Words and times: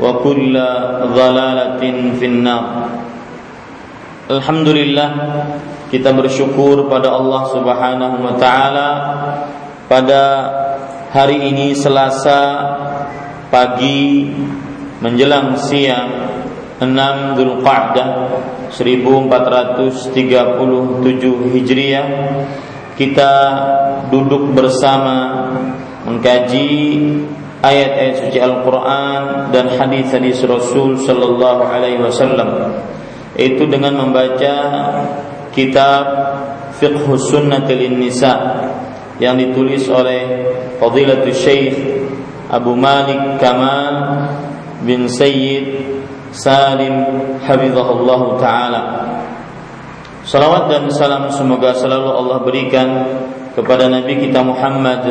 وكل 0.00 0.54
ضلالة 1.14 1.82
في 2.18 2.26
النار 2.26 2.64
Alhamdulillah 4.28 5.10
kita 5.88 6.12
bersyukur 6.12 6.84
pada 6.92 7.16
Allah 7.16 7.48
Subhanahu 7.48 8.20
wa 8.20 8.36
taala 8.36 8.88
pada 9.88 10.22
hari 11.08 11.48
ini 11.48 11.72
Selasa 11.72 12.60
pagi 13.48 14.28
menjelang 15.00 15.56
siang 15.56 16.28
6 16.76 17.40
Dzulqa'dah 17.40 18.08
1437 18.68 21.56
Hijriah 21.56 22.06
kita 23.00 23.32
duduk 24.12 24.52
bersama 24.52 25.48
mengkaji 26.04 26.68
ayat-ayat 27.63 28.27
suci 28.27 28.37
Al-Quran 28.43 29.49
dan 29.55 29.71
hadis-hadis 29.71 30.43
Rasul 30.43 30.99
Sallallahu 30.99 31.63
Alaihi 31.63 32.03
Wasallam. 32.03 32.75
Itu 33.39 33.65
dengan 33.71 33.97
membaca 33.97 34.55
kitab 35.55 36.05
Fiqh 36.77 37.07
Sunnatil 37.17 37.95
Nisa 37.95 38.67
yang 39.17 39.39
ditulis 39.39 39.87
oleh 39.87 40.51
Fadilatul 40.77 41.31
Syekh 41.31 41.75
Abu 42.51 42.75
Malik 42.75 43.39
Kamal 43.39 44.27
bin 44.83 45.07
Sayyid 45.07 45.95
Salim 46.35 46.93
Hafizahullah 47.41 48.21
Ta'ala. 48.37 48.83
Salawat 50.23 50.71
dan 50.71 50.83
salam 50.87 51.27
semoga 51.31 51.75
selalu 51.75 52.09
Allah 52.09 52.37
berikan 52.47 52.87
kepada 53.53 53.91
Nabi 53.91 54.23
kita 54.23 54.39
Muhammad 54.39 55.03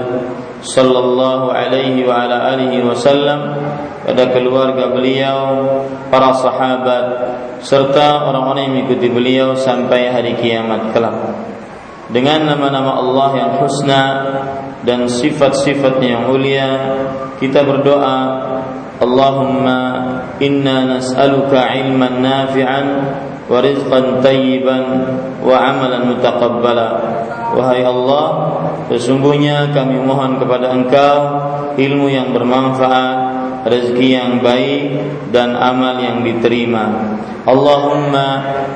sallallahu 0.62 1.50
alaihi 1.50 2.06
wa 2.06 2.22
ala 2.22 2.54
alihi 2.54 2.86
wasallam 2.86 3.58
pada 4.06 4.30
keluarga 4.30 4.90
beliau, 4.90 5.38
para 6.10 6.34
sahabat 6.34 7.06
serta 7.62 8.26
orang-orang 8.30 8.66
yang 8.66 8.74
mengikuti 8.82 9.08
beliau 9.10 9.54
sampai 9.54 10.10
hari 10.10 10.34
kiamat 10.38 10.90
kelak. 10.90 11.14
Dengan 12.10 12.44
nama-nama 12.44 12.98
Allah 12.98 13.30
yang 13.38 13.50
husna 13.62 14.04
dan 14.82 15.06
sifat-sifatnya 15.06 16.08
yang 16.18 16.24
mulia, 16.28 16.68
kita 17.38 17.62
berdoa, 17.62 18.18
Allahumma 19.02 19.80
inna 20.38 20.98
nas'aluka 20.98 21.74
ilman 21.74 22.22
nafi'an 22.22 22.86
wa 23.50 23.58
rizqan 23.58 24.22
tayyiban 24.22 24.84
wa 25.42 25.56
amalan 25.58 26.14
mutaqabbala. 26.14 26.88
Wahai 27.52 27.84
Allah, 27.84 28.26
sesungguhnya 28.88 29.76
kami 29.76 30.00
mohon 30.00 30.40
kepada 30.40 30.72
Engkau 30.72 31.16
ilmu 31.76 32.08
yang 32.08 32.32
bermanfaat, 32.32 33.18
rezeki 33.68 34.08
yang 34.08 34.32
baik 34.40 34.84
dan 35.30 35.52
amal 35.56 36.00
yang 36.00 36.24
diterima. 36.24 37.16
Allahumma 37.44 38.26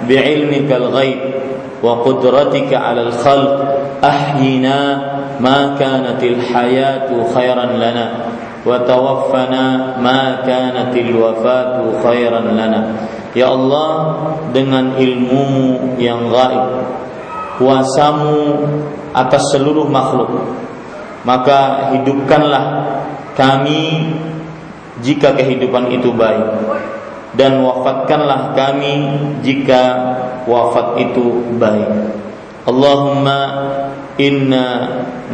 bi'ilmikal 0.05 0.93
ghaib 0.93 1.21
wa 1.81 2.05
qudratika 2.05 2.77
'alal 2.77 3.13
khalq 3.17 3.53
ahyina 4.05 4.79
ma 5.41 5.77
kanatil 5.79 6.41
hayatu 6.41 7.25
khairan 7.33 7.81
lana 7.81 8.37
wa 8.67 8.77
tawaffana 8.83 9.97
ma 10.03 10.45
kanatil 10.45 11.17
wafatu 11.17 11.97
khairan 12.05 12.53
lana. 12.53 13.09
Ya 13.37 13.53
Allah, 13.53 14.17
dengan 14.53 14.97
ilmumu 14.97 15.97
yang 16.01 16.33
gaib 16.33 16.97
kuasamu 17.57 18.63
atas 19.13 19.43
seluruh 19.53 19.89
makhluk. 19.89 20.29
Maka 21.27 21.91
hidupkanlah 21.97 22.65
kami 23.35 24.15
jika 25.03 25.35
kehidupan 25.35 25.91
itu 25.91 26.15
baik. 26.15 26.63
Dan 27.37 27.61
wafatkanlah 27.61 28.57
kami 28.57 28.93
jika 29.45 29.83
wafat 30.49 31.03
itu 31.03 31.45
baik. 31.61 31.91
Allahumma 32.65 33.39
inna 34.17 34.67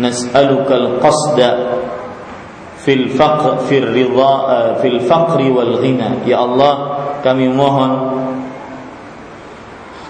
nas'aluka 0.01 0.75
al-qasda 0.75 1.51
fil 2.83 3.07
faqr 3.15 3.71
fil 3.71 3.87
ridha 3.87 4.35
fil 4.83 4.99
faqri 5.07 5.47
wal 5.53 5.79
ghina. 5.79 6.27
Ya 6.27 6.43
Allah 6.43 6.75
kami 7.23 7.47
mohon 7.47 8.19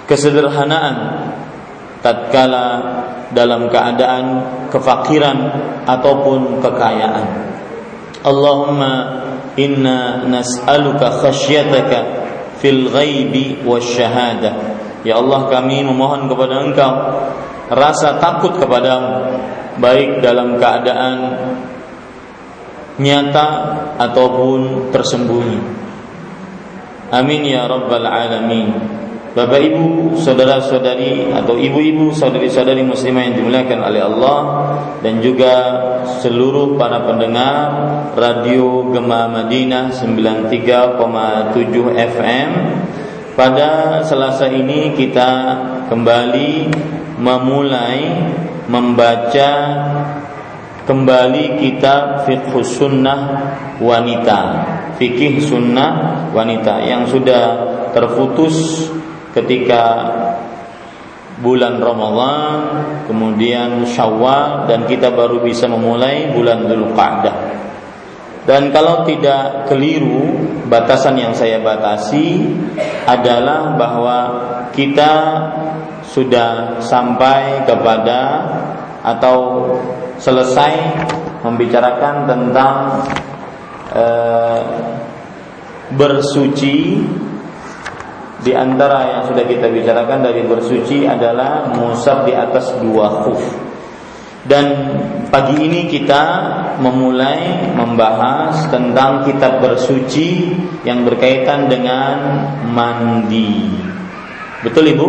kesederhanaan 0.09 0.97
tatkala 2.03 2.67
dalam 3.33 3.71
keadaan 3.73 4.25
kefakiran 4.69 5.39
ataupun 5.89 6.61
kekayaan. 6.61 7.27
Allahumma 8.23 8.93
inna 9.57 10.27
nas'aluka 10.29 11.23
khasyataka 11.23 11.99
fil 12.61 12.91
ghaibi 12.93 13.63
wasyahada. 13.65 14.79
Ya 15.03 15.19
Allah 15.19 15.51
kami 15.51 15.83
memohon 15.83 16.31
kepada 16.31 16.63
Engkau 16.63 16.95
rasa 17.73 18.23
takut 18.23 18.55
kepadamu 18.55 19.43
baik 19.83 20.23
dalam 20.23 20.61
keadaan 20.61 21.19
nyata 23.03 23.47
ataupun 23.99 24.93
tersembunyi. 24.95 25.59
Amin 27.11 27.43
ya 27.45 27.67
rabbal 27.67 28.07
alamin. 28.07 29.02
Bapak 29.33 29.65
ibu, 29.65 30.13
saudara-saudari 30.21 31.33
atau 31.33 31.57
ibu-ibu, 31.57 32.13
saudari-saudari 32.13 32.85
muslimah 32.85 33.33
yang 33.33 33.41
dimuliakan 33.41 33.81
oleh 33.81 34.05
Allah 34.05 34.41
dan 35.01 35.25
juga 35.25 35.55
seluruh 36.21 36.77
para 36.77 37.01
pendengar 37.09 37.65
Radio 38.13 38.93
Gema 38.93 39.33
Madinah 39.33 39.89
93,7 39.97 41.01
FM 42.13 42.49
pada 43.33 44.05
Selasa 44.05 44.53
ini 44.53 44.93
kita 44.93 45.31
kembali 45.89 46.69
memulai 47.17 48.29
membaca 48.69 49.51
kembali 50.85 51.57
kitab 51.57 52.29
Fiqh 52.29 52.53
Sunnah 52.61 53.21
Wanita. 53.81 54.41
Fikih 55.01 55.41
Sunnah 55.41 56.29
Wanita 56.37 56.85
yang 56.85 57.09
sudah 57.09 57.73
terputus 57.97 58.89
ketika 59.33 59.83
bulan 61.41 61.81
Ramadan 61.81 62.59
kemudian 63.09 63.83
Syawal 63.89 64.69
dan 64.69 64.85
kita 64.87 65.11
baru 65.11 65.41
bisa 65.43 65.67
memulai 65.67 66.31
bulan 66.31 66.69
Dzulqa'dah. 66.69 67.37
Dan 68.43 68.75
kalau 68.75 69.07
tidak 69.07 69.71
keliru 69.71 70.35
batasan 70.67 71.15
yang 71.15 71.31
saya 71.31 71.63
batasi 71.63 72.43
adalah 73.07 73.79
bahwa 73.79 74.19
kita 74.75 75.13
sudah 76.03 76.83
sampai 76.83 77.63
kepada 77.63 78.43
atau 79.03 79.69
selesai 80.19 80.75
membicarakan 81.47 82.27
tentang 82.27 82.77
e, 83.95 84.05
bersuci 85.95 86.99
di 88.43 88.53
antara 88.53 89.07
yang 89.07 89.23
sudah 89.31 89.47
kita 89.47 89.71
bicarakan 89.71 90.27
dari 90.27 90.43
bersuci 90.43 91.07
adalah 91.07 91.71
musab 91.71 92.27
di 92.27 92.35
atas 92.35 92.75
dua 92.83 93.23
khuf. 93.23 93.43
Dan 94.43 94.67
pagi 95.31 95.55
ini 95.55 95.87
kita 95.87 96.23
memulai 96.83 97.71
membahas 97.79 98.67
tentang 98.75 99.23
kitab 99.23 99.63
bersuci 99.63 100.51
yang 100.83 101.07
berkaitan 101.07 101.71
dengan 101.71 102.43
mandi. 102.67 103.71
Betul 104.67 104.91
Ibu? 104.99 105.09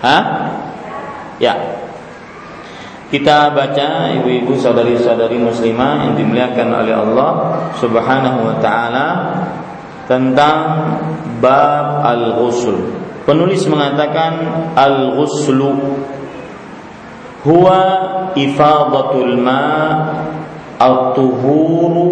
Hah? 0.00 0.24
Ya. 1.36 1.54
Kita 3.12 3.52
baca 3.52 4.08
ibu-ibu 4.16 4.56
saudari-saudari 4.56 5.36
muslimah 5.36 6.08
yang 6.08 6.12
dimuliakan 6.16 6.68
oleh 6.72 6.96
Allah 6.96 7.32
Subhanahu 7.76 8.40
wa 8.40 8.56
taala 8.64 9.06
tentang 10.10 10.58
bab 11.38 12.06
al-ghusl. 12.06 12.74
Penulis 13.22 13.62
mengatakan 13.70 14.32
al-ghuslu 14.74 15.70
huwa 17.46 17.80
ifadatul 18.34 19.38
ma 19.38 19.64
at-tuhuru 20.78 22.06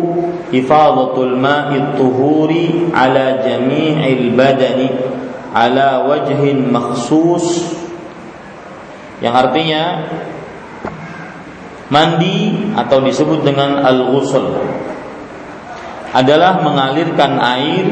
ifadatul 0.55 1.35
ma'i 1.39 1.79
at-tuhuri 1.79 2.91
ala 2.95 3.43
jami'il 3.43 4.35
badani 4.35 4.91
ala 5.51 6.07
wajhin 6.07 6.71
makhsus 6.71 7.75
yang 9.19 9.35
artinya 9.35 10.07
mandi 11.91 12.71
atau 12.79 13.03
disebut 13.03 13.43
dengan 13.43 13.83
al-ghusl 13.83 14.47
adalah 16.11 16.59
mengalirkan 16.63 17.39
air 17.39 17.87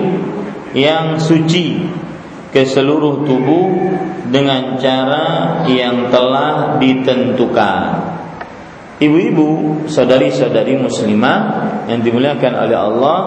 yang 0.75 1.19
suci 1.19 1.87
ke 2.51 2.65
seluruh 2.65 3.23
tubuh 3.23 3.69
dengan 4.29 4.77
cara 4.81 5.63
yang 5.69 6.09
telah 6.09 6.77
ditentukan. 6.81 7.83
Ibu-ibu, 8.99 9.49
saudari-saudari 9.87 10.75
muslimah 10.75 11.39
yang 11.87 12.03
dimuliakan 12.03 12.55
oleh 12.67 12.79
Allah, 12.79 13.21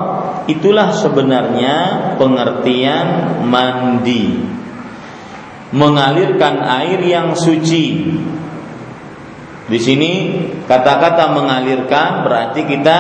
itulah 0.52 0.92
sebenarnya 0.92 1.76
pengertian 2.20 3.40
mandi. 3.48 4.44
Mengalirkan 5.72 6.60
air 6.68 7.00
yang 7.00 7.32
suci 7.32 8.12
di 9.72 9.80
sini 9.80 10.12
kata-kata 10.68 11.32
mengalirkan 11.32 12.28
berarti 12.28 12.68
kita 12.68 13.00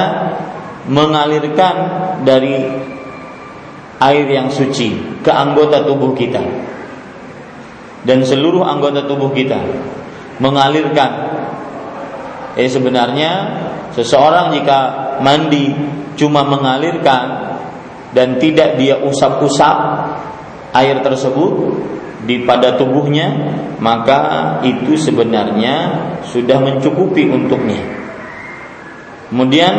mengalirkan 0.90 1.76
dari 2.26 2.66
air 4.02 4.26
yang 4.26 4.50
suci 4.50 5.22
ke 5.22 5.30
anggota 5.30 5.86
tubuh 5.86 6.18
kita 6.18 6.42
dan 8.02 8.26
seluruh 8.26 8.66
anggota 8.66 9.06
tubuh 9.06 9.30
kita 9.30 9.62
mengalirkan 10.42 11.12
eh 12.58 12.66
sebenarnya 12.66 13.32
seseorang 13.94 14.58
jika 14.58 14.80
mandi 15.22 15.70
cuma 16.18 16.42
mengalirkan 16.42 17.54
dan 18.12 18.42
tidak 18.42 18.76
dia 18.76 18.98
usap-usap 19.00 19.78
air 20.74 21.00
tersebut 21.06 21.54
di 22.26 22.44
pada 22.44 22.78
tubuhnya 22.78 23.58
maka 23.82 24.62
itu 24.62 24.94
sebenarnya 24.94 26.06
sudah 26.30 26.62
mencukupi 26.62 27.26
untuknya. 27.26 27.82
Kemudian 29.34 29.74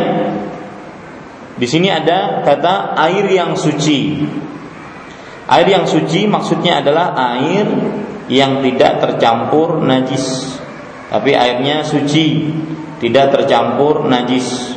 di 1.53 1.67
sini 1.69 1.85
ada 1.93 2.41
kata 2.41 2.97
air 2.97 3.29
yang 3.29 3.53
suci. 3.53 4.25
Air 5.45 5.67
yang 5.69 5.85
suci 5.85 6.25
maksudnya 6.25 6.81
adalah 6.81 7.13
air 7.37 7.67
yang 8.25 8.65
tidak 8.65 9.03
tercampur 9.05 9.77
najis. 9.85 10.57
Tapi 11.13 11.37
airnya 11.37 11.85
suci, 11.85 12.49
tidak 12.97 13.37
tercampur 13.37 14.09
najis. 14.09 14.73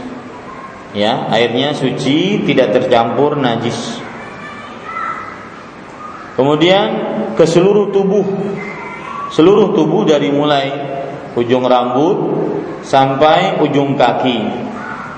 Ya, 0.93 1.32
airnya 1.32 1.73
suci, 1.73 2.44
tidak 2.44 2.76
tercampur 2.76 3.40
najis. 3.40 4.05
Kemudian 6.37 6.87
ke 7.32 7.49
seluruh 7.49 7.88
tubuh. 7.88 8.26
Seluruh 9.32 9.73
tubuh 9.73 10.05
dari 10.05 10.28
mulai 10.28 10.69
ujung 11.32 11.64
rambut 11.64 12.17
sampai 12.84 13.64
ujung 13.64 13.96
kaki 13.96 14.38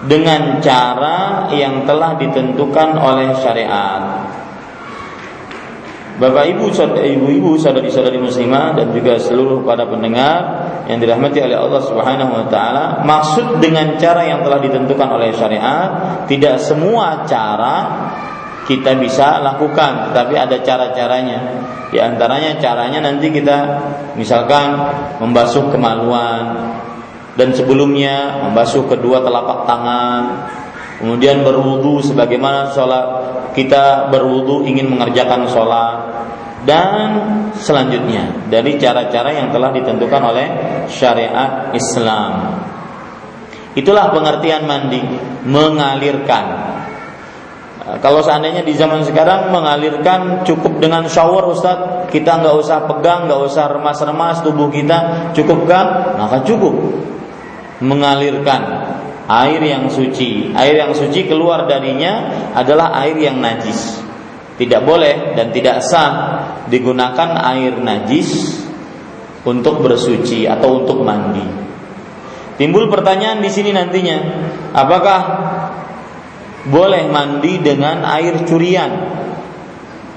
dengan 0.06 0.62
cara 0.62 1.50
yang 1.50 1.82
telah 1.82 2.14
ditentukan 2.14 2.94
oleh 2.94 3.34
syariat. 3.42 4.02
Bapak 6.18 6.50
Ibu, 6.50 6.74
ibu-ibu, 6.98 7.54
saudari-saudari 7.62 8.18
muslimah 8.18 8.74
dan 8.74 8.90
juga 8.90 9.22
seluruh 9.22 9.62
para 9.62 9.86
pendengar 9.86 10.66
yang 10.90 10.98
dirahmati 10.98 11.38
oleh 11.38 11.54
Allah 11.54 11.78
Subhanahu 11.78 12.32
wa 12.34 12.46
taala, 12.50 13.06
maksud 13.06 13.62
dengan 13.62 13.94
cara 14.02 14.26
yang 14.26 14.42
telah 14.42 14.58
ditentukan 14.58 15.08
oleh 15.14 15.30
syariat, 15.30 15.88
tidak 16.26 16.58
semua 16.58 17.22
cara 17.22 17.74
kita 18.66 18.98
bisa 18.98 19.38
lakukan, 19.46 20.10
tetapi 20.10 20.34
ada 20.34 20.58
cara-caranya. 20.58 21.38
Di 21.88 22.02
antaranya 22.02 22.58
caranya 22.58 22.98
nanti 23.00 23.30
kita 23.30 23.58
misalkan 24.18 24.74
membasuh 25.22 25.70
kemaluan 25.70 26.68
dan 27.38 27.54
sebelumnya 27.54 28.42
membasuh 28.42 28.82
kedua 28.90 29.22
telapak 29.22 29.62
tangan, 29.62 30.22
kemudian 30.98 31.46
berwudu 31.46 32.02
sebagaimana 32.02 32.74
sholat 32.74 33.06
kita 33.54 34.10
berwudu 34.10 34.66
ingin 34.66 34.90
mengerjakan 34.90 35.46
sholat 35.46 35.96
dan 36.66 37.06
selanjutnya 37.54 38.50
dari 38.50 38.74
cara-cara 38.74 39.30
yang 39.30 39.54
telah 39.54 39.70
ditentukan 39.70 40.22
oleh 40.34 40.46
syariat 40.90 41.70
Islam. 41.70 42.58
Itulah 43.78 44.10
pengertian 44.10 44.66
mandi, 44.66 44.98
mengalirkan 45.46 46.68
kalau 47.96 48.20
seandainya 48.20 48.60
di 48.60 48.76
zaman 48.76 49.00
sekarang 49.00 49.48
mengalirkan 49.48 50.44
cukup 50.44 50.76
dengan 50.76 51.08
shower 51.08 51.48
Ustadz 51.56 52.12
Kita 52.12 52.36
nggak 52.36 52.56
usah 52.60 52.84
pegang, 52.84 53.24
nggak 53.24 53.40
usah 53.48 53.64
remas-remas 53.72 54.44
tubuh 54.44 54.68
kita 54.68 55.32
Cukupkah? 55.32 56.12
Maka 56.20 56.44
cukup 56.44 56.76
Mengalirkan 57.78 58.62
air 59.28 59.60
yang 59.62 59.86
suci. 59.92 60.50
Air 60.56 60.82
yang 60.82 60.92
suci 60.96 61.28
keluar 61.28 61.68
darinya 61.68 62.32
adalah 62.56 62.96
air 63.04 63.14
yang 63.20 63.38
najis. 63.38 64.00
Tidak 64.58 64.82
boleh 64.82 65.38
dan 65.38 65.54
tidak 65.54 65.86
sah 65.86 66.42
digunakan 66.66 67.38
air 67.54 67.78
najis 67.78 68.58
Untuk 69.46 69.80
bersuci 69.80 70.50
atau 70.50 70.82
untuk 70.82 71.06
mandi. 71.06 71.46
Timbul 72.58 72.90
pertanyaan 72.90 73.38
di 73.38 73.48
sini 73.48 73.70
nantinya 73.70 74.18
Apakah 74.74 75.20
boleh 76.68 77.08
mandi 77.08 77.62
dengan 77.62 78.04
air 78.04 78.44
curian? 78.44 78.90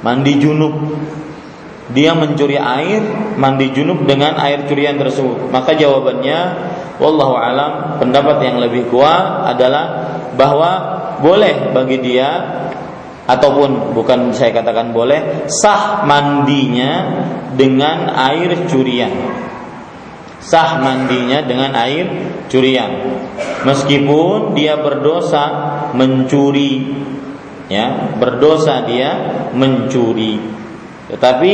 Mandi 0.01 0.33
junub. 0.41 0.75
Dia 1.91 2.15
mencuri 2.15 2.55
air 2.55 3.03
mandi 3.35 3.71
junub 3.71 4.03
dengan 4.07 4.35
air 4.39 4.65
curian 4.67 4.97
tersebut. 4.99 5.51
Maka 5.53 5.75
jawabannya 5.77 6.39
wallahu 6.97 7.37
alam 7.37 8.01
pendapat 8.01 8.43
yang 8.43 8.57
lebih 8.59 8.89
kuat 8.91 9.47
adalah 9.55 10.17
bahwa 10.35 10.71
boleh 11.21 11.71
bagi 11.71 12.01
dia 12.01 12.29
ataupun 13.29 13.93
bukan 13.95 14.33
saya 14.35 14.51
katakan 14.51 14.91
boleh 14.91 15.47
sah 15.47 16.03
mandinya 16.03 17.23
dengan 17.55 18.11
air 18.11 18.67
curian. 18.67 19.13
Sah 20.41 20.81
mandinya 20.81 21.45
dengan 21.45 21.71
air 21.77 22.09
curian. 22.49 22.91
Meskipun 23.63 24.57
dia 24.57 24.81
berdosa 24.81 25.43
mencuri. 25.93 27.05
Ya 27.71 28.17
berdosa 28.19 28.83
dia 28.83 29.09
mencuri. 29.55 30.41
Tetapi 31.11 31.53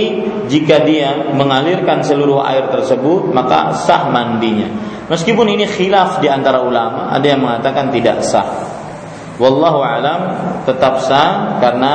jika 0.49 0.85
dia 0.85 1.33
mengalirkan 1.33 2.01
seluruh 2.01 2.41
air 2.41 2.69
tersebut 2.73 3.29
maka 3.35 3.75
sah 3.75 4.09
mandinya. 4.09 4.69
Meskipun 5.07 5.47
ini 5.47 5.63
khilaf 5.63 6.19
di 6.19 6.27
antara 6.27 6.59
ulama, 6.59 7.15
ada 7.15 7.23
yang 7.23 7.39
mengatakan 7.39 7.91
tidak 7.95 8.19
sah. 8.27 8.67
Wallahu 9.39 9.79
alam 9.79 10.19
tetap 10.67 10.99
sah 10.99 11.61
karena 11.63 11.93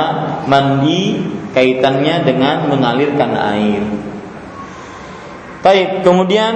mandi 0.49 1.21
kaitannya 1.53 2.25
dengan 2.25 2.65
mengalirkan 2.71 3.31
air. 3.37 3.83
Baik, 5.61 6.01
kemudian 6.01 6.53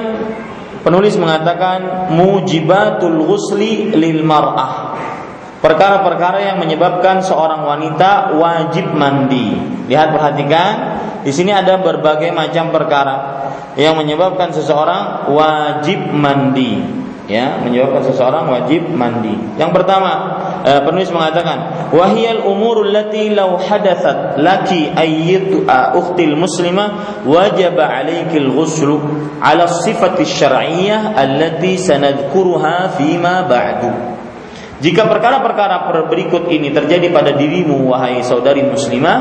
penulis 0.81 1.13
mengatakan 1.19 2.09
mujibatul 2.11 3.21
ghusli 3.23 3.93
lil 3.93 4.25
mar'ah 4.25 4.97
perkara-perkara 5.67 6.47
yang 6.47 6.57
menyebabkan 6.63 7.19
seorang 7.19 7.67
wanita 7.67 8.39
wajib 8.39 8.87
mandi. 8.95 9.51
Lihat 9.91 10.15
perhatikan, 10.15 10.71
di 11.27 11.35
sini 11.35 11.51
ada 11.51 11.75
berbagai 11.83 12.31
macam 12.31 12.71
perkara 12.71 13.43
yang 13.75 13.99
menyebabkan 13.99 14.55
seseorang 14.55 15.27
wajib 15.27 15.99
mandi. 16.15 17.03
Ya, 17.27 17.59
menyebabkan 17.59 18.07
seseorang 18.07 18.47
wajib 18.47 18.87
mandi. 18.87 19.35
Yang 19.59 19.75
pertama, 19.75 20.11
eh, 20.63 20.79
penulis 20.87 21.11
mengatakan, 21.11 21.91
"Wahiyal 21.91 22.47
umurul 22.47 22.87
lati 22.87 23.35
law 23.35 23.59
hadatsat 23.59 24.39
laki 24.39 24.95
ayyitu 24.95 25.67
ukhtil 25.67 26.39
muslimah 26.39 27.19
wajaba 27.27 27.83
'alaikil 27.83 28.55
ghuslu 28.55 28.95
'ala 29.43 29.67
sifati 29.67 30.23
syar'iyyah 30.23 31.19
allati 31.19 31.75
sanadhkuruha 31.75 32.95
fima 32.95 33.43
ba'du." 33.43 34.16
Jika 34.77 35.09
perkara-perkara 35.09 35.89
berikut 36.05 36.53
ini 36.53 36.69
terjadi 36.69 37.09
pada 37.09 37.33
dirimu 37.33 37.89
wahai 37.89 38.21
saudari 38.21 38.61
muslimah, 38.61 39.17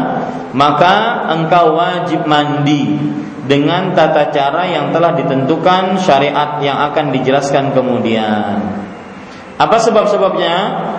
maka 0.53 1.25
engkau 1.33 1.81
wajib 1.81 2.29
mandi 2.29 2.93
dengan 3.49 3.97
tata 3.97 4.29
cara 4.29 4.69
yang 4.69 4.93
telah 4.93 5.17
ditentukan 5.17 5.97
syariat 6.03 6.61
yang 6.61 6.77
akan 6.93 7.09
dijelaskan 7.09 7.73
kemudian. 7.73 8.85
Apa 9.57 9.81
sebab-sebabnya 9.81 10.57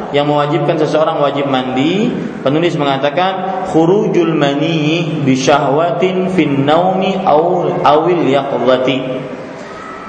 yang 0.10 0.26
mewajibkan 0.26 0.82
seseorang 0.82 1.22
wajib 1.22 1.46
mandi? 1.46 2.10
Penulis 2.42 2.74
mengatakan 2.74 3.70
khurujul 3.70 4.34
mani 4.34 5.22
bi 5.22 5.38
syahwatin 5.38 6.34
fin 6.34 6.66
naumi 6.66 7.14
awil 7.22 8.26
yaqdhati 8.26 8.98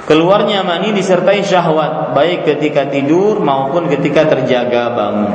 Keluarnya 0.08 0.64
mani 0.64 0.96
disertai 0.96 1.44
syahwat 1.44 2.16
baik 2.16 2.48
ketika 2.48 2.88
tidur 2.88 3.44
maupun 3.44 3.92
ketika 3.92 4.24
terjaga 4.24 4.96
bangun. 4.96 5.32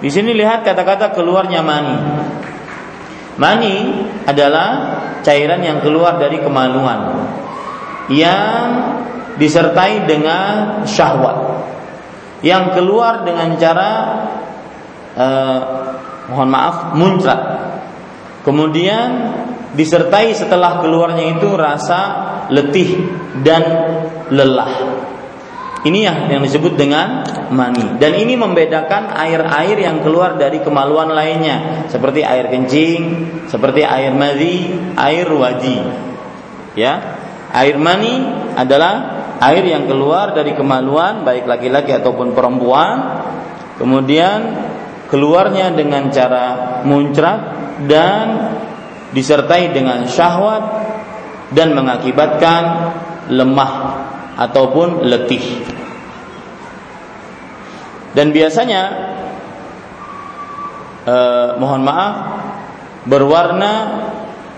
Di 0.00 0.08
sini 0.08 0.32
lihat 0.32 0.64
kata-kata 0.64 1.12
keluarnya 1.12 1.60
mani. 1.60 2.00
Mani 3.36 3.76
adalah 4.24 4.96
cairan 5.20 5.60
yang 5.60 5.84
keluar 5.84 6.16
dari 6.16 6.40
kemaluan 6.40 7.28
yang 8.08 8.96
disertai 9.36 10.08
dengan 10.08 10.80
syahwat 10.88 11.60
yang 12.40 12.72
keluar 12.72 13.26
dengan 13.26 13.52
cara 13.60 13.90
eh, 15.12 15.60
mohon 16.32 16.48
maaf 16.48 16.96
muncrat 16.96 17.40
kemudian 18.46 19.34
disertai 19.76 20.32
setelah 20.32 20.80
keluarnya 20.80 21.36
itu 21.36 21.52
rasa 21.52 22.00
letih 22.48 23.06
dan 23.44 23.62
lelah. 24.32 25.04
Ini 25.86 25.98
yang 26.02 26.18
yang 26.32 26.42
disebut 26.42 26.74
dengan 26.74 27.22
mani. 27.54 28.00
Dan 28.02 28.18
ini 28.18 28.34
membedakan 28.34 29.14
air-air 29.14 29.78
yang 29.78 30.02
keluar 30.02 30.34
dari 30.34 30.58
kemaluan 30.58 31.14
lainnya, 31.14 31.86
seperti 31.86 32.26
air 32.26 32.50
kencing, 32.50 33.02
seperti 33.46 33.86
air 33.86 34.10
madhi, 34.10 34.74
air 34.98 35.30
waji. 35.30 35.78
Ya. 36.74 37.22
Air 37.54 37.78
mani 37.78 38.18
adalah 38.58 38.94
air 39.38 39.62
yang 39.62 39.86
keluar 39.86 40.34
dari 40.34 40.58
kemaluan 40.58 41.22
baik 41.22 41.46
laki-laki 41.46 41.94
ataupun 41.94 42.34
perempuan, 42.34 43.22
kemudian 43.78 44.38
keluarnya 45.06 45.70
dengan 45.70 46.10
cara 46.10 46.82
muncrat 46.82 47.40
dan 47.86 48.26
disertai 49.14 49.70
dengan 49.70 50.06
syahwat 50.06 50.62
dan 51.54 51.74
mengakibatkan 51.76 52.62
lemah 53.30 53.72
ataupun 54.34 55.06
letih. 55.06 55.62
Dan 58.16 58.32
biasanya 58.32 58.82
eh, 61.04 61.48
mohon 61.60 61.84
maaf 61.84 62.14
berwarna 63.06 63.72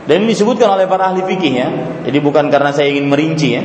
dan 0.09 0.25
ini 0.25 0.33
disebutkan 0.33 0.73
oleh 0.73 0.88
para 0.88 1.12
ahli 1.12 1.21
fikih 1.21 1.52
ya. 1.52 1.69
Jadi 2.09 2.19
bukan 2.25 2.49
karena 2.49 2.73
saya 2.73 2.88
ingin 2.88 3.12
merinci 3.12 3.49
ya. 3.52 3.62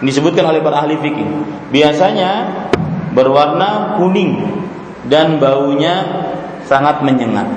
Ini 0.00 0.04
disebutkan 0.04 0.44
oleh 0.44 0.60
para 0.60 0.84
ahli 0.84 1.00
fikih. 1.00 1.28
Biasanya 1.72 2.30
berwarna 3.16 3.96
kuning 3.96 4.36
dan 5.08 5.40
baunya 5.40 6.04
sangat 6.68 7.00
menyengat. 7.00 7.48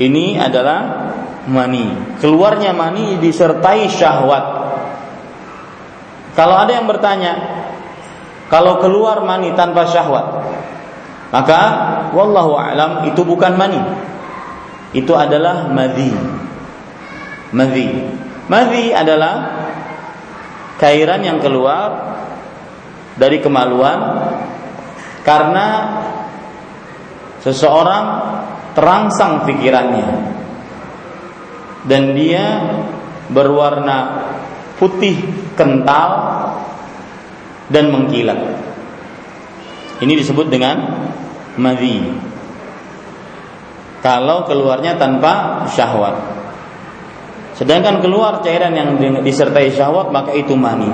Ini 0.00 0.40
adalah 0.40 0.99
mani. 1.50 1.90
Keluarnya 2.22 2.70
mani 2.70 3.18
disertai 3.18 3.90
syahwat. 3.90 4.44
Kalau 6.38 6.56
ada 6.56 6.70
yang 6.70 6.86
bertanya, 6.86 7.32
kalau 8.46 8.78
keluar 8.78 9.26
mani 9.26 9.50
tanpa 9.58 9.90
syahwat, 9.90 10.46
maka 11.34 11.60
wallahu 12.14 12.54
alam 12.54 13.10
itu 13.10 13.26
bukan 13.26 13.58
mani. 13.58 13.82
Itu 14.94 15.18
adalah 15.18 15.66
madhi. 15.66 16.14
Madhi. 17.50 17.88
Madhi 18.46 18.94
adalah 18.94 19.34
cairan 20.78 21.20
yang 21.26 21.38
keluar 21.42 22.14
dari 23.18 23.42
kemaluan 23.42 23.98
karena 25.26 25.66
seseorang 27.44 28.04
terangsang 28.72 29.44
pikirannya 29.44 30.39
dan 31.86 32.12
dia 32.12 32.44
berwarna 33.30 34.28
putih 34.76 35.16
kental 35.54 36.10
dan 37.70 37.92
mengkilat. 37.94 38.40
Ini 40.00 40.12
disebut 40.16 40.48
dengan 40.48 40.76
madhi. 41.60 42.00
Kalau 44.00 44.48
keluarnya 44.48 44.96
tanpa 44.96 45.64
syahwat. 45.68 46.40
Sedangkan 47.60 48.00
keluar 48.00 48.40
cairan 48.40 48.72
yang 48.72 48.96
disertai 49.20 49.68
syahwat 49.76 50.08
maka 50.08 50.32
itu 50.32 50.56
mani. 50.56 50.88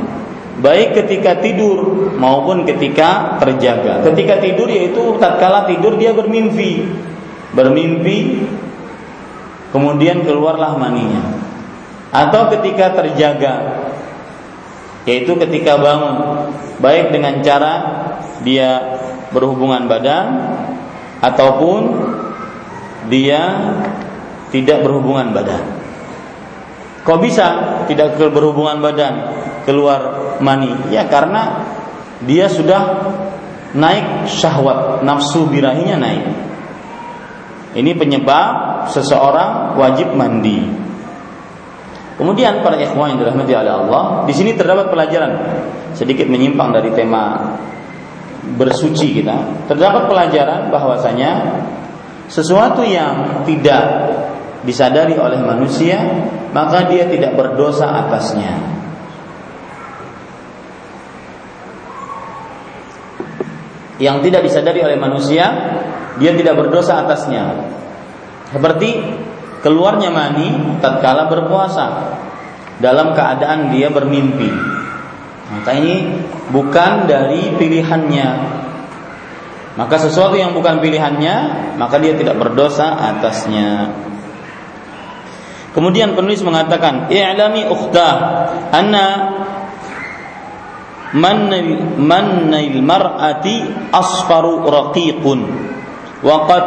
Baik 0.58 0.98
ketika 0.98 1.38
tidur 1.38 2.10
maupun 2.18 2.66
ketika 2.66 3.38
terjaga. 3.38 4.02
Ketika 4.10 4.42
tidur 4.42 4.66
yaitu 4.66 5.14
tatkala 5.22 5.70
tidur 5.70 5.94
dia 5.94 6.10
bermimpi 6.10 6.82
bermimpi 7.56 8.42
kemudian 9.76 10.24
keluarlah 10.24 10.72
maninya 10.80 11.36
atau 12.08 12.48
ketika 12.48 12.96
terjaga 12.96 13.84
yaitu 15.04 15.36
ketika 15.36 15.76
bangun 15.76 16.48
baik 16.80 17.12
dengan 17.12 17.44
cara 17.44 17.74
dia 18.40 18.96
berhubungan 19.36 19.84
badan 19.84 20.56
ataupun 21.20 22.08
dia 23.12 23.42
tidak 24.50 24.80
berhubungan 24.80 25.36
badan. 25.36 25.62
Kok 27.06 27.18
bisa 27.22 27.46
tidak 27.86 28.18
berhubungan 28.18 28.82
badan 28.82 29.14
keluar 29.62 30.00
mani? 30.42 30.74
Ya 30.90 31.06
karena 31.06 31.62
dia 32.24 32.50
sudah 32.50 33.12
naik 33.76 34.26
syahwat, 34.26 35.06
nafsu 35.06 35.46
birahinya 35.46 36.02
naik. 36.02 36.24
Ini 37.76 37.92
penyebab 37.94 38.75
seseorang 38.90 39.74
wajib 39.78 40.14
mandi. 40.14 40.86
Kemudian 42.16 42.64
para 42.64 42.80
ikhwan 42.80 43.12
yang 43.12 43.20
dirahmati 43.20 43.52
oleh 43.52 43.72
Allah, 43.76 44.04
di 44.24 44.32
sini 44.32 44.56
terdapat 44.56 44.88
pelajaran 44.88 45.32
sedikit 45.92 46.24
menyimpang 46.32 46.72
dari 46.72 46.88
tema 46.96 47.52
bersuci 48.56 49.20
kita. 49.20 49.68
Terdapat 49.68 50.08
pelajaran 50.08 50.72
bahwasanya 50.72 51.60
sesuatu 52.32 52.80
yang 52.80 53.44
tidak 53.44 53.84
disadari 54.64 55.14
oleh 55.20 55.38
manusia, 55.44 56.00
maka 56.56 56.88
dia 56.88 57.04
tidak 57.06 57.36
berdosa 57.36 57.84
atasnya. 58.06 58.54
Yang 64.00 64.16
tidak 64.28 64.40
disadari 64.44 64.80
oleh 64.84 64.96
manusia, 64.96 65.44
dia 66.16 66.32
tidak 66.32 66.56
berdosa 66.56 67.04
atasnya. 67.04 67.76
Seperti 68.50 68.90
keluarnya 69.64 70.14
mani 70.14 70.78
tatkala 70.78 71.26
berpuasa 71.26 71.86
dalam 72.78 73.16
keadaan 73.16 73.72
dia 73.72 73.90
bermimpi. 73.90 74.50
Maka 75.46 75.70
ini 75.78 76.22
bukan 76.50 77.06
dari 77.06 77.54
pilihannya. 77.54 78.28
Maka 79.76 79.94
sesuatu 80.00 80.34
yang 80.34 80.56
bukan 80.56 80.80
pilihannya, 80.80 81.36
maka 81.76 82.00
dia 82.00 82.16
tidak 82.16 82.40
berdosa 82.40 82.96
atasnya. 82.96 83.92
Kemudian 85.76 86.16
penulis 86.16 86.40
mengatakan, 86.40 87.12
"I'lami 87.12 87.68
ukhta 87.68 88.08
anna 88.72 89.06
mannail 91.12 92.80
mar'ati 92.80 93.56
asfaru 93.92 94.64
raqiqun 94.64 95.40
wa 96.24 96.36
qad 96.48 96.64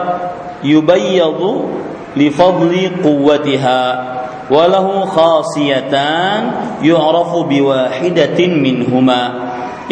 يبيض 0.64 1.66
لفضل 2.18 2.92
قوتها 3.04 3.82
وله 4.52 5.06
خاصيتان 5.06 6.52
يعرف 6.84 7.32
بواحدة 7.36 8.40
منهما. 8.48 9.22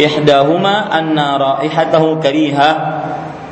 إحداهما 0.06 1.00
أن 1.00 1.20
رائحته 1.20 2.16
كريهة 2.16 3.02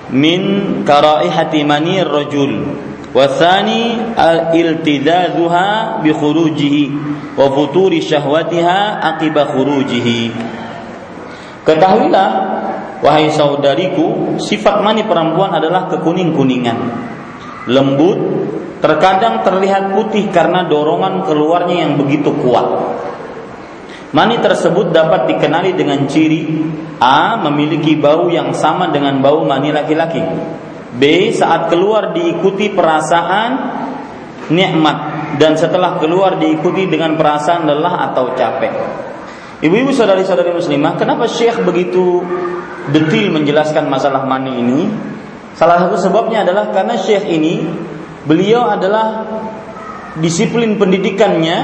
من 0.10 0.40
كرائحة 0.88 1.54
مني 1.54 2.02
الرجل 2.02 2.52
والثاني 3.16 3.84
التذاذها 4.54 5.98
بخروجه 6.04 6.76
وفتور 7.38 7.92
شهوتها 8.00 8.80
عقب 9.06 9.36
خروجه. 9.40 10.08
Ketahuilah 11.66 12.55
wahai 13.06 13.30
saudariku 13.30 14.42
sifat 14.42 14.82
mani 14.82 15.06
perempuan 15.06 15.54
adalah 15.54 15.86
kekuning-kuningan 15.94 16.78
lembut 17.70 18.18
terkadang 18.82 19.46
terlihat 19.46 19.94
putih 19.94 20.34
karena 20.34 20.66
dorongan 20.66 21.22
keluarnya 21.22 21.86
yang 21.86 21.94
begitu 22.02 22.34
kuat 22.42 22.98
Mani 24.16 24.40
tersebut 24.40 24.96
dapat 24.96 25.28
dikenali 25.28 25.76
dengan 25.76 26.08
ciri 26.08 26.48
A. 27.04 27.36
Memiliki 27.36 28.00
bau 28.00 28.32
yang 28.32 28.56
sama 28.56 28.88
dengan 28.88 29.20
bau 29.20 29.44
mani 29.44 29.76
laki-laki 29.76 30.24
B. 30.96 31.36
Saat 31.36 31.68
keluar 31.68 32.16
diikuti 32.16 32.72
perasaan 32.72 33.52
nikmat 34.48 34.98
dan 35.36 35.60
setelah 35.60 36.00
keluar 36.00 36.40
diikuti 36.40 36.88
dengan 36.88 37.20
perasaan 37.20 37.68
lelah 37.68 38.08
atau 38.08 38.32
capek. 38.32 38.74
Ibu-ibu 39.68 39.92
saudari-saudari 39.92 40.56
muslimah, 40.56 40.96
kenapa 40.96 41.28
Syekh 41.28 41.60
begitu 41.68 42.24
detil 42.92 43.34
menjelaskan 43.34 43.88
masalah 43.88 44.28
mani 44.28 44.54
ini? 44.62 44.82
Salah 45.56 45.88
satu 45.88 45.96
sebabnya 45.96 46.44
adalah 46.44 46.70
karena 46.76 47.00
Syekh 47.00 47.26
ini 47.32 47.64
beliau 48.28 48.68
adalah 48.68 49.24
disiplin 50.20 50.76
pendidikannya 50.76 51.58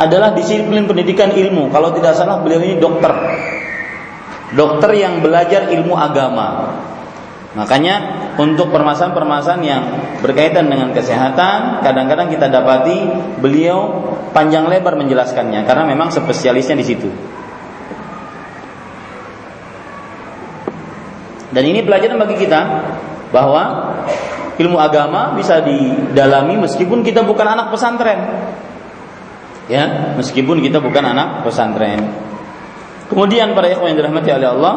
adalah 0.00 0.32
disiplin 0.32 0.88
pendidikan 0.88 1.32
ilmu. 1.32 1.68
Kalau 1.68 1.92
tidak 1.92 2.16
salah 2.16 2.40
beliau 2.40 2.60
ini 2.64 2.80
dokter. 2.80 3.12
Dokter 4.54 4.90
yang 4.96 5.20
belajar 5.20 5.68
ilmu 5.70 5.94
agama. 5.98 6.78
Makanya 7.54 8.26
untuk 8.34 8.74
permasalahan-permasalahan 8.74 9.62
yang 9.62 9.82
berkaitan 10.18 10.66
dengan 10.66 10.90
kesehatan, 10.90 11.86
kadang-kadang 11.86 12.26
kita 12.26 12.50
dapati 12.50 13.06
beliau 13.38 14.10
panjang 14.34 14.66
lebar 14.66 14.98
menjelaskannya 14.98 15.62
karena 15.62 15.86
memang 15.86 16.10
spesialisnya 16.10 16.74
di 16.74 16.86
situ. 16.86 17.08
Dan 21.54 21.62
ini 21.62 21.86
pelajaran 21.86 22.18
bagi 22.18 22.36
kita 22.42 22.60
bahwa 23.30 23.94
ilmu 24.58 24.78
agama 24.78 25.38
bisa 25.38 25.62
didalami 25.62 26.58
meskipun 26.66 27.06
kita 27.06 27.22
bukan 27.22 27.46
anak 27.46 27.70
pesantren. 27.70 28.20
Ya, 29.70 30.12
meskipun 30.18 30.60
kita 30.60 30.82
bukan 30.82 31.14
anak 31.14 31.46
pesantren. 31.46 32.12
Kemudian 33.08 33.54
para 33.54 33.70
ikhwan 33.70 33.94
yang 33.94 33.98
dirahmati 34.02 34.30
oleh 34.34 34.48
Allah, 34.50 34.74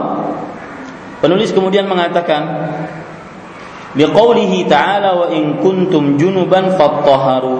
Penulis 1.18 1.50
kemudian 1.50 1.90
mengatakan 1.90 2.46
liqaulihi 3.98 4.70
ta'ala 4.70 5.18
wa 5.18 5.28
in 5.34 5.58
kuntum 5.58 6.14
junuban 6.14 6.78
fattaharu 6.78 7.58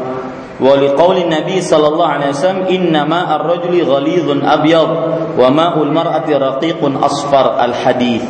wa 0.62 0.74
liqauli 0.78 1.26
Nabi 1.26 1.58
sallallahu 1.58 2.06
alaihi 2.06 2.34
wasallam 2.38 2.70
innama 2.70 3.34
ar-rajuli 3.34 3.82
ghalidhun 3.82 4.46
abyad 4.46 4.90
wa 5.34 5.48
ma'ul 5.50 5.90
mar'ati 5.90 6.38
raqiqun 6.38 7.02
asfar 7.02 7.58
al-hadis 7.58 8.22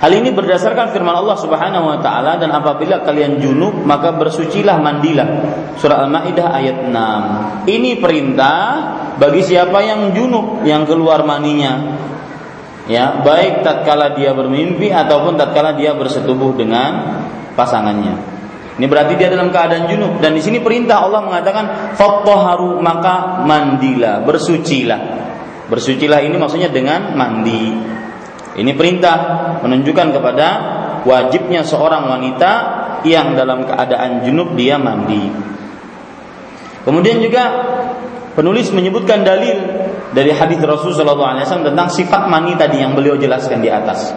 Hal 0.00 0.16
ini 0.16 0.32
berdasarkan 0.32 0.96
firman 0.96 1.12
Allah 1.12 1.36
Subhanahu 1.36 1.92
wa 1.92 1.98
taala 2.00 2.40
dan 2.40 2.48
apabila 2.56 3.04
kalian 3.04 3.36
junub 3.36 3.84
maka 3.84 4.16
bersucilah 4.16 4.80
mandilah. 4.80 5.28
Surah 5.76 6.08
Al-Maidah 6.08 6.56
ayat 6.56 6.88
6. 6.88 7.68
Ini 7.68 8.00
perintah 8.00 8.60
bagi 9.20 9.44
siapa 9.44 9.84
yang 9.84 10.16
junub 10.16 10.64
yang 10.64 10.88
keluar 10.88 11.20
maninya 11.28 12.00
ya 12.88 13.20
baik 13.20 13.60
tatkala 13.60 14.16
dia 14.16 14.32
bermimpi 14.32 14.88
ataupun 14.88 15.36
tatkala 15.36 15.76
dia 15.76 15.92
bersetubuh 15.92 16.56
dengan 16.56 17.20
pasangannya. 17.52 18.40
Ini 18.80 18.88
berarti 18.88 19.20
dia 19.20 19.28
dalam 19.28 19.52
keadaan 19.52 19.84
junub 19.84 20.24
dan 20.24 20.32
di 20.32 20.40
sini 20.40 20.64
perintah 20.64 21.04
Allah 21.04 21.20
mengatakan 21.20 21.92
fattaharu 22.00 22.80
maka 22.80 23.44
mandilah, 23.44 24.24
bersucilah. 24.24 25.20
Bersucilah 25.68 26.24
ini 26.24 26.40
maksudnya 26.40 26.72
dengan 26.72 27.12
mandi. 27.12 27.99
Ini 28.58 28.74
perintah 28.74 29.16
menunjukkan 29.62 30.08
kepada 30.10 30.48
wajibnya 31.06 31.62
seorang 31.62 32.10
wanita 32.10 32.52
yang 33.06 33.38
dalam 33.38 33.64
keadaan 33.64 34.26
junub 34.26 34.58
dia 34.58 34.76
mandi. 34.76 35.30
Kemudian 36.84 37.20
juga 37.20 37.44
penulis 38.34 38.72
menyebutkan 38.72 39.22
dalil 39.22 39.56
dari 40.10 40.32
hadis 40.34 40.58
Rasulullah 40.58 41.38
SAW 41.44 41.70
tentang 41.70 41.88
sifat 41.92 42.26
mani 42.26 42.56
tadi 42.58 42.82
yang 42.82 42.96
beliau 42.96 43.14
jelaskan 43.14 43.62
di 43.62 43.70
atas. 43.70 44.10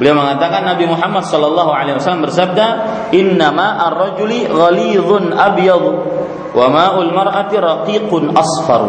Beliau 0.00 0.16
mengatakan 0.16 0.64
Nabi 0.64 0.88
Muhammad 0.88 1.28
Sallallahu 1.28 1.70
Alaihi 1.70 2.00
Wasallam 2.00 2.24
bersabda, 2.24 2.66
Innama 3.12 3.76
ar-rajuli 3.92 4.48
ghalidhun 4.48 5.36
abyad 5.36 5.84
wa 6.52 6.66
ma'ul 6.72 7.12
mar'ati 7.12 7.60
raqiqun 7.60 8.32
asfar. 8.32 8.82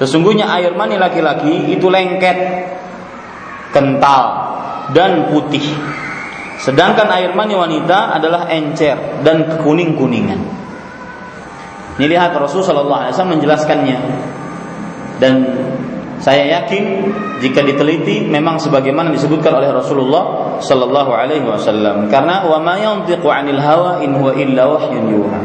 Sesungguhnya 0.00 0.48
air 0.48 0.72
mani 0.78 0.96
laki-laki 0.96 1.74
itu 1.74 1.90
lengket, 1.90 2.38
kental 3.78 4.50
dan 4.90 5.30
putih. 5.30 5.62
Sedangkan 6.58 7.06
air 7.14 7.30
mani 7.38 7.54
wanita 7.54 8.18
adalah 8.18 8.50
encer 8.50 9.22
dan 9.22 9.46
kekuning-kuningan. 9.46 10.42
Ini 11.98 12.06
lihat 12.10 12.34
Rasulullah 12.34 12.74
Sallallahu 12.74 13.00
Alaihi 13.06 13.14
Wasallam 13.14 13.34
menjelaskannya 13.38 13.98
dan 15.22 15.34
saya 16.18 16.50
yakin 16.58 17.14
jika 17.38 17.62
diteliti 17.62 18.26
memang 18.26 18.58
sebagaimana 18.58 19.14
disebutkan 19.14 19.54
oleh 19.54 19.70
Rasulullah 19.70 20.58
sallallahu 20.58 21.14
alaihi 21.14 21.46
wasallam 21.46 22.10
karena 22.10 22.42
wa 22.42 22.58
ma 22.58 22.74
yantiqu 22.74 23.22
'anil 23.30 23.62
hawa 23.62 24.02
in 24.02 24.18
huwa 24.18 24.34
illa 24.34 24.66
wahyun 24.66 25.06
yuha. 25.14 25.40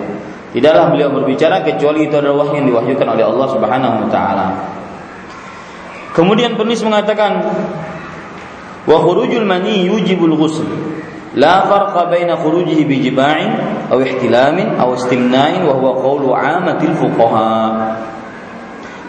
Tidaklah 0.54 0.94
beliau 0.94 1.10
berbicara 1.10 1.66
kecuali 1.66 2.06
itu 2.06 2.14
adalah 2.14 2.46
wahyu 2.46 2.62
yang 2.62 2.68
diwahyukan 2.70 3.08
oleh 3.10 3.26
Allah 3.26 3.48
Subhanahu 3.50 3.96
wa 4.06 4.08
taala. 4.10 4.48
Kemudian 6.14 6.54
penulis 6.54 6.86
mengatakan 6.86 7.42
wa 8.84 8.98
khurujul 9.00 9.48
mani 9.48 9.88
yujibul 9.88 10.36
ghusl. 10.36 10.68
La 11.34 11.66
farqa 11.66 12.14
baina 12.14 12.38
khurujihi 12.38 12.86
bi 12.86 13.02
jima'in 13.02 13.52
aw 13.90 13.98
ihtilamin 13.98 14.78
aw 14.78 14.94
istimna'in 14.94 15.66
wa 15.66 15.74
huwa 15.74 15.92
qawlu 15.98 16.30
'amatil 16.30 16.94
fuqaha. 16.94 17.50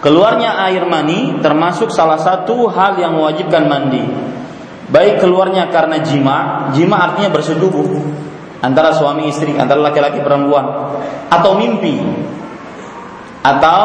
Keluarnya 0.00 0.56
air 0.68 0.84
mani 0.84 1.40
termasuk 1.40 1.88
salah 1.88 2.20
satu 2.20 2.68
hal 2.68 3.00
yang 3.00 3.16
mewajibkan 3.16 3.64
mandi. 3.68 4.04
Baik 4.92 5.24
keluarnya 5.24 5.72
karena 5.72 6.00
jima, 6.04 6.68
jima 6.76 7.08
artinya 7.08 7.32
bersetubuh 7.32 7.88
antara 8.60 8.92
suami 8.92 9.32
istri, 9.32 9.56
antara 9.56 9.80
laki-laki 9.80 10.20
perempuan, 10.20 10.96
atau 11.28 11.56
mimpi, 11.56 12.00
atau 13.44 13.80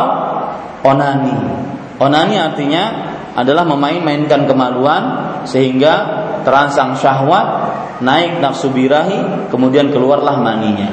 onani. 0.88 1.36
Onani 2.00 2.36
artinya 2.40 2.84
adalah 3.36 3.68
memain-mainkan 3.68 4.48
kemaluan 4.48 5.29
sehingga 5.46 5.94
terangsang 6.44 6.96
syahwat, 6.98 7.48
naik 8.00 8.40
nafsu 8.40 8.72
birahi, 8.72 9.48
kemudian 9.52 9.92
keluarlah 9.92 10.40
maninya. 10.40 10.90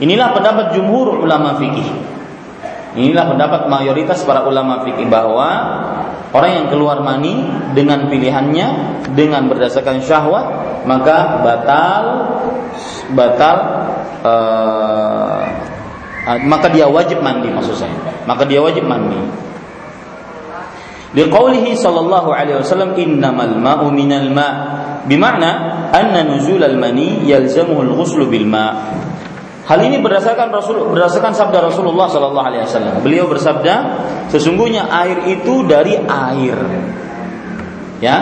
Inilah 0.00 0.32
pendapat 0.32 0.72
jumhur 0.74 1.20
ulama 1.20 1.60
fikih. 1.60 1.90
Inilah 2.96 3.30
pendapat 3.30 3.70
mayoritas 3.70 4.26
para 4.26 4.42
ulama 4.42 4.82
fikih 4.82 5.06
bahwa 5.06 5.48
orang 6.34 6.50
yang 6.62 6.66
keluar 6.72 6.98
mani 7.06 7.46
dengan 7.76 8.10
pilihannya 8.10 8.68
dengan 9.14 9.46
berdasarkan 9.46 10.02
syahwat 10.02 10.46
maka 10.88 11.44
batal 11.44 12.04
batal 13.14 13.56
uh, 14.24 15.44
maka 16.46 16.66
dia 16.70 16.86
wajib 16.86 17.20
mandi 17.24 17.50
maksud 17.50 17.74
saya. 17.74 17.94
Maka 18.24 18.46
dia 18.46 18.62
wajib 18.62 18.86
mandi. 18.86 19.18
Liqaulihi 21.10 21.74
sallallahu 21.74 22.30
alaihi 22.30 22.62
wasallam 22.62 22.94
innamal 22.94 23.58
ma'u 23.58 23.90
minal 23.90 24.30
ma' 24.30 24.52
bima'na 25.10 25.50
anna 25.90 26.22
nuzul 26.22 26.62
al-mani 26.62 27.26
yalzamuhu 27.26 27.82
al-ghuslu 27.82 28.30
bil 28.30 28.46
ma' 28.46 28.70
Hal 29.70 29.86
ini 29.86 30.02
berdasarkan 30.02 30.50
Rasul 30.50 30.82
berdasarkan 30.90 31.30
sabda 31.30 31.62
Rasulullah 31.62 32.10
Sallallahu 32.10 32.42
Alaihi 32.42 32.66
Wasallam. 32.66 33.06
Beliau 33.06 33.30
bersabda, 33.30 34.02
sesungguhnya 34.26 34.90
air 34.90 35.30
itu 35.30 35.62
dari 35.62 35.94
air. 35.94 36.58
Ya, 38.02 38.16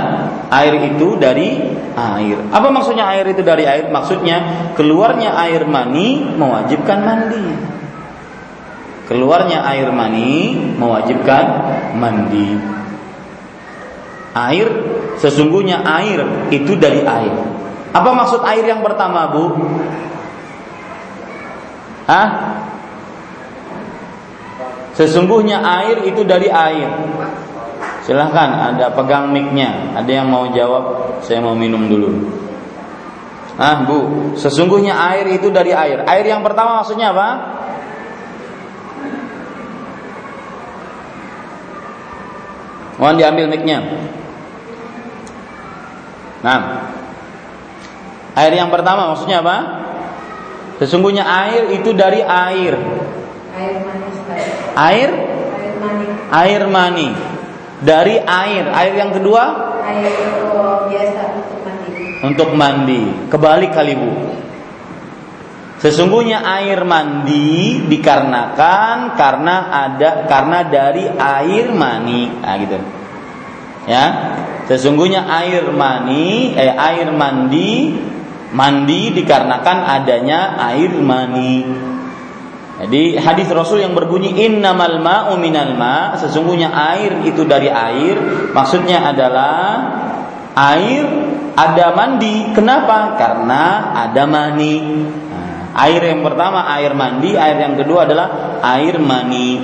air 0.52 0.92
itu 0.92 1.16
dari 1.16 1.72
air. 1.96 2.36
Apa 2.52 2.68
maksudnya 2.68 3.08
air 3.08 3.32
itu 3.32 3.40
dari 3.40 3.64
air? 3.64 3.88
Maksudnya 3.88 4.36
keluarnya 4.76 5.32
air 5.40 5.64
mani 5.64 6.20
mewajibkan 6.36 7.00
mandi. 7.00 7.48
Keluarnya 9.08 9.64
air 9.64 9.88
mani 9.88 10.52
mewajibkan 10.76 11.44
mandi. 11.96 12.60
Air 14.36 14.68
sesungguhnya 15.16 15.80
air 15.80 16.20
itu 16.52 16.76
dari 16.76 17.00
air. 17.00 17.34
Apa 17.96 18.12
maksud 18.12 18.44
air 18.44 18.68
yang 18.68 18.84
pertama, 18.84 19.32
Bu? 19.32 19.44
Hah? 22.04 22.28
Sesungguhnya 24.92 25.64
air 25.64 26.04
itu 26.04 26.28
dari 26.28 26.52
air. 26.52 26.92
Silahkan 28.08 28.72
ada 28.72 28.88
pegang 28.96 29.28
micnya 29.28 29.92
Ada 29.92 30.08
yang 30.08 30.32
mau 30.32 30.48
jawab 30.48 31.20
Saya 31.20 31.44
mau 31.44 31.52
minum 31.52 31.92
dulu 31.92 32.08
Ah 33.60 33.84
bu 33.84 34.32
Sesungguhnya 34.32 34.96
air 34.96 35.28
itu 35.28 35.52
dari 35.52 35.76
air 35.76 36.08
Air 36.08 36.24
yang 36.24 36.40
pertama 36.40 36.80
maksudnya 36.80 37.12
apa? 37.12 37.57
Mohon 42.98 43.16
diambil 43.16 43.46
micnya 43.46 43.78
Nah 46.42 46.60
Air 48.38 48.54
yang 48.54 48.70
pertama 48.70 49.10
maksudnya 49.10 49.42
apa? 49.42 49.56
Sesungguhnya 50.78 51.26
air 51.26 51.74
itu 51.74 51.90
dari 51.90 52.22
air 52.22 52.74
Air 53.54 53.74
manis 53.82 54.18
Air? 54.78 55.10
Air 55.10 55.74
mani 55.82 56.06
Air 56.30 56.62
mani 56.70 57.08
dari 57.78 58.18
air. 58.18 58.64
Air 58.74 58.92
yang 58.98 59.10
kedua? 59.14 59.42
Air 59.86 60.10
biasa 60.90 61.20
untuk 61.38 61.58
mandi. 61.62 62.02
Untuk 62.24 62.48
mandi. 62.54 63.02
Kebalik 63.30 63.70
kali 63.70 63.94
Bu. 63.94 64.10
Sesungguhnya 65.78 66.42
air 66.42 66.82
mandi 66.82 67.86
dikarenakan 67.86 69.14
karena 69.14 69.56
ada 69.70 70.26
karena 70.26 70.66
dari 70.66 71.06
air 71.06 71.70
mani. 71.70 72.26
Nah, 72.42 72.56
gitu. 72.58 72.78
Ya. 73.86 74.04
Sesungguhnya 74.66 75.24
air 75.30 75.70
mani 75.70 76.52
eh 76.52 76.74
air 76.74 77.08
mandi 77.14 77.94
mandi 78.50 79.14
dikarenakan 79.14 79.78
adanya 79.86 80.58
air 80.58 80.92
mani. 80.98 81.62
Jadi 82.78 83.18
hadis 83.18 83.50
Rasul 83.50 83.82
yang 83.82 83.90
berbunyi 83.94 84.38
innamal 84.38 85.02
ma'u 85.02 85.34
minal 85.34 85.74
ma, 85.74 86.14
sesungguhnya 86.14 86.70
air 86.70 87.26
itu 87.26 87.42
dari 87.42 87.66
air, 87.66 88.14
maksudnya 88.54 89.02
adalah 89.02 89.62
air 90.54 91.02
ada 91.58 91.90
mandi. 91.98 92.54
Kenapa? 92.54 93.18
Karena 93.18 93.90
ada 94.06 94.22
mani. 94.30 94.74
Air 95.78 96.02
yang 96.10 96.26
pertama 96.26 96.66
air 96.74 96.90
mandi, 96.90 97.38
air 97.38 97.54
yang 97.62 97.78
kedua 97.78 98.02
adalah 98.02 98.58
air 98.66 98.98
mani. 98.98 99.62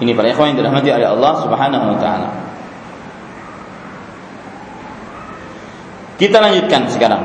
Ini 0.00 0.10
para 0.16 0.32
ikhwan 0.32 0.50
yang 0.50 0.58
dirahmati 0.64 0.88
oleh 0.90 1.08
Allah 1.08 1.32
Subhanahu 1.44 1.84
wa 1.94 1.98
taala. 2.00 2.28
Kita 6.18 6.36
lanjutkan 6.42 6.90
sekarang. 6.90 7.22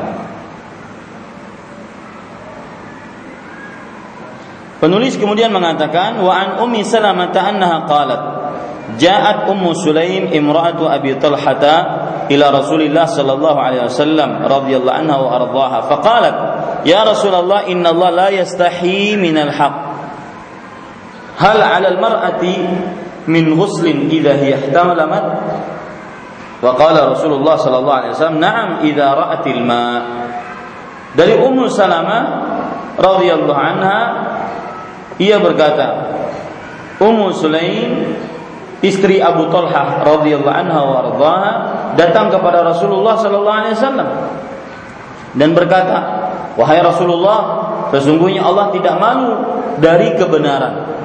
Penulis 4.79 5.17
kemudian 5.17 5.49
mengatakan 5.49 6.21
wa 6.21 6.31
an 6.35 6.49
Ummi 6.61 6.85
Salamah 6.85 7.33
annaha 7.33 7.77
qalat 7.89 8.21
Ja'at 9.01 9.49
Ummu 9.49 9.73
Sulaim 9.73 10.29
imra'atu 10.29 10.85
Abi 10.85 11.17
Talhata 11.17 11.75
ila 12.29 12.45
Rasulillah 12.53 13.09
sallallahu 13.09 13.57
alaihi 13.57 13.83
wasallam 13.87 14.45
radhiyallahu 14.45 14.93
anha 14.93 15.15
wa 15.17 15.29
ardhaha 15.41 15.79
faqalat 15.89 16.35
ya 16.85 17.01
Rasulullah 17.03 17.65
inna 17.67 17.91
Allah 17.91 18.09
la 18.13 18.27
yastahi 18.29 19.17
min 19.17 19.35
al-haq 19.35 19.75
hal 21.41 21.59
'ala 21.59 21.87
al-mar'ati 21.91 22.57
min 23.25 23.51
ghuslin 23.57 24.07
idha 24.07 24.37
hiya 24.37 24.69
ihtalamat 24.69 25.25
wa 26.61 26.71
qala 26.77 27.11
Rasulullah 27.17 27.57
sallallahu 27.57 27.97
alaihi 27.99 28.13
wasallam 28.15 28.39
na'am 28.39 28.69
idha 28.85 29.07
ra'at 29.17 29.43
al-ma' 29.43 29.97
dari 31.15 31.33
Ummu 31.39 31.71
Salamah 31.71 32.23
radhiyallahu 32.99 33.55
anha 33.55 33.99
ia 35.15 35.39
berkata, 35.39 36.11
Ummu 36.99 37.31
Sulaim 37.31 38.19
istri 38.83 39.23
Abu 39.23 39.47
Talha 39.47 40.03
radhiyallahu 40.03 40.51
anha 40.51 40.81
wa 40.83 40.99
radhaha 41.07 41.51
datang 41.95 42.27
kepada 42.27 42.67
Rasulullah 42.67 43.15
sallallahu 43.15 43.59
alaihi 43.63 43.75
wasallam 43.79 44.09
dan 45.39 45.49
berkata, 45.55 45.97
"Wahai 46.55 46.79
Rasulullah, 46.79 47.39
sesungguhnya 47.91 48.43
Allah 48.43 48.71
tidak 48.71 48.95
malu 48.99 49.31
dari 49.79 50.15
kebenaran. 50.15 50.95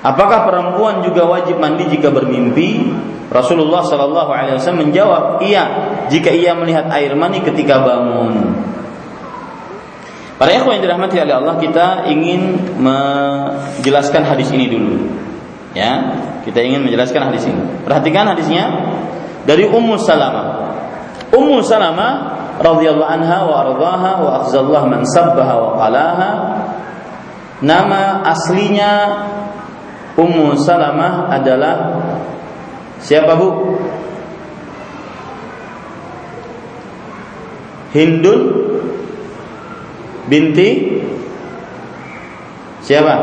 Apakah 0.00 0.48
perempuan 0.48 1.04
juga 1.04 1.26
wajib 1.26 1.62
mandi 1.62 1.86
jika 1.86 2.10
bermimpi?" 2.10 2.90
Rasulullah 3.30 3.86
sallallahu 3.86 4.30
alaihi 4.34 4.58
wasallam 4.58 4.90
menjawab, 4.90 5.38
"Iya, 5.38 5.64
jika 6.10 6.34
ia 6.34 6.50
melihat 6.58 6.90
air 6.90 7.14
mani 7.14 7.38
ketika 7.46 7.78
bangun." 7.78 8.58
Para 10.40 10.56
ikhwan 10.56 10.80
yang 10.80 10.88
dirahmati 10.88 11.20
oleh 11.20 11.36
Allah, 11.36 11.54
kita 11.60 12.08
ingin 12.08 12.56
menjelaskan 12.80 14.24
hadis 14.24 14.48
ini 14.50 14.72
dulu. 14.72 14.96
Ya, 15.76 16.16
kita 16.48 16.64
ingin 16.64 16.80
menjelaskan 16.80 17.28
hadis 17.28 17.44
ini. 17.44 17.60
Perhatikan 17.84 18.24
hadisnya 18.24 18.72
dari 19.44 19.68
Ummu 19.68 20.00
Salamah. 20.00 20.48
Ummu 21.28 21.60
Salamah 21.60 22.39
radhiyallahu 22.60 23.08
anha 23.08 23.38
wa 23.48 23.54
ardhaha 23.64 24.10
wa 24.20 24.30
afzallah 24.44 24.82
man 24.84 25.00
sabbaha 25.08 25.54
wa 25.56 25.70
qalaha. 25.80 26.30
Nama 27.60 28.24
aslinya 28.24 28.92
Ummu 30.16 30.56
Salamah 30.60 31.28
adalah 31.32 31.76
siapa 33.00 33.32
Bu? 33.36 33.48
Hindun 37.96 38.40
binti 40.28 41.00
siapa? 42.84 43.14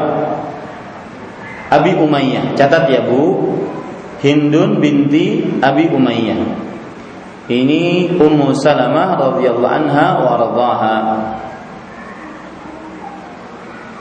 Abi 1.68 1.94
Umayyah. 1.98 2.58
Catat 2.58 2.90
ya 2.90 3.06
Bu. 3.06 3.54
Hindun 4.22 4.82
binti 4.82 5.46
Abi 5.62 5.90
Umayyah. 5.94 6.68
Ini 7.48 8.12
Ummu 8.20 8.52
Salamah 8.52 9.16
radhiyallahu 9.16 9.72
anha 9.72 10.08
wa 10.20 10.34
radhaha. 10.36 10.98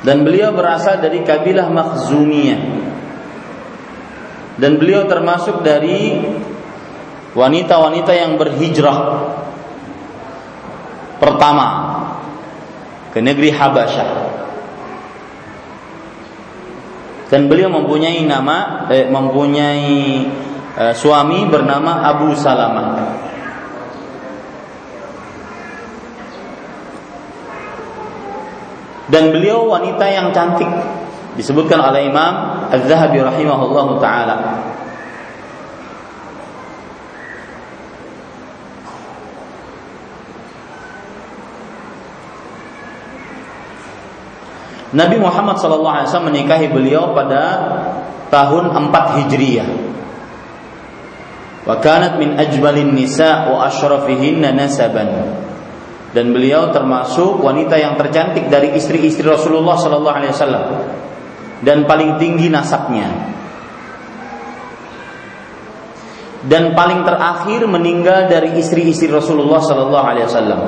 Dan 0.03 0.27
beliau 0.27 0.51
berasal 0.51 0.99
dari 0.99 1.23
kabilah 1.23 1.71
Makhzumiyah. 1.71 2.63
Dan 4.59 4.83
beliau 4.83 5.07
termasuk 5.07 5.63
dari 5.63 6.19
wanita-wanita 7.39 8.13
yang 8.19 8.35
berhijrah 8.35 8.99
pertama 11.23 11.69
ke 13.15 13.23
negeri 13.23 13.55
Habasyah. 13.55 14.11
Dan 17.31 17.47
beliau 17.47 17.71
mempunyai 17.71 18.27
nama 18.27 18.87
eh, 18.91 19.07
mempunyai 19.07 19.95
eh, 20.79 20.95
suami 20.95 21.47
bernama 21.47 22.07
Abu 22.07 22.35
Salamah. 22.35 23.26
Dan 29.07 29.31
beliau 29.31 29.71
wanita 29.71 30.03
yang 30.11 30.35
cantik 30.35 30.67
disebutkan 31.39 31.79
oleh 31.79 32.11
Imam 32.11 32.67
Az-Zahabi 32.75 33.23
rahimahullahu 33.23 34.03
taala. 34.03 34.37
Nabi 44.97 45.21
Muhammad 45.21 45.61
SAW 45.61 46.25
menikahi 46.25 46.73
beliau 46.73 47.13
pada 47.13 47.43
tahun 48.33 48.73
4 48.91 49.19
Hijriyah. 49.23 49.69
Wa 51.69 51.77
kanat 51.85 52.17
min 52.17 52.39
ajmalin 52.39 52.97
nisa 52.97 53.51
wa 53.51 53.69
ashrafihinna 53.69 54.57
nasaban. 54.57 55.46
Dan 56.17 56.33
beliau 56.33 56.73
termasuk 56.73 57.45
wanita 57.45 57.77
yang 57.77 58.01
tercantik 58.01 58.49
dari 58.49 58.73
istri-istri 58.73 59.29
Rasulullah 59.29 59.77
sallallahu 59.77 60.17
alaihi 60.17 60.33
wasallam 60.33 60.65
dan 61.61 61.85
paling 61.85 62.17
tinggi 62.17 62.49
nasabnya. 62.49 63.37
Dan 66.47 66.73
paling 66.73 67.05
terakhir 67.05 67.69
meninggal 67.69 68.33
dari 68.33 68.57
istri-istri 68.57 69.13
Rasulullah 69.13 69.61
sallallahu 69.61 70.07
alaihi 70.09 70.25
wasallam. 70.25 70.61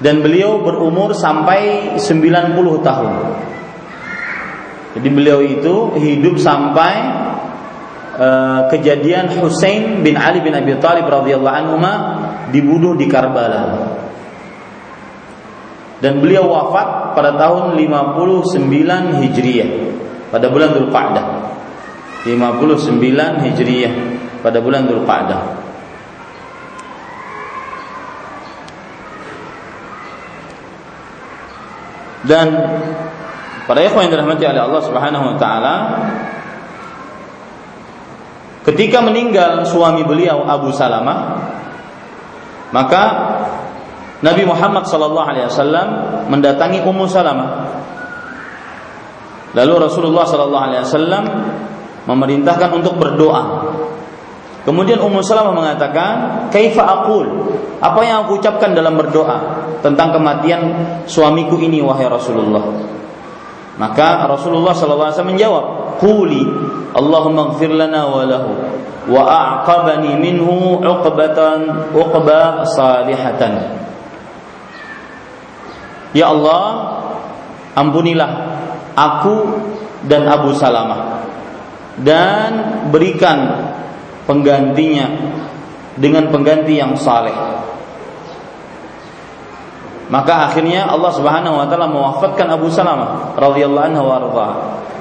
Dan 0.00 0.24
beliau 0.24 0.64
berumur 0.64 1.12
sampai 1.12 1.94
90 2.00 2.56
tahun. 2.80 3.12
Jadi 4.96 5.08
beliau 5.12 5.44
itu 5.44 5.94
hidup 6.00 6.40
sampai 6.40 6.94
uh, 8.16 8.60
kejadian 8.72 9.38
Husain 9.38 10.00
bin 10.00 10.16
Ali 10.16 10.40
bin 10.40 10.56
Abi 10.56 10.74
Thalib 10.80 11.06
radhiyallahu 11.06 11.56
anhu 11.62 11.76
dibunuh 12.50 12.96
di 12.96 13.06
Karbala. 13.06 13.92
Dan 16.00 16.24
beliau 16.24 16.48
wafat 16.48 17.12
pada 17.12 17.36
tahun 17.36 17.76
59 17.76 19.20
Hijriah 19.20 19.70
pada 20.32 20.48
bulan 20.48 20.72
Dzulqa'dah. 20.72 21.26
59 22.24 23.44
Hijriah 23.44 23.94
pada 24.40 24.64
bulan 24.64 24.88
Dzulqa'dah. 24.88 25.59
Dan 32.24 32.48
Para 33.70 33.86
ikhwan 33.86 34.10
yang 34.10 34.18
dirahmati 34.18 34.42
oleh 34.50 34.62
Allah 34.66 34.82
Subhanahu 34.82 35.24
wa 35.30 35.36
taala, 35.38 35.74
ketika 38.66 38.98
meninggal 38.98 39.62
suami 39.62 40.02
beliau 40.02 40.42
Abu 40.42 40.74
Salamah, 40.74 41.38
maka 42.74 43.02
Nabi 44.26 44.42
Muhammad 44.42 44.90
sallallahu 44.90 45.22
alaihi 45.22 45.46
wasallam 45.46 45.86
mendatangi 46.34 46.82
Ummu 46.82 47.06
Salamah. 47.06 47.50
Lalu 49.54 49.86
Rasulullah 49.86 50.26
sallallahu 50.26 50.66
alaihi 50.66 50.82
wasallam 50.90 51.24
memerintahkan 52.10 52.74
untuk 52.74 52.98
berdoa. 52.98 53.42
Kemudian 54.60 55.00
Ummu 55.00 55.24
Salamah 55.24 55.56
mengatakan, 55.56 56.12
"Kaifa 56.52 56.84
aqul?" 56.84 57.26
Apa 57.80 58.04
yang 58.04 58.28
aku 58.28 58.44
ucapkan 58.44 58.76
dalam 58.76 59.00
berdoa 59.00 59.64
tentang 59.80 60.12
kematian 60.12 60.60
suamiku 61.08 61.56
ini 61.56 61.80
wahai 61.80 62.12
Rasulullah? 62.12 62.60
Maka 63.80 64.28
Rasulullah 64.28 64.76
SAW 64.76 65.24
menjawab, 65.24 65.96
"Quli 65.96 66.44
Allahumma 66.92 67.56
ighfir 67.56 67.72
lana 67.72 68.04
wa 68.04 68.20
lahu 68.28 68.52
wa 69.08 69.22
a'qabani 69.24 70.20
minhu 70.20 70.76
'uqbatan 70.76 71.88
uqba 71.96 72.68
salihatan." 72.68 73.80
Ya 76.12 76.28
Allah, 76.28 77.00
ampunilah 77.80 78.30
aku 78.92 79.56
dan 80.04 80.28
Abu 80.28 80.52
Salamah 80.52 81.24
dan 82.00 82.50
berikan 82.92 83.70
penggantinya 84.30 85.10
dengan 85.98 86.30
pengganti 86.30 86.78
yang 86.78 86.94
saleh 86.94 87.34
maka 90.10 90.50
akhirnya 90.50 90.90
Allah 90.90 91.14
Subhanahu 91.14 91.54
wa 91.54 91.66
taala 91.70 91.86
mewafatkan 91.86 92.50
Abu 92.50 92.66
Salamah 92.66 93.34
radhiyallahu 93.38 93.86
anhu 93.94 94.10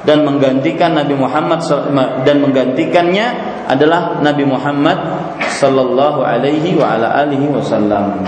dan 0.06 0.22
menggantikan 0.22 0.94
Nabi 0.94 1.18
Muhammad 1.18 1.66
dan 2.24 2.38
menggantikannya 2.40 3.26
adalah 3.66 4.22
Nabi 4.22 4.46
Muhammad 4.46 4.98
sallallahu 5.58 6.22
alaihi 6.22 6.78
wa 6.78 6.94
ala 6.94 7.26
alihi 7.26 7.50
wasallam. 7.50 8.22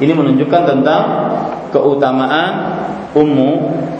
Ini 0.00 0.12
menunjukkan 0.16 0.62
tentang 0.64 1.04
keutamaan 1.70 2.52
Ummu 3.12 3.50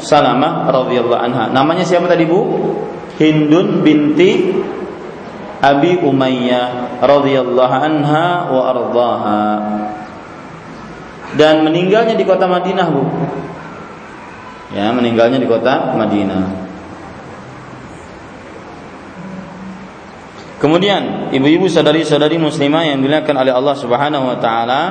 Salamah 0.00 0.64
radhiyallahu 0.72 1.22
anha. 1.22 1.52
Namanya 1.52 1.84
siapa 1.84 2.08
tadi 2.08 2.24
Bu? 2.24 2.40
Hindun 3.20 3.84
binti 3.84 4.48
Abi 5.62 6.02
Umayyah 6.02 6.98
radhiyallahu 6.98 7.74
anha 7.78 8.50
wa 8.50 8.62
ardhaha. 8.66 9.42
Dan 11.38 11.62
meninggalnya 11.62 12.18
di 12.18 12.26
kota 12.26 12.50
Madinah 12.50 12.86
bu. 12.90 13.06
Ya 14.74 14.90
meninggalnya 14.90 15.38
di 15.38 15.46
kota 15.46 15.94
Madinah. 15.94 16.62
Kemudian 20.58 21.34
ibu-ibu 21.34 21.66
sadari-sadari 21.66 22.38
muslimah 22.38 22.86
yang 22.86 23.02
dimuliakan 23.02 23.34
oleh 23.34 23.50
Allah 23.50 23.74
Subhanahu 23.74 24.30
wa 24.30 24.38
taala 24.38 24.82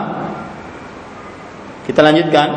kita 1.92 2.08
lanjutkan. 2.08 2.50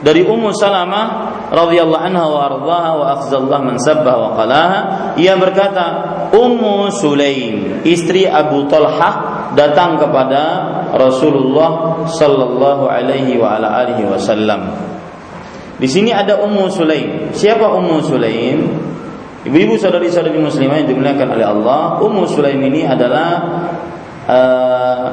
Dari 0.00 0.24
Ummu 0.24 0.48
Salamah 0.56 1.06
radhiyallahu 1.52 2.00
anha 2.00 2.24
wa 2.24 2.40
ardhaha 2.48 2.90
wa 2.96 3.06
afzallah 3.20 3.58
man 3.60 3.76
sabbaha 3.76 4.16
wa 4.16 4.30
qalaha 4.32 4.78
ia 5.20 5.36
berkata 5.36 5.84
Ummu 6.32 6.88
Sulaim 6.96 7.84
istri 7.84 8.24
Abu 8.24 8.64
Talhah 8.72 9.52
datang 9.52 10.00
kepada 10.00 10.40
Rasulullah 10.96 12.00
sallallahu 12.08 12.88
alaihi 12.88 13.36
wa 13.36 13.60
ala 13.60 13.84
alihi 13.84 14.08
wasallam. 14.08 14.72
Di 15.76 15.86
sini 15.86 16.08
ada 16.08 16.40
Ummu 16.40 16.72
Sulaim. 16.72 17.36
Siapa 17.36 17.68
Ummu 17.68 18.00
Sulaim? 18.00 18.58
Ibu-ibu 19.44 19.76
saudari-saudari 19.76 20.40
muslimah 20.40 20.82
yang 20.82 20.88
dimuliakan 20.88 21.28
oleh 21.36 21.46
Allah 21.46 22.00
Ummu 22.00 22.24
Sulaim 22.24 22.58
ini 22.64 22.88
adalah 22.88 23.28
uh, 24.26 25.06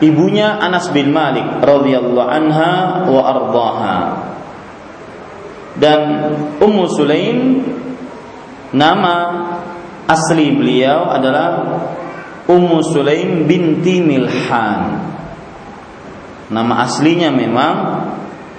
ibunya 0.00 0.60
Anas 0.60 0.92
bin 0.92 1.12
Malik 1.12 1.64
radhiyallahu 1.64 2.28
anha 2.28 3.04
wa 3.08 3.22
ardaha 3.24 3.98
dan 5.76 6.00
Ummu 6.56 6.84
Sulaim 6.88 7.60
nama 8.72 9.14
asli 10.08 10.52
beliau 10.56 11.12
adalah 11.12 11.48
Ummu 12.46 12.78
Sulaim 12.80 13.44
binti 13.44 14.00
Milhan. 14.00 15.02
Nama 16.46 16.74
aslinya 16.86 17.28
memang 17.34 17.74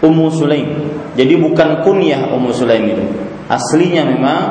Ummu 0.04 0.28
Sulaim. 0.30 0.70
Jadi 1.18 1.34
bukan 1.40 1.82
kunyah 1.82 2.30
Ummu 2.36 2.52
Sulaim 2.54 2.86
itu. 2.86 3.06
Aslinya 3.48 4.04
memang 4.06 4.42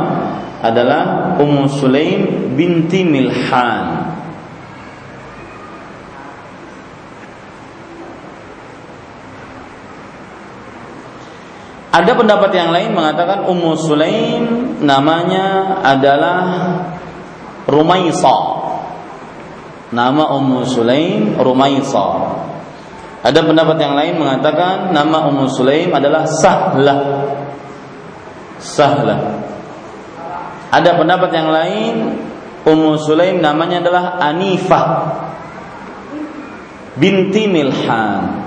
adalah 0.64 1.36
Ummu 1.38 1.68
Sulaim 1.68 2.50
binti 2.56 3.06
Milhan 3.06 3.95
Ada 11.96 12.12
pendapat 12.12 12.52
yang 12.52 12.76
lain 12.76 12.92
mengatakan 12.92 13.48
Ummu 13.48 13.72
Sulaim 13.80 14.76
namanya 14.84 15.80
adalah 15.80 16.44
Rumaisa. 17.64 18.36
Nama 19.96 20.24
Ummu 20.36 20.60
Sulaim 20.68 21.40
Rumaisa. 21.40 22.36
Ada 23.24 23.40
pendapat 23.40 23.80
yang 23.80 23.96
lain 23.96 24.20
mengatakan 24.20 24.92
nama 24.92 25.24
Ummu 25.32 25.48
Sulaim 25.48 25.88
adalah 25.96 26.28
Sahlah. 26.28 27.00
Sahlah. 28.60 29.20
Ada 30.68 31.00
pendapat 31.00 31.30
yang 31.32 31.48
lain 31.48 31.94
Ummu 32.68 33.00
Sulaim 33.00 33.40
namanya 33.40 33.80
adalah 33.80 34.20
Anifah 34.20 34.86
binti 37.00 37.48
Milhan 37.48 38.44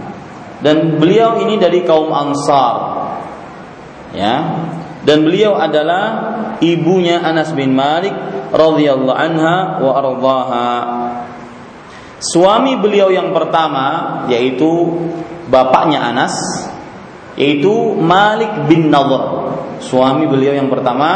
dan 0.61 1.01
beliau 1.01 1.41
ini 1.41 1.57
dari 1.57 1.81
kaum 1.81 2.13
Ansar 2.13 3.08
ya. 4.13 4.35
Dan 4.99 5.23
beliau 5.23 5.55
adalah 5.55 6.03
ibunya 6.59 7.23
Anas 7.23 7.55
bin 7.55 7.71
Malik 7.71 8.11
radhiyallahu 8.51 9.15
anha 9.15 9.79
wa 9.79 9.91
ardhaha. 9.95 10.67
Suami 12.19 12.75
beliau 12.75 13.07
yang 13.07 13.31
pertama 13.31 14.19
yaitu 14.27 14.91
bapaknya 15.47 16.03
Anas 16.03 16.35
yaitu 17.39 17.95
Malik 17.95 18.67
bin 18.67 18.91
Nadhr. 18.91 19.55
Suami 19.79 20.27
beliau 20.27 20.51
yang 20.51 20.67
pertama 20.67 21.09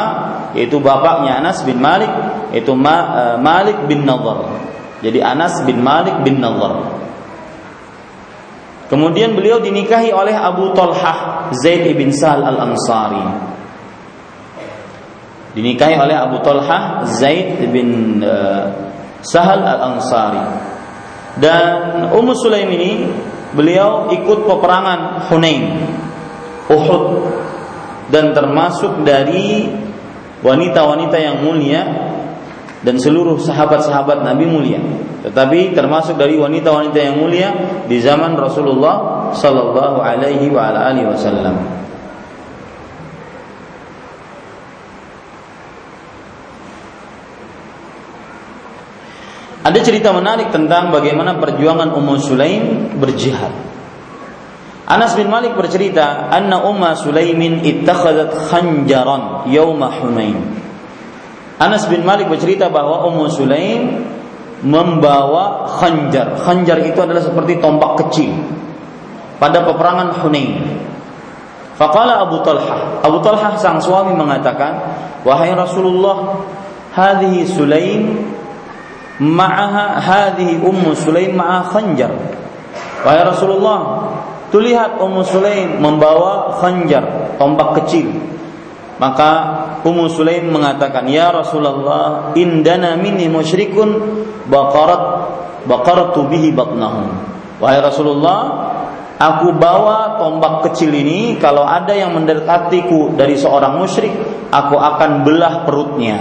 yaitu 0.56 0.80
bapaknya 0.80 1.44
Anas 1.44 1.60
bin 1.68 1.84
Malik 1.84 2.10
yaitu 2.56 2.72
Ma, 2.72 2.96
uh, 2.96 3.36
Malik 3.36 3.84
bin 3.92 4.08
Nadhr. 4.08 4.48
Jadi 5.04 5.20
Anas 5.20 5.60
bin 5.68 5.84
Malik 5.84 6.24
bin 6.24 6.40
Nadhr 6.40 7.04
Kemudian 8.92 9.34
beliau 9.34 9.64
dinikahi 9.64 10.12
oleh 10.12 10.36
Abu 10.36 10.76
Talhah 10.76 11.50
Zaid 11.64 11.88
ibn 11.88 12.12
Sahal 12.12 12.44
al-Ansari. 12.44 13.24
Dinikahi 15.54 15.96
oleh 15.96 16.18
Abu 16.18 16.42
Talhah 16.42 17.06
Zaid 17.08 17.62
bin 17.72 18.20
uh, 18.20 18.68
Sahal 19.24 19.64
al-Ansari. 19.64 20.44
Dan 21.40 22.10
Ummu 22.14 22.34
Sulaim 22.38 22.70
ini 22.70 23.10
beliau 23.56 24.10
ikut 24.14 24.46
peperangan 24.46 25.30
Hunain, 25.30 25.66
Uhud 26.70 27.06
dan 28.14 28.34
termasuk 28.36 29.02
dari 29.02 29.66
wanita-wanita 30.44 31.18
yang 31.18 31.42
mulia 31.42 31.82
dan 32.84 33.00
seluruh 33.00 33.40
sahabat-sahabat 33.40 34.22
Nabi 34.22 34.46
mulia. 34.46 34.80
Tetapi 35.24 35.72
termasuk 35.72 36.20
dari 36.20 36.36
wanita-wanita 36.36 37.00
yang 37.00 37.16
mulia 37.16 37.50
di 37.88 37.98
zaman 38.04 38.36
Rasulullah 38.36 39.32
sallallahu 39.32 40.04
alaihi 40.04 40.52
wasallam. 40.52 41.84
Ada 49.64 49.80
cerita 49.80 50.12
menarik 50.12 50.52
tentang 50.52 50.92
bagaimana 50.92 51.40
perjuangan 51.40 51.96
Ummu 51.96 52.20
Sulaim 52.20 53.00
berjihad. 53.00 53.56
Anas 54.84 55.16
bin 55.16 55.32
Malik 55.32 55.56
bercerita, 55.56 56.28
"Anna 56.28 56.68
Umma 56.68 57.00
Sulaimin 57.00 57.64
ittakhadat 57.64 58.52
khanjaran 58.52 59.48
yauma 59.48 59.88
Hunain." 60.04 60.63
Anas 61.62 61.86
bin 61.86 62.02
Malik 62.02 62.30
bercerita 62.30 62.70
bahwa 62.70 63.06
Ummu 63.10 63.26
Sulaim 63.30 63.82
membawa 64.64 65.68
khanjar. 65.78 66.40
Khanjar 66.40 66.80
itu 66.82 66.98
adalah 67.04 67.22
seperti 67.22 67.60
tombak 67.60 68.00
kecil 68.06 68.32
pada 69.38 69.62
peperangan 69.68 70.24
Hunain. 70.24 70.80
Faqala 71.76 72.24
Abu 72.24 72.40
Talha, 72.46 73.04
Abu 73.04 73.20
Talha 73.20 73.60
sang 73.60 73.82
suami 73.84 74.16
mengatakan, 74.16 74.94
"Wahai 75.28 75.52
Rasulullah, 75.52 76.40
hadhihi 76.96 77.50
Sulaim 77.50 78.24
ma'aha 79.20 80.00
hadhihi 80.00 80.64
Ummu 80.64 80.94
Sulaim 80.96 81.36
ma'a 81.36 81.66
khanjar." 81.68 82.14
Wahai 83.04 83.26
Rasulullah, 83.26 83.80
tuh 84.54 84.64
lihat 84.64 85.02
Ummu 85.02 85.22
Sulaim 85.28 85.82
membawa 85.82 86.56
khanjar, 86.62 87.36
tombak 87.36 87.84
kecil. 87.84 88.16
Maka 89.02 89.30
Ummu 89.82 90.06
Sulaim 90.10 90.54
mengatakan, 90.54 91.10
"Ya 91.10 91.34
Rasulullah, 91.34 92.32
indana 92.38 92.94
minni 92.94 93.26
musyrikun 93.26 93.90
baqarat 94.48 95.04
baqartu 95.66 96.30
bihi 96.30 96.54
batnahum." 96.54 97.10
Wahai 97.58 97.82
Rasulullah, 97.82 98.42
aku 99.18 99.56
bawa 99.58 100.22
tombak 100.22 100.70
kecil 100.70 100.94
ini 100.94 101.42
kalau 101.42 101.66
ada 101.66 101.96
yang 101.96 102.14
mendekatiku 102.14 103.18
dari 103.18 103.34
seorang 103.34 103.82
musyrik, 103.82 104.14
aku 104.54 104.76
akan 104.78 105.26
belah 105.26 105.66
perutnya. 105.66 106.20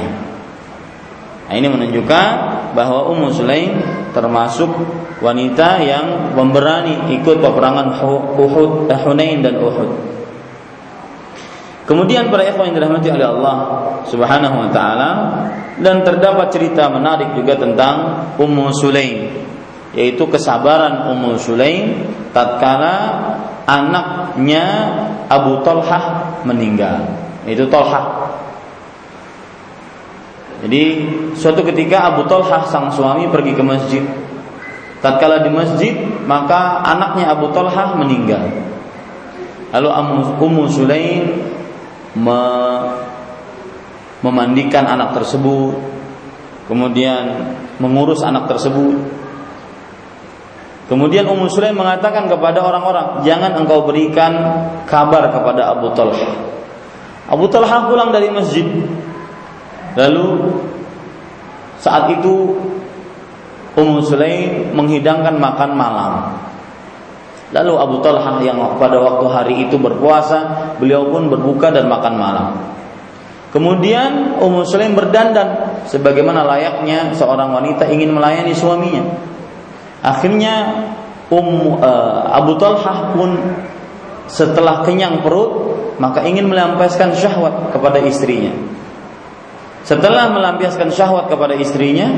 Nah, 1.52 1.54
ini 1.60 1.68
menunjukkan 1.68 2.28
bahwa 2.72 3.12
Ummu 3.12 3.28
Sulaim 3.36 3.76
termasuk 4.16 4.72
wanita 5.20 5.84
yang 5.84 6.32
memberani 6.32 7.12
ikut 7.20 7.44
peperangan 7.44 8.00
Uhud, 8.40 8.88
eh, 8.88 8.96
Hunain 8.96 9.44
dan 9.44 9.60
Uhud. 9.60 9.90
Kemudian 11.92 12.32
para 12.32 12.48
ikhwan 12.48 12.72
yang 12.72 12.80
dirahmati 12.80 13.12
oleh 13.12 13.28
Allah 13.28 13.56
Subhanahu 14.08 14.64
wa 14.64 14.68
taala 14.72 15.10
dan 15.76 16.00
terdapat 16.00 16.48
cerita 16.48 16.88
menarik 16.88 17.36
juga 17.36 17.60
tentang 17.60 18.24
Ummu 18.40 18.72
Sulaim 18.72 19.44
yaitu 19.92 20.24
kesabaran 20.24 21.12
Ummu 21.12 21.36
Sulaim 21.36 22.08
tatkala 22.32 22.96
anaknya 23.68 24.64
Abu 25.28 25.60
Talhah 25.60 26.40
meninggal. 26.48 27.12
Itu 27.44 27.68
Talhah 27.68 28.32
jadi 30.64 30.82
suatu 31.36 31.60
ketika 31.60 32.08
Abu 32.08 32.24
Talhah 32.24 32.64
sang 32.72 32.88
suami 32.88 33.28
pergi 33.28 33.52
ke 33.52 33.60
masjid. 33.60 34.00
Tatkala 35.02 35.44
di 35.44 35.50
masjid, 35.52 35.92
maka 36.24 36.80
anaknya 36.86 37.36
Abu 37.36 37.52
Talhah 37.52 37.98
meninggal. 38.00 38.48
Lalu 39.76 39.88
Ummu 40.40 40.64
Sulaim 40.72 41.51
me 42.18 42.40
memandikan 44.22 44.86
anak 44.86 45.18
tersebut, 45.18 45.74
kemudian 46.70 47.54
mengurus 47.82 48.22
anak 48.22 48.46
tersebut. 48.46 49.02
Kemudian 50.86 51.26
Ummu 51.26 51.50
Sulaim 51.50 51.74
mengatakan 51.74 52.30
kepada 52.30 52.62
orang-orang, 52.62 53.26
"Jangan 53.26 53.58
engkau 53.58 53.82
berikan 53.82 54.30
kabar 54.86 55.26
kepada 55.32 55.74
Abu 55.74 55.90
Talhah." 55.96 56.52
Abu 57.26 57.48
Talhah 57.50 57.88
pulang 57.90 58.12
dari 58.12 58.28
masjid, 58.30 58.66
Lalu 59.96 60.56
saat 61.76 62.08
itu 62.08 62.56
Ummu 63.72 64.04
Sulaim 64.04 64.72
menghidangkan 64.76 65.36
makan 65.36 65.70
malam. 65.72 66.12
Lalu 67.52 67.72
Abu 67.76 67.96
Talha 68.00 68.40
yang 68.40 68.56
pada 68.80 68.96
waktu 68.96 69.26
hari 69.28 69.54
itu 69.68 69.76
berpuasa, 69.76 70.72
beliau 70.80 71.12
pun 71.12 71.28
berbuka 71.28 71.68
dan 71.68 71.84
makan 71.84 72.14
malam. 72.16 72.48
Kemudian 73.52 74.40
Ummu 74.40 74.64
Sulaim 74.64 74.96
berdandan 74.96 75.84
sebagaimana 75.84 76.40
layaknya 76.48 77.12
seorang 77.12 77.52
wanita 77.52 77.84
ingin 77.92 78.16
melayani 78.16 78.56
suaminya. 78.56 79.04
Akhirnya 80.00 80.88
Ummu 81.28 81.76
uh, 81.84 82.32
Abu 82.32 82.56
Talha 82.56 83.12
pun 83.12 83.36
setelah 84.32 84.80
kenyang 84.88 85.20
perut 85.20 85.76
maka 86.00 86.24
ingin 86.24 86.48
melampiaskan 86.48 87.12
syahwat 87.12 87.76
kepada 87.76 88.00
istrinya. 88.00 88.56
Setelah 89.84 90.32
melampiaskan 90.32 90.88
syahwat 90.88 91.28
kepada 91.28 91.52
istrinya, 91.52 92.08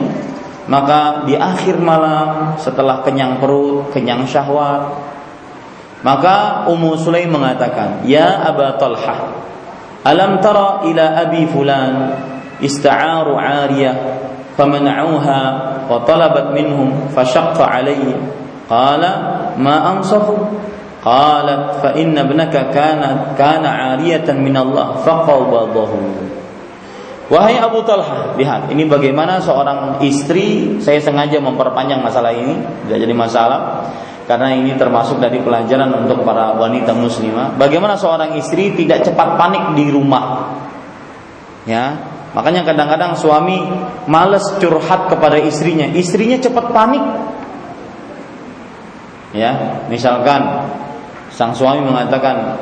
maka 0.71 1.27
di 1.27 1.35
akhir 1.35 1.83
malam 1.83 2.55
setelah 2.63 3.03
kenyang 3.03 3.43
perut, 3.43 3.91
kenyang 3.91 4.23
syahwat, 4.29 5.14
maka 6.05 6.69
Ummu 6.69 7.01
Sulaim 7.01 7.33
mengatakan, 7.33 8.05
"Ya 8.05 8.45
Aba 8.45 8.77
Talha, 8.77 9.41
alam 10.05 10.37
tara 10.45 10.85
ila 10.85 11.05
abi 11.17 11.49
fulan 11.49 12.13
ista'aru 12.61 13.41
'ariyah 13.41 13.97
famana'uha 14.53 15.41
wa 15.89 16.05
talabat 16.05 16.53
minhum 16.53 17.09
fashaqqa 17.17 17.65
'alayhi." 17.65 18.13
Qala, 18.69 19.13
"Ma 19.57 19.97
ansafu?" 19.97 20.37
Qalat, 21.01 21.81
"Fa 21.81 21.91
inna 21.97 22.25
ibnaka 22.29 22.69
kana 22.69 23.33
kana 23.33 23.97
'ariyatan 23.97 24.45
min 24.45 24.53
Allah 24.61 25.01
faqabadahu." 25.01 25.97
Wahai 27.33 27.57
Abu 27.57 27.81
Talha, 27.89 28.37
lihat 28.37 28.69
ini 28.69 28.85
bagaimana 28.85 29.41
seorang 29.41 30.05
istri, 30.05 30.77
saya 30.85 31.01
sengaja 31.01 31.41
memperpanjang 31.41 32.05
masalah 32.05 32.37
ini, 32.37 32.61
tidak 32.85 33.01
jadi 33.01 33.15
masalah, 33.17 33.89
karena 34.25 34.57
ini 34.57 34.73
termasuk 34.75 35.21
dari 35.21 35.41
pelajaran 35.41 35.93
untuk 36.05 36.25
para 36.25 36.57
wanita 36.57 36.97
muslimah. 36.97 37.61
Bagaimana 37.61 37.95
seorang 37.95 38.37
istri 38.41 38.73
tidak 38.73 39.05
cepat 39.05 39.37
panik 39.37 39.65
di 39.77 39.93
rumah, 39.93 40.57
ya. 41.69 42.13
Makanya 42.35 42.67
kadang-kadang 42.67 43.15
suami 43.15 43.63
males 44.11 44.43
curhat 44.59 45.07
kepada 45.07 45.39
istrinya, 45.39 45.87
istrinya 45.95 46.35
cepat 46.43 46.67
panik. 46.75 47.05
Ya, 49.35 49.83
misalkan 49.87 50.67
sang 51.31 51.55
suami 51.55 51.83
mengatakan, 51.87 52.59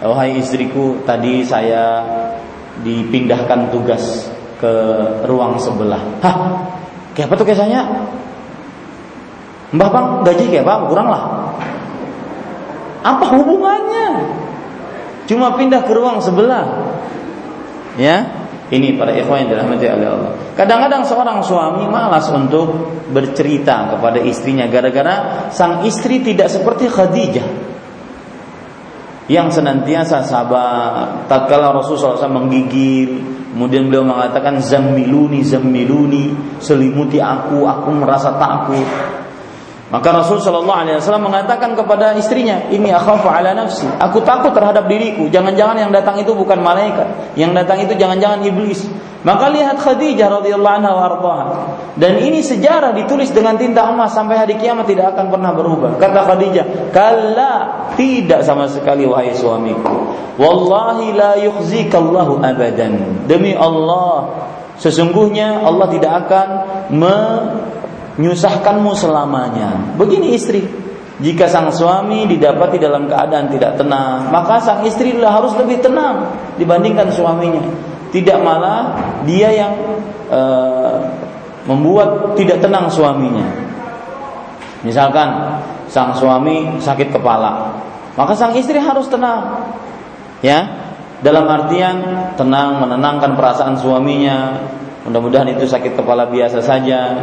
"Wahai 0.00 0.40
istriku, 0.40 1.04
tadi 1.04 1.44
saya 1.44 2.04
dipindahkan 2.84 3.72
tugas 3.72 4.28
ke 4.60 4.72
ruang 5.24 5.56
sebelah. 5.56 6.00
Hah? 6.20 6.36
Kayak 7.16 7.32
apa 7.32 7.34
tuh 7.40 7.46
kisahnya? 7.48 7.82
Mbah 9.76 9.88
bang 9.92 10.06
gaji 10.24 10.44
kayak 10.48 10.64
apa? 10.64 10.74
Kurang 10.88 11.08
lah. 11.12 11.22
Apa 13.04 13.24
hubungannya? 13.36 14.08
Cuma 15.28 15.54
pindah 15.54 15.84
ke 15.84 15.92
ruang 15.92 16.18
sebelah. 16.18 16.96
Ya, 18.00 18.46
ini 18.66 18.98
para 18.98 19.14
ikhwan 19.14 19.46
yang 19.46 19.54
dirahmati 19.54 19.86
oleh 19.86 20.08
Allah. 20.10 20.32
Kadang-kadang 20.58 21.06
seorang 21.06 21.38
suami 21.44 21.86
malas 21.86 22.26
untuk 22.34 22.98
bercerita 23.14 23.94
kepada 23.94 24.18
istrinya 24.18 24.66
gara-gara 24.66 25.48
sang 25.54 25.86
istri 25.86 26.18
tidak 26.24 26.50
seperti 26.50 26.90
Khadijah 26.90 27.48
yang 29.26 29.50
senantiasa 29.50 30.22
sabar 30.22 31.26
tatkala 31.26 31.74
Rasulullah 31.74 32.14
SAW 32.14 32.46
menggigil 32.46 33.10
kemudian 33.54 33.90
beliau 33.90 34.06
mengatakan 34.06 34.62
zammiluni 34.62 35.42
zammiluni 35.42 36.30
selimuti 36.62 37.18
aku 37.18 37.66
aku 37.66 37.90
merasa 37.90 38.38
takut 38.38 38.86
maka 39.86 40.10
Rasul 40.10 40.42
Shallallahu 40.42 40.82
Alaihi 40.82 40.98
Wasallam 40.98 41.30
mengatakan 41.30 41.78
kepada 41.78 42.18
istrinya, 42.18 42.58
ini 42.74 42.90
akhafu 42.90 43.30
ala 43.30 43.54
nafsi. 43.54 43.86
Aku 44.02 44.18
takut 44.26 44.50
terhadap 44.50 44.90
diriku. 44.90 45.30
Jangan-jangan 45.30 45.78
yang 45.78 45.94
datang 45.94 46.18
itu 46.18 46.34
bukan 46.34 46.58
malaikat. 46.58 47.06
Yang 47.38 47.52
datang 47.62 47.78
itu 47.86 47.94
jangan-jangan 47.94 48.42
iblis. 48.42 48.82
Maka 49.22 49.46
lihat 49.54 49.78
Khadijah 49.78 50.42
radhiyallahu 50.42 50.76
anha 50.82 50.90
warḍaha. 50.90 51.46
Dan 51.94 52.18
ini 52.18 52.42
sejarah 52.42 52.98
ditulis 52.98 53.30
dengan 53.30 53.54
tinta 53.54 53.86
emas 53.86 54.10
sampai 54.10 54.42
hari 54.42 54.58
kiamat 54.58 54.90
tidak 54.90 55.14
akan 55.14 55.30
pernah 55.30 55.54
berubah. 55.54 56.02
Kata 56.02 56.34
Khadijah, 56.34 56.90
"Kalla, 56.90 57.54
tidak 57.94 58.42
sama 58.42 58.66
sekali 58.66 59.06
wahai 59.06 59.38
suamiku. 59.38 60.14
Wallahi 60.34 61.14
la 61.14 61.38
yukhzikallahu 61.46 62.42
abadan." 62.42 63.22
Demi 63.30 63.54
Allah, 63.54 64.50
sesungguhnya 64.82 65.62
Allah 65.62 65.86
tidak 65.94 66.12
akan 66.26 66.48
me 66.90 67.18
menyusahkanmu 68.16 68.92
selamanya. 68.96 69.96
Begini 70.00 70.32
istri, 70.36 70.64
jika 71.16 71.48
sang 71.48 71.72
suami 71.72 72.28
didapati 72.28 72.76
dalam 72.76 73.08
keadaan 73.08 73.48
tidak 73.48 73.80
tenang, 73.80 74.28
maka 74.28 74.60
sang 74.60 74.84
istri 74.84 75.16
harus 75.16 75.56
lebih 75.56 75.80
tenang 75.80 76.28
dibandingkan 76.60 77.08
suaminya. 77.12 77.64
Tidak 78.12 78.38
malah 78.40 78.96
dia 79.24 79.52
yang 79.52 79.72
e, 80.28 80.40
membuat 81.68 82.36
tidak 82.36 82.64
tenang 82.64 82.88
suaminya. 82.88 83.48
Misalkan 84.84 85.60
sang 85.88 86.12
suami 86.16 86.80
sakit 86.80 87.08
kepala, 87.12 87.80
maka 88.16 88.32
sang 88.36 88.52
istri 88.56 88.76
harus 88.76 89.08
tenang. 89.08 89.72
Ya, 90.44 90.68
dalam 91.24 91.48
artian 91.48 92.28
tenang 92.36 92.80
menenangkan 92.80 93.36
perasaan 93.36 93.80
suaminya. 93.80 94.68
Mudah-mudahan 95.08 95.54
itu 95.54 95.64
sakit 95.64 95.94
kepala 95.94 96.26
biasa 96.26 96.58
saja 96.60 97.14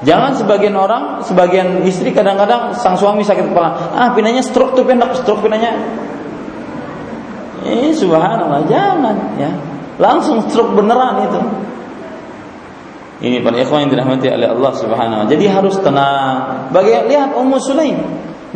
Jangan 0.00 0.32
sebagian 0.32 0.72
orang, 0.80 1.20
sebagian 1.20 1.84
istri 1.84 2.16
kadang-kadang 2.16 2.72
sang 2.72 2.96
suami 2.96 3.20
sakit 3.20 3.52
kepala, 3.52 3.92
ah 3.92 4.08
pinanya 4.16 4.40
stroke 4.40 4.72
tuh 4.72 4.84
pindah 4.88 5.12
stroke 5.12 5.44
pinanya. 5.44 5.76
Ini 7.60 7.92
subhanallah, 7.92 8.64
jangan 8.64 9.16
ya. 9.36 9.52
Langsung 10.00 10.40
stroke 10.48 10.72
beneran 10.72 11.28
itu. 11.28 11.40
Ini 13.20 13.44
para 13.44 13.60
ikhwan 13.60 13.84
yang 13.84 13.92
dirahmati 13.92 14.32
oleh 14.32 14.48
Allah 14.48 14.72
Subhanahu 14.72 15.20
wa 15.20 15.26
Jadi 15.28 15.44
harus 15.44 15.76
tenang. 15.84 16.72
Bagi 16.72 16.96
lihat 17.04 17.36
Ummu 17.36 17.60
Sulaim 17.60 18.00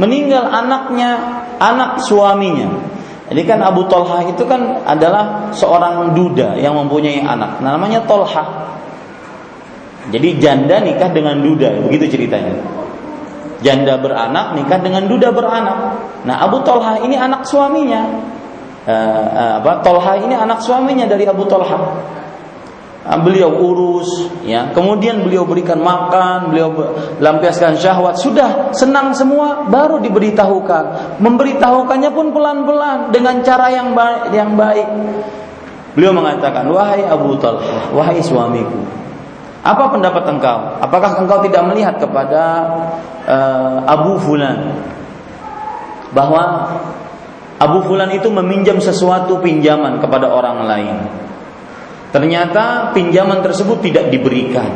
meninggal 0.01 0.49
anaknya, 0.49 1.21
anak 1.61 2.01
suaminya. 2.01 2.73
Jadi 3.29 3.45
kan 3.45 3.61
Abu 3.61 3.89
Tolha 3.89 4.25
itu 4.25 4.45
kan 4.45 4.85
adalah 4.85 5.53
seorang 5.53 6.13
duda 6.13 6.57
yang 6.61 6.77
mempunyai 6.77 7.25
anak. 7.25 7.61
namanya 7.61 8.05
Tolha. 8.05 8.74
Jadi 10.13 10.37
janda 10.37 10.81
nikah 10.85 11.09
dengan 11.13 11.41
duda, 11.41 11.81
begitu 11.85 12.13
ceritanya. 12.19 12.61
Janda 13.65 13.97
beranak 13.97 14.53
nikah 14.61 14.77
dengan 14.85 15.09
duda 15.09 15.33
beranak. 15.33 15.97
Nah 16.29 16.45
Abu 16.45 16.61
Tolha 16.61 17.01
ini 17.01 17.17
anak 17.17 17.49
suaminya. 17.49 18.05
Uh, 18.85 18.93
uh, 18.93 19.53
apa 19.65 19.81
Tolha 19.81 20.21
ini 20.21 20.37
anak 20.37 20.61
suaminya 20.61 21.09
dari 21.09 21.25
Abu 21.25 21.49
Tolha. 21.49 21.97
Uh, 23.05 23.19
beliau 23.25 23.49
urus, 23.49 24.29
ya. 24.45 24.69
Kemudian 24.77 25.25
beliau 25.25 25.49
berikan 25.49 25.81
makan, 25.81 26.53
beliau 26.53 26.69
lampiaskan 27.25 27.81
syahwat. 27.81 28.21
Sudah 28.21 28.77
senang 28.77 29.17
semua, 29.17 29.65
baru 29.73 29.97
diberitahukan. 30.05 31.17
Memberitahukannya 31.25 32.11
pun 32.13 32.37
pelan-pelan 32.37 33.09
dengan 33.17 33.41
cara 33.41 33.73
yang 33.73 33.97
baik. 33.97 34.37
Yang 34.37 34.51
baik. 34.53 34.89
Beliau 35.95 36.11
mengatakan, 36.11 36.67
wahai 36.75 37.07
Abu 37.07 37.39
Talha, 37.39 37.95
wahai 37.95 38.19
suamiku, 38.19 38.83
apa 39.65 39.89
pendapat 39.89 40.29
engkau? 40.29 40.77
Apakah 40.77 41.25
engkau 41.25 41.41
tidak 41.41 41.65
melihat 41.73 41.97
kepada 41.97 42.69
uh, 43.25 43.81
Abu 43.89 44.21
Fulan 44.21 44.77
bahwa 46.13 46.69
Abu 47.57 47.81
Fulan 47.89 48.13
itu 48.13 48.29
meminjam 48.29 48.77
sesuatu 48.77 49.41
pinjaman 49.41 50.05
kepada 50.05 50.29
orang 50.29 50.69
lain. 50.69 50.97
Ternyata 52.13 52.93
pinjaman 52.93 53.41
tersebut 53.41 53.81
tidak 53.81 54.13
diberikan. 54.13 54.69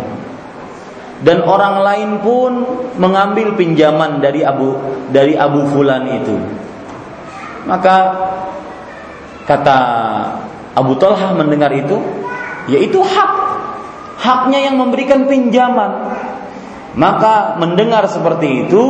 Dan 1.20 1.44
orang 1.44 1.84
lain 1.84 2.10
pun 2.24 2.52
mengambil 2.96 3.52
pinjaman 3.60 4.24
dari 4.24 4.40
Abu 4.40 4.72
dari 5.12 5.36
Abu 5.36 5.68
Fulan 5.68 6.16
itu. 6.16 6.36
Maka 7.68 7.96
kata 9.44 9.78
Abu 10.72 10.96
Talha 10.96 11.36
mendengar 11.36 11.74
itu, 11.76 12.00
yaitu 12.72 13.04
hak 13.04 13.32
haknya 14.18 14.68
yang 14.70 14.76
memberikan 14.76 15.30
pinjaman. 15.30 16.18
Maka 16.98 17.54
mendengar 17.62 18.02
seperti 18.10 18.66
itu, 18.66 18.84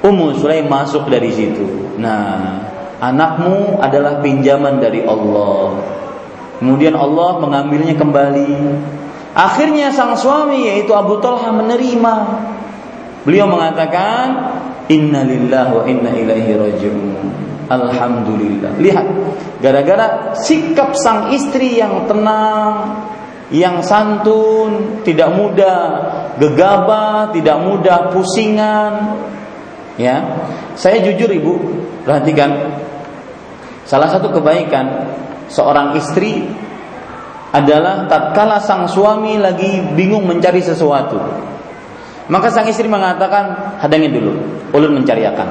Ummu 0.00 0.40
Sulaim 0.40 0.72
masuk 0.72 1.04
dari 1.12 1.28
situ. 1.28 1.92
Nah, 2.00 2.64
anakmu 2.96 3.76
adalah 3.76 4.24
pinjaman 4.24 4.80
dari 4.80 5.04
Allah. 5.04 5.76
Kemudian 6.56 6.96
Allah 6.96 7.36
mengambilnya 7.44 7.92
kembali. 8.00 8.52
Akhirnya 9.36 9.92
sang 9.92 10.16
suami 10.16 10.64
yaitu 10.64 10.96
Abu 10.96 11.20
Talha 11.20 11.52
menerima. 11.52 12.14
Beliau 13.28 13.44
mengatakan, 13.44 14.56
Inna 14.88 15.26
lillahi 15.26 15.70
wa 15.76 15.84
inna 15.84 16.10
ilaihi 16.14 16.56
rajiun. 16.56 17.26
Alhamdulillah. 17.66 18.78
Lihat, 18.78 19.06
gara-gara 19.58 20.32
sikap 20.38 20.94
sang 20.94 21.34
istri 21.34 21.82
yang 21.82 22.06
tenang, 22.06 22.94
yang 23.54 23.78
santun, 23.78 25.02
tidak 25.06 25.30
mudah 25.30 25.78
gegabah, 26.42 27.30
tidak 27.30 27.56
mudah 27.62 28.10
pusingan. 28.10 29.22
Ya. 29.96 30.22
Saya 30.74 31.00
jujur 31.06 31.30
Ibu, 31.30 31.52
perhatikan. 32.02 32.82
Salah 33.86 34.10
satu 34.10 34.34
kebaikan 34.34 35.14
seorang 35.46 35.94
istri 35.94 36.42
adalah 37.54 38.10
tatkala 38.10 38.58
sang 38.58 38.90
suami 38.90 39.38
lagi 39.38 39.78
bingung 39.94 40.26
mencari 40.26 40.58
sesuatu. 40.60 41.16
Maka 42.26 42.50
sang 42.50 42.66
istri 42.66 42.90
mengatakan, 42.90 43.78
"Hadangin 43.78 44.10
dulu, 44.10 44.32
ulun 44.74 44.98
mencari 45.00 45.22
akan." 45.22 45.48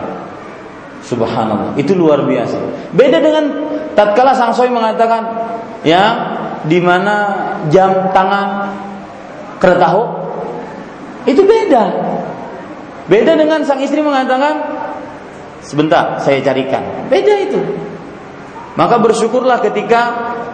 Subhanallah, 1.07 1.79
itu 1.79 1.95
luar 1.95 2.27
biasa. 2.27 2.59
Beda 2.91 3.23
dengan 3.23 3.45
tatkala 3.95 4.35
sang 4.35 4.51
suami 4.51 4.75
mengatakan, 4.75 5.21
"Ya, 5.87 6.34
di 6.65 6.79
mana 6.81 7.15
jam 7.69 8.09
tangan 8.13 8.47
kereta 9.57 9.89
itu 11.25 11.41
beda. 11.41 11.83
Beda 13.05 13.37
dengan 13.37 13.61
sang 13.65 13.81
istri 13.81 14.01
mengatakan 14.01 14.61
sebentar 15.61 16.21
saya 16.21 16.41
carikan. 16.41 17.09
Beda 17.09 17.33
itu. 17.41 17.61
Maka 18.75 18.99
bersyukurlah 18.99 19.61
ketika 19.61 20.01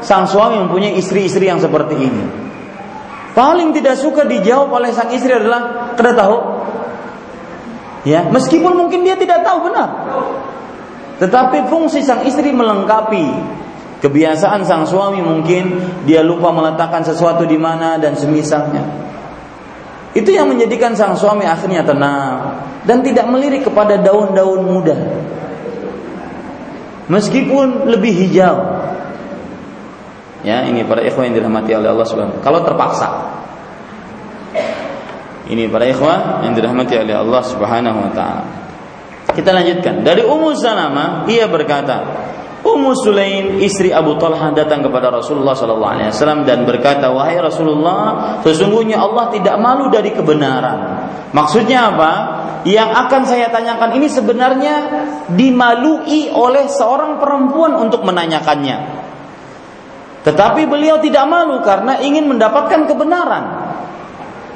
sang 0.04 0.28
suami 0.28 0.60
mempunyai 0.62 0.96
istri-istri 1.00 1.48
yang 1.48 1.60
seperti 1.60 1.96
ini. 1.98 2.26
Paling 3.32 3.72
tidak 3.72 3.96
suka 3.96 4.28
dijawab 4.28 4.76
oleh 4.84 4.92
sang 4.92 5.10
istri 5.16 5.32
adalah 5.32 5.96
kereta. 5.96 6.28
Ya, 8.04 8.28
meskipun 8.28 8.76
mungkin 8.76 9.08
dia 9.08 9.16
tidak 9.16 9.46
tahu 9.46 9.72
benar. 9.72 9.90
Tetapi 11.22 11.70
fungsi 11.70 12.02
sang 12.02 12.26
istri 12.26 12.50
melengkapi 12.50 13.61
Kebiasaan 14.02 14.66
sang 14.66 14.90
suami 14.90 15.22
mungkin 15.22 15.78
dia 16.10 16.26
lupa 16.26 16.50
meletakkan 16.50 17.06
sesuatu 17.06 17.46
di 17.46 17.54
mana 17.62 18.02
dan 18.02 18.18
semisalnya. 18.18 18.82
Itu 20.18 20.34
yang 20.34 20.50
menjadikan 20.50 20.98
sang 20.98 21.14
suami 21.14 21.46
akhirnya 21.46 21.86
tenang 21.86 22.66
dan 22.84 23.06
tidak 23.06 23.30
melirik 23.30 23.62
kepada 23.62 24.02
daun-daun 24.02 24.66
muda. 24.66 24.98
Meskipun 27.14 27.94
lebih 27.94 28.10
hijau. 28.26 28.58
Ya, 30.42 30.66
ini 30.66 30.82
para 30.82 31.06
ikhwan 31.06 31.30
yang 31.30 31.38
dirahmati 31.38 31.70
oleh 31.78 31.94
Allah 31.94 32.08
Subhanahu 32.10 32.42
Kalau 32.42 32.66
terpaksa. 32.66 33.10
Ini 35.46 35.70
para 35.70 35.86
ikhwan 35.86 36.42
yang 36.48 36.58
dirahmati 36.58 36.98
oleh 36.98 37.14
Allah 37.14 37.42
Subhanahu 37.46 37.98
wa 38.02 38.12
taala. 38.18 38.46
Kita 39.32 39.54
lanjutkan. 39.54 40.02
Dari 40.02 40.26
Ummu 40.26 40.50
Salamah, 40.58 41.30
ia 41.30 41.46
berkata, 41.48 42.04
Ummu 42.62 42.94
Sulaim 42.94 43.58
istri 43.58 43.90
Abu 43.90 44.22
Talha 44.22 44.54
datang 44.54 44.86
kepada 44.86 45.10
Rasulullah 45.10 45.58
sallallahu 45.58 45.94
alaihi 45.98 46.10
wasallam 46.14 46.46
dan 46.46 46.62
berkata, 46.62 47.10
"Wahai 47.10 47.42
Rasulullah, 47.42 48.38
sesungguhnya 48.46 49.02
Allah 49.02 49.34
tidak 49.34 49.58
malu 49.58 49.90
dari 49.90 50.14
kebenaran." 50.14 51.10
Maksudnya 51.34 51.90
apa? 51.90 52.12
Yang 52.62 52.90
akan 52.94 53.22
saya 53.26 53.50
tanyakan 53.50 53.98
ini 53.98 54.06
sebenarnya 54.06 54.76
dimalui 55.34 56.30
oleh 56.30 56.70
seorang 56.70 57.18
perempuan 57.18 57.74
untuk 57.82 58.06
menanyakannya. 58.06 58.78
Tetapi 60.22 60.70
beliau 60.70 61.02
tidak 61.02 61.26
malu 61.26 61.66
karena 61.66 61.98
ingin 61.98 62.30
mendapatkan 62.30 62.86
kebenaran. 62.86 63.74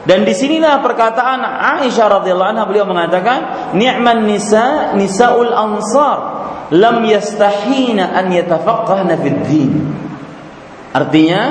Dan 0.06 0.22
di 0.22 0.38
sinilah 0.38 0.86
perkataan 0.86 1.42
Aisyah 1.82 2.22
radhiyallahu 2.22 2.52
anha 2.54 2.70
beliau 2.70 2.86
mengatakan, 2.86 3.74
"Ni'man 3.74 4.30
nisa 4.30 4.94
nisaul 4.94 5.50
ansar." 5.50 6.35
Lam 6.74 6.98
yastahina 7.06 8.16
an 8.16 8.32
yatafaqqahna 8.34 9.14
fid 9.22 9.40
din. 9.46 9.74
Artinya, 10.96 11.42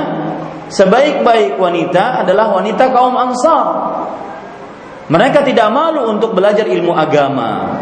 sebaik-baik 0.72 1.60
wanita 1.60 2.24
adalah 2.24 2.56
wanita 2.56 2.88
kaum 2.90 3.14
Ansar. 3.14 3.66
Mereka 5.04 5.44
tidak 5.44 5.68
malu 5.68 6.08
untuk 6.08 6.32
belajar 6.32 6.64
ilmu 6.64 6.96
agama. 6.96 7.76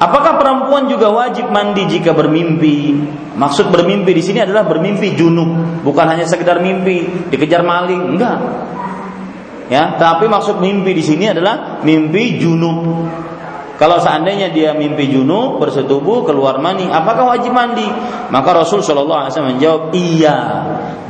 Apakah 0.00 0.40
perempuan 0.40 0.88
juga 0.88 1.12
wajib 1.12 1.52
mandi 1.52 1.84
jika 1.84 2.16
bermimpi? 2.16 2.96
Maksud 3.36 3.68
bermimpi 3.68 4.16
di 4.16 4.24
sini 4.24 4.40
adalah 4.40 4.64
bermimpi 4.64 5.12
junub, 5.12 5.84
bukan 5.84 6.06
hanya 6.08 6.24
sekedar 6.24 6.58
mimpi 6.58 7.28
dikejar 7.28 7.60
maling, 7.60 8.16
enggak. 8.16 8.40
Ya, 9.70 10.00
tapi 10.00 10.26
maksud 10.26 10.58
mimpi 10.58 10.96
di 10.96 11.04
sini 11.04 11.30
adalah 11.30 11.84
mimpi 11.84 12.40
junub. 12.40 13.06
Kalau 13.80 13.96
seandainya 13.96 14.52
dia 14.52 14.76
mimpi 14.76 15.08
junub 15.08 15.56
bersetubuh 15.56 16.28
keluar 16.28 16.60
mani, 16.60 16.84
apakah 16.92 17.32
wajib 17.32 17.56
mandi? 17.56 17.88
Maka 18.28 18.52
Rasul 18.52 18.84
Shallallahu 18.84 19.24
Alaihi 19.24 19.32
Wasallam 19.32 19.52
menjawab 19.56 19.82
iya. 19.96 20.38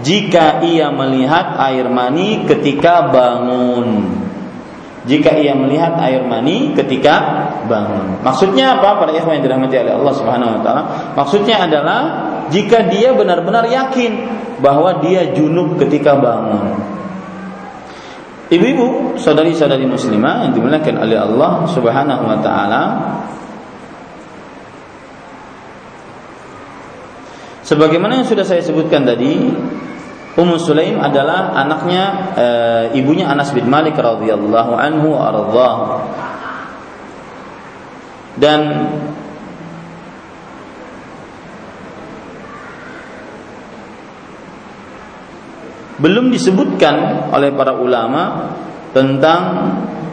Jika 0.06 0.62
ia 0.62 0.86
melihat 0.94 1.58
air 1.58 1.90
mani 1.90 2.46
ketika 2.46 3.10
bangun. 3.10 4.14
Jika 5.02 5.34
ia 5.34 5.58
melihat 5.58 5.98
air 5.98 6.22
mani 6.22 6.70
ketika 6.78 7.50
bangun. 7.66 8.22
Maksudnya 8.22 8.78
apa? 8.78 9.02
Para 9.02 9.10
ikhwan 9.18 9.42
yang 9.42 9.50
dirahmati 9.50 9.74
oleh 9.74 9.94
Allah 9.98 10.14
Subhanahu 10.14 10.50
Wa 10.54 10.60
Taala. 10.62 10.82
Maksudnya 11.18 11.66
adalah 11.66 12.00
jika 12.54 12.86
dia 12.86 13.10
benar-benar 13.18 13.66
yakin 13.66 14.30
bahwa 14.62 15.02
dia 15.02 15.34
junub 15.34 15.74
ketika 15.74 16.14
bangun. 16.14 16.99
Ibu-ibu, 18.50 19.14
saudari-saudari 19.14 19.86
muslimah 19.86 20.42
yang 20.42 20.52
dimuliakan 20.58 20.98
oleh 20.98 21.14
Allah 21.22 21.70
Subhanahu 21.70 22.22
wa 22.26 22.38
taala. 22.42 22.82
Sebagaimana 27.62 28.18
yang 28.18 28.26
sudah 28.26 28.42
saya 28.42 28.58
sebutkan 28.58 29.06
tadi, 29.06 29.54
Ummu 30.34 30.58
Sulaim 30.58 30.98
adalah 30.98 31.54
anaknya 31.54 32.04
e, 32.34 32.46
ibunya 32.98 33.30
Anas 33.30 33.54
bin 33.54 33.70
Malik 33.70 33.94
radhiyallahu 33.94 34.72
anhu 34.74 35.14
ardhahu. 35.14 35.86
Dan 38.34 38.60
belum 46.00 46.32
disebutkan 46.32 47.28
oleh 47.30 47.52
para 47.52 47.76
ulama 47.76 48.56
tentang 48.96 49.40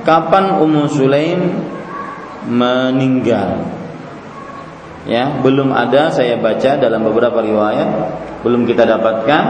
kapan 0.03 0.59
Ummu 0.59 0.83
Sulaim 0.91 1.39
meninggal. 2.47 3.63
Ya, 5.07 5.39
belum 5.39 5.71
ada 5.71 6.11
saya 6.11 6.35
baca 6.35 6.75
dalam 6.75 7.07
beberapa 7.07 7.39
riwayat, 7.39 7.89
belum 8.43 8.67
kita 8.67 8.83
dapatkan 8.83 9.43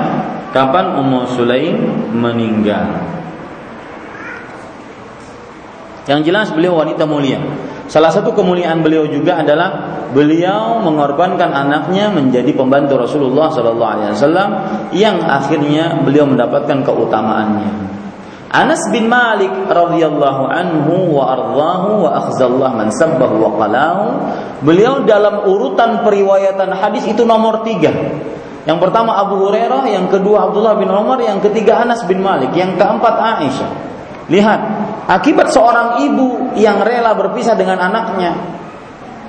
kapan 0.54 0.86
Ummu 1.02 1.20
Sulaim 1.34 1.78
meninggal. 2.14 3.18
Yang 6.08 6.22
jelas 6.32 6.48
beliau 6.54 6.80
wanita 6.80 7.04
mulia. 7.04 7.42
Salah 7.88 8.12
satu 8.12 8.36
kemuliaan 8.36 8.84
beliau 8.84 9.08
juga 9.08 9.40
adalah 9.40 10.04
beliau 10.12 10.84
mengorbankan 10.84 11.56
anaknya 11.56 12.12
menjadi 12.12 12.52
pembantu 12.52 13.00
Rasulullah 13.00 13.48
Sallallahu 13.48 13.92
Alaihi 13.96 14.12
Wasallam 14.12 14.50
yang 14.92 15.24
akhirnya 15.24 15.96
beliau 16.04 16.28
mendapatkan 16.28 16.84
keutamaannya. 16.84 17.88
Anas 18.48 18.80
bin 18.96 19.12
Malik 19.12 19.52
radhiyallahu 19.68 20.44
anhu 20.48 21.20
wa 21.20 21.24
ardhahu 21.36 22.08
wa 22.08 22.10
akhzallah 22.16 22.70
man 22.76 22.88
sabbahu 22.96 23.44
wa 23.44 23.52
qalahu. 23.60 24.06
Beliau 24.64 25.04
dalam 25.04 25.44
urutan 25.44 26.04
periwayatan 26.04 26.72
hadis 26.76 27.04
itu 27.08 27.28
nomor 27.28 27.68
tiga. 27.68 27.92
Yang 28.68 28.80
pertama 28.84 29.16
Abu 29.16 29.48
Hurairah, 29.48 29.88
yang 29.88 30.12
kedua 30.12 30.52
Abdullah 30.52 30.76
bin 30.76 30.92
Umar, 30.92 31.24
yang 31.24 31.40
ketiga 31.40 31.84
Anas 31.88 32.04
bin 32.04 32.20
Malik, 32.20 32.52
yang 32.52 32.76
keempat 32.76 33.16
Aisyah. 33.16 33.72
Lihat, 34.28 34.60
akibat 35.08 35.50
seorang 35.56 36.04
ibu 36.04 36.54
yang 36.60 36.84
rela 36.84 37.16
berpisah 37.16 37.56
dengan 37.56 37.80
anaknya, 37.80 38.36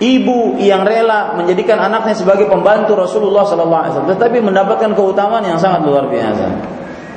ibu 0.03 0.59
yang 0.59 0.83
rela 0.83 1.39
menjadikan 1.39 1.79
anaknya 1.79 2.15
sebagai 2.19 2.51
pembantu 2.51 2.99
Rasulullah 2.99 3.47
SAW, 3.47 4.11
tetapi 4.11 4.43
mendapatkan 4.43 4.91
keutamaan 4.95 5.47
yang 5.47 5.59
sangat 5.59 5.87
luar 5.87 6.11
biasa. 6.11 6.47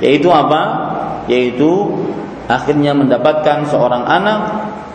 Yaitu 0.01 0.29
apa? 0.29 0.61
Yaitu 1.29 1.69
akhirnya 2.49 2.97
mendapatkan 2.97 3.69
seorang 3.69 4.05
anak 4.05 4.39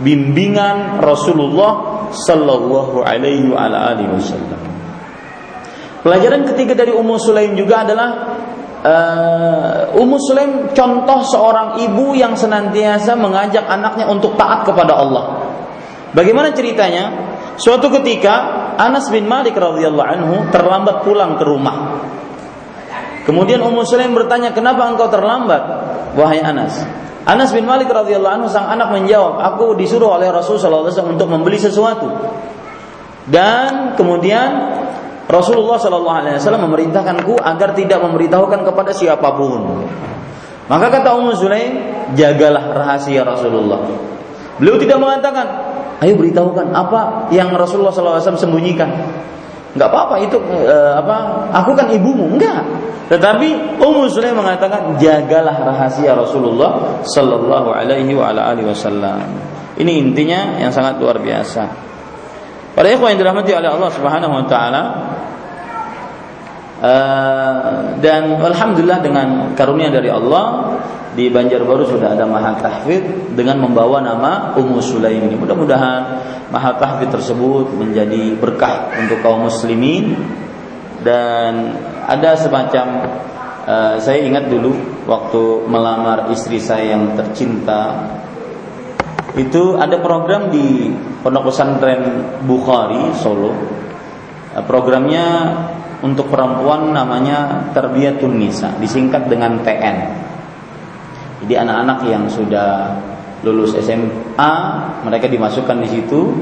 bimbingan 0.03 1.01
Rasulullah 1.01 2.05
Sallallahu 2.13 3.03
Alaihi 3.03 3.51
Wasallam. 3.51 4.61
Pelajaran 6.07 6.47
ketiga 6.55 6.79
dari 6.79 6.95
Ummu 6.95 7.19
Sulaim 7.19 7.59
juga 7.59 7.83
adalah 7.83 8.36
uh, 8.85 9.97
Ummu 9.97 10.17
Sulaim 10.21 10.53
contoh 10.77 11.21
seorang 11.25 11.81
ibu 11.81 12.13
yang 12.13 12.37
senantiasa 12.37 13.17
mengajak 13.17 13.65
anaknya 13.65 14.11
untuk 14.11 14.37
taat 14.37 14.67
kepada 14.67 14.97
Allah. 14.99 15.25
Bagaimana 16.13 16.53
ceritanya? 16.53 17.13
Suatu 17.57 17.89
ketika 17.89 18.35
Anas 18.77 19.09
bin 19.09 19.25
Malik 19.25 19.57
radhiyallahu 19.57 20.09
anhu 20.09 20.37
terlambat 20.53 21.01
pulang 21.01 21.41
ke 21.41 21.45
rumah. 21.45 22.05
Kemudian 23.25 23.65
Ummu 23.65 23.83
Sulaim 23.89 24.13
bertanya, 24.13 24.53
"Kenapa 24.53 24.87
engkau 24.87 25.09
terlambat, 25.09 25.63
wahai 26.15 26.45
Anas?" 26.45 26.85
Anas 27.27 27.51
bin 27.51 27.67
Malik 27.67 27.91
radhiyallahu 27.91 28.39
anhu 28.39 28.49
sang 28.53 28.71
anak 28.71 28.95
menjawab, 28.95 29.43
"Aku 29.43 29.75
disuruh 29.75 30.15
oleh 30.15 30.31
Rasul 30.31 30.63
sallallahu 30.63 31.11
untuk 31.11 31.27
membeli 31.27 31.59
sesuatu." 31.59 32.07
Dan 33.27 33.99
kemudian 33.99 34.51
Rasulullah 35.27 35.75
Shallallahu 35.75 36.17
Alaihi 36.23 36.39
Wasallam 36.39 36.71
memerintahkanku 36.71 37.35
agar 37.43 37.75
tidak 37.75 37.99
memberitahukan 37.99 38.63
kepada 38.63 38.95
siapa 38.95 39.35
pun. 39.35 39.87
Maka 40.67 40.87
kata 40.91 41.19
Ummu 41.19 41.35
Sulaim, 41.35 41.73
jagalah 42.15 42.75
rahasia 42.75 43.23
Rasulullah. 43.23 43.87
Beliau 44.59 44.79
tidak 44.79 44.99
mengatakan, 44.99 45.47
ayo 46.03 46.15
beritahukan 46.19 46.75
apa 46.75 47.31
yang 47.35 47.55
Rasulullah 47.55 47.95
SAW 47.95 48.39
sembunyikan. 48.39 48.91
Enggak 49.77 49.89
apa-apa 49.93 50.17
itu 50.25 50.41
uh, 50.41 50.99
apa? 50.99 51.47
Aku 51.63 51.75
kan 51.75 51.91
ibumu, 51.91 52.35
enggak. 52.35 52.63
Tetapi 53.07 53.79
Ummu 53.79 54.11
Sulaim 54.11 54.39
mengatakan, 54.39 54.99
jagalah 54.99 55.55
rahasia 55.63 56.15
Rasulullah 56.19 57.03
Sallallahu 57.07 57.71
Alaihi 57.71 58.15
Wasallam. 58.67 59.23
Ini 59.79 59.93
intinya 60.03 60.59
yang 60.59 60.75
sangat 60.75 60.99
luar 60.99 61.23
biasa. 61.23 61.87
Para 62.77 62.93
ikhwan 62.93 63.17
yang 63.17 63.21
dirahmati 63.25 63.57
oleh 63.57 63.73
Allah 63.73 63.89
Subhanahu 63.89 64.33
wa 64.37 64.45
taala 64.45 64.83
Uh, 66.77 67.97
dan 68.05 68.37
alhamdulillah 68.37 69.01
dengan 69.01 69.57
karunia 69.57 69.89
dari 69.89 70.13
Allah 70.13 70.77
di 71.17 71.33
Banjarbaru 71.33 71.89
sudah 71.89 72.13
ada 72.13 72.29
mahal 72.29 72.61
tahfidz 72.61 73.33
dengan 73.33 73.65
membawa 73.65 74.05
nama 74.05 74.53
Ummu 74.53 74.85
Sulaim. 74.85 75.41
Mudah-mudahan 75.41 76.21
mahal 76.53 76.77
tahfidz 76.77 77.17
tersebut 77.17 77.73
menjadi 77.73 78.37
berkah 78.37 78.93
untuk 79.01 79.25
kaum 79.25 79.49
muslimin 79.49 80.21
dan 81.01 81.81
ada 82.05 82.37
semacam 82.37 82.87
uh, 83.65 83.97
saya 83.97 84.21
ingat 84.29 84.53
dulu 84.53 84.77
waktu 85.09 85.65
melamar 85.73 86.29
istri 86.29 86.61
saya 86.61 86.93
yang 86.93 87.17
tercinta 87.17 88.05
itu 89.37 89.77
ada 89.77 90.01
program 90.01 90.49
di 90.49 90.89
Pondok 91.21 91.53
Pesantren 91.53 92.25
Bukhari 92.49 93.13
Solo. 93.21 93.53
Eh, 94.57 94.65
programnya 94.65 95.53
untuk 96.01 96.33
perempuan 96.33 96.97
namanya 96.97 97.69
Tarbiyatun 97.77 98.33
Nisa, 98.33 98.73
disingkat 98.81 99.29
dengan 99.29 99.61
TN. 99.61 99.97
Jadi 101.45 101.53
anak-anak 101.53 101.99
yang 102.09 102.25
sudah 102.33 102.97
lulus 103.45 103.77
SMA, 103.77 104.55
mereka 105.05 105.29
dimasukkan 105.29 105.85
di 105.85 105.89
situ. 106.01 106.33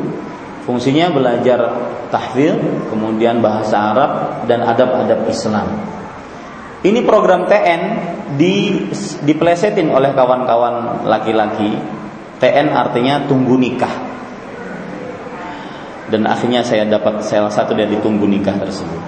Fungsinya 0.62 1.10
belajar 1.10 1.60
tahfidz, 2.08 2.88
kemudian 2.88 3.42
bahasa 3.42 3.90
Arab 3.90 4.10
dan 4.46 4.64
adab-adab 4.64 5.26
Islam. 5.28 5.66
Ini 6.80 7.02
program 7.02 7.50
TN 7.50 7.82
di 8.38 8.86
diplesetin 9.26 9.90
oleh 9.90 10.14
kawan-kawan 10.14 11.04
laki-laki 11.04 11.74
TN 12.44 12.76
artinya 12.76 13.24
tunggu 13.24 13.56
nikah. 13.56 14.12
Dan 16.12 16.28
akhirnya 16.28 16.60
saya 16.60 16.84
dapat 16.84 17.24
salah 17.24 17.48
satu 17.48 17.72
dari 17.72 17.96
tunggu 18.04 18.28
nikah 18.28 18.60
tersebut. 18.60 19.00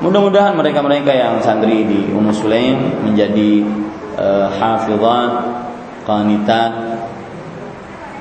Mudah-mudahan 0.00 0.54
mereka-mereka 0.54 1.10
yang 1.10 1.42
santri 1.42 1.82
di 1.84 2.08
Ummu 2.14 2.30
Sulaim 2.30 3.04
menjadi 3.04 3.66
uh, 4.16 4.48
hafizat, 4.54 5.32
qanitat 6.06 6.72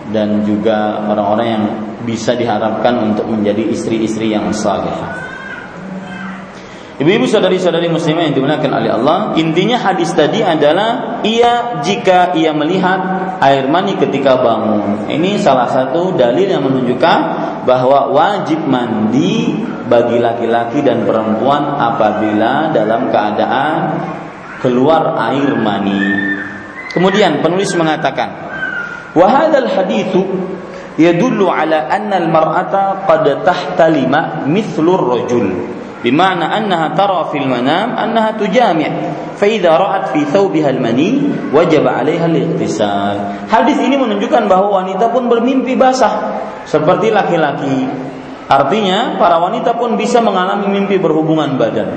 dan 0.10 0.42
juga 0.44 1.06
orang-orang 1.06 1.48
yang 1.48 1.66
bisa 2.04 2.34
diharapkan 2.34 3.14
untuk 3.14 3.30
menjadi 3.30 3.70
istri-istri 3.70 4.34
yang 4.34 4.50
salehah. 4.50 5.30
Ibu-ibu 7.00 7.32
saudari-saudari 7.32 7.88
muslimah 7.88 8.28
yang 8.28 8.36
dimuliakan 8.36 8.72
oleh 8.76 8.92
Allah, 8.92 9.20
intinya 9.40 9.80
hadis 9.80 10.12
tadi 10.12 10.44
adalah 10.44 11.24
ia 11.24 11.80
jika 11.80 12.36
ia 12.36 12.52
melihat 12.52 13.19
air 13.40 13.66
mani 13.72 13.96
ketika 13.96 14.40
bangun. 14.40 15.08
Ini 15.08 15.40
salah 15.40 15.68
satu 15.72 16.14
dalil 16.16 16.48
yang 16.48 16.64
menunjukkan 16.68 17.20
bahwa 17.64 18.12
wajib 18.12 18.60
mandi 18.68 19.56
bagi 19.88 20.20
laki-laki 20.20 20.84
dan 20.84 21.08
perempuan 21.08 21.80
apabila 21.80 22.70
dalam 22.76 23.10
keadaan 23.10 23.76
keluar 24.60 25.16
air 25.32 25.56
mani. 25.56 26.36
Kemudian 26.92 27.40
penulis 27.40 27.72
mengatakan, 27.80 28.30
"Wa 29.16 29.26
hadzal 29.30 29.72
haditsu 29.72 30.22
yadullu 31.00 31.48
ala 31.48 31.88
anna 31.88 32.20
al-mar'ata 32.20 33.08
qad 33.08 33.26
tahtalima 33.48 34.44
mithlur 34.46 35.16
rajul." 35.16 35.79
بمعنى 36.05 36.45
أنها 36.45 36.89
ترى 36.93 37.21
في 37.33 37.39
المنام 37.41 37.89
أنها 37.97 38.31
تجامع 38.37 38.91
فإذا 39.41 39.73
رأت 39.73 40.05
في 40.13 40.21
ثوبها 40.29 40.71
المني 40.71 41.11
وجب 41.57 41.85
عليها 41.89 42.27
الاغتسال 42.29 43.17
hadis 43.49 43.81
ini 43.81 43.97
menunjukkan 43.97 44.45
bahwa 44.45 44.85
wanita 44.85 45.09
pun 45.09 45.33
bermimpi 45.33 45.81
basah 45.81 46.45
seperti 46.69 47.09
laki-laki 47.09 47.89
artinya 48.45 49.17
para 49.17 49.41
wanita 49.41 49.81
pun 49.81 49.97
bisa 49.97 50.21
mengalami 50.21 50.69
mimpi 50.69 51.01
berhubungan 51.01 51.57
badan 51.57 51.89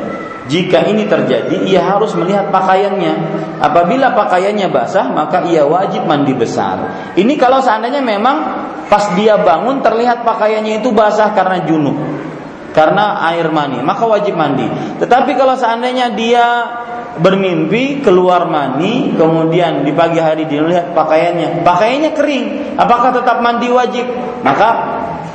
jika 0.48 0.88
ini 0.88 1.04
terjadi 1.12 1.68
ia 1.68 1.84
harus 1.84 2.16
melihat 2.16 2.48
pakaiannya 2.48 3.14
apabila 3.60 4.16
pakaiannya 4.16 4.72
basah 4.72 5.12
maka 5.12 5.44
ia 5.52 5.68
wajib 5.68 6.08
mandi 6.08 6.32
besar 6.32 7.12
ini 7.20 7.36
kalau 7.36 7.60
seandainya 7.60 8.00
memang 8.00 8.38
pas 8.88 9.12
dia 9.20 9.36
bangun 9.36 9.84
terlihat 9.84 10.24
pakaiannya 10.24 10.80
itu 10.80 10.96
basah 10.96 11.36
karena 11.36 11.68
junub 11.68 12.00
karena 12.73 13.21
air 13.33 13.53
mani, 13.53 13.85
maka 13.85 14.09
wajib 14.09 14.35
mandi. 14.35 14.65
Tetapi 14.99 15.37
kalau 15.37 15.55
seandainya 15.57 16.17
dia 16.17 16.47
bermimpi 17.21 18.01
keluar 18.01 18.49
mani, 18.49 19.13
kemudian 19.13 19.85
di 19.85 19.93
pagi 19.93 20.19
hari 20.19 20.49
dia 20.49 20.65
lihat 20.65 20.97
pakaiannya, 20.97 21.61
pakaiannya 21.61 22.11
kering, 22.17 22.45
apakah 22.81 23.13
tetap 23.13 23.45
mandi 23.45 23.69
wajib? 23.69 24.09
Maka 24.41 24.69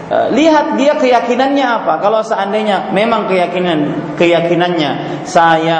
eh, 0.09 0.27
lihat 0.33 0.81
dia 0.81 0.97
keyakinannya 0.97 1.65
apa. 1.85 2.01
Kalau 2.01 2.25
seandainya 2.25 2.89
memang 2.91 3.29
keyakinan 3.29 4.13
keyakinannya 4.17 5.23
saya 5.29 5.79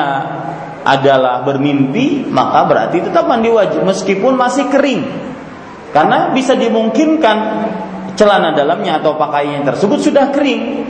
adalah 0.88 1.44
bermimpi, 1.44 2.30
maka 2.32 2.64
berarti 2.64 3.04
tetap 3.04 3.28
mandi 3.28 3.52
wajib 3.52 3.84
meskipun 3.84 4.38
masih 4.40 4.72
kering. 4.72 5.04
Karena 5.92 6.32
bisa 6.32 6.54
dimungkinkan 6.54 7.38
celana 8.18 8.56
dalamnya 8.56 9.04
atau 9.04 9.20
pakaian 9.20 9.68
tersebut 9.68 10.00
sudah 10.00 10.32
kering. 10.32 10.87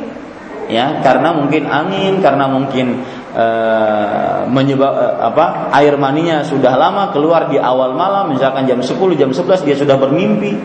Ya, 0.67 0.99
karena 0.99 1.31
mungkin 1.31 1.63
angin, 1.71 2.19
karena 2.19 2.51
mungkin 2.51 2.99
uh, 3.31 4.43
menyebab 4.51 4.91
uh, 4.91 5.15
apa? 5.31 5.71
air 5.79 5.95
maninya 5.95 6.43
sudah 6.43 6.75
lama 6.75 7.15
keluar 7.15 7.47
di 7.47 7.55
awal 7.55 7.95
malam, 7.95 8.35
misalkan 8.35 8.67
jam 8.67 8.83
10, 8.83 8.99
jam 9.15 9.31
11 9.31 9.63
dia 9.63 9.75
sudah 9.79 9.95
bermimpi. 9.95 10.59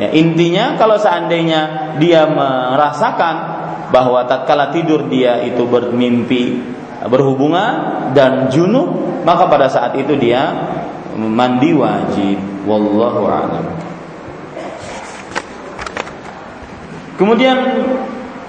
Ya, 0.00 0.08
intinya 0.16 0.80
kalau 0.80 0.96
seandainya 0.96 1.92
dia 2.00 2.24
merasakan 2.24 3.34
bahwa 3.92 4.24
tatkala 4.24 4.72
tidur 4.72 5.04
dia 5.12 5.44
itu 5.44 5.68
bermimpi 5.68 6.64
berhubungan 7.04 8.08
dan 8.16 8.48
junub, 8.48 9.20
maka 9.28 9.44
pada 9.50 9.68
saat 9.68 9.92
itu 10.00 10.16
dia 10.16 10.48
mandi 11.16 11.76
wajib. 11.76 12.38
Wallahu 12.64 13.26
a'lam. 13.26 13.66
Kemudian 17.18 17.58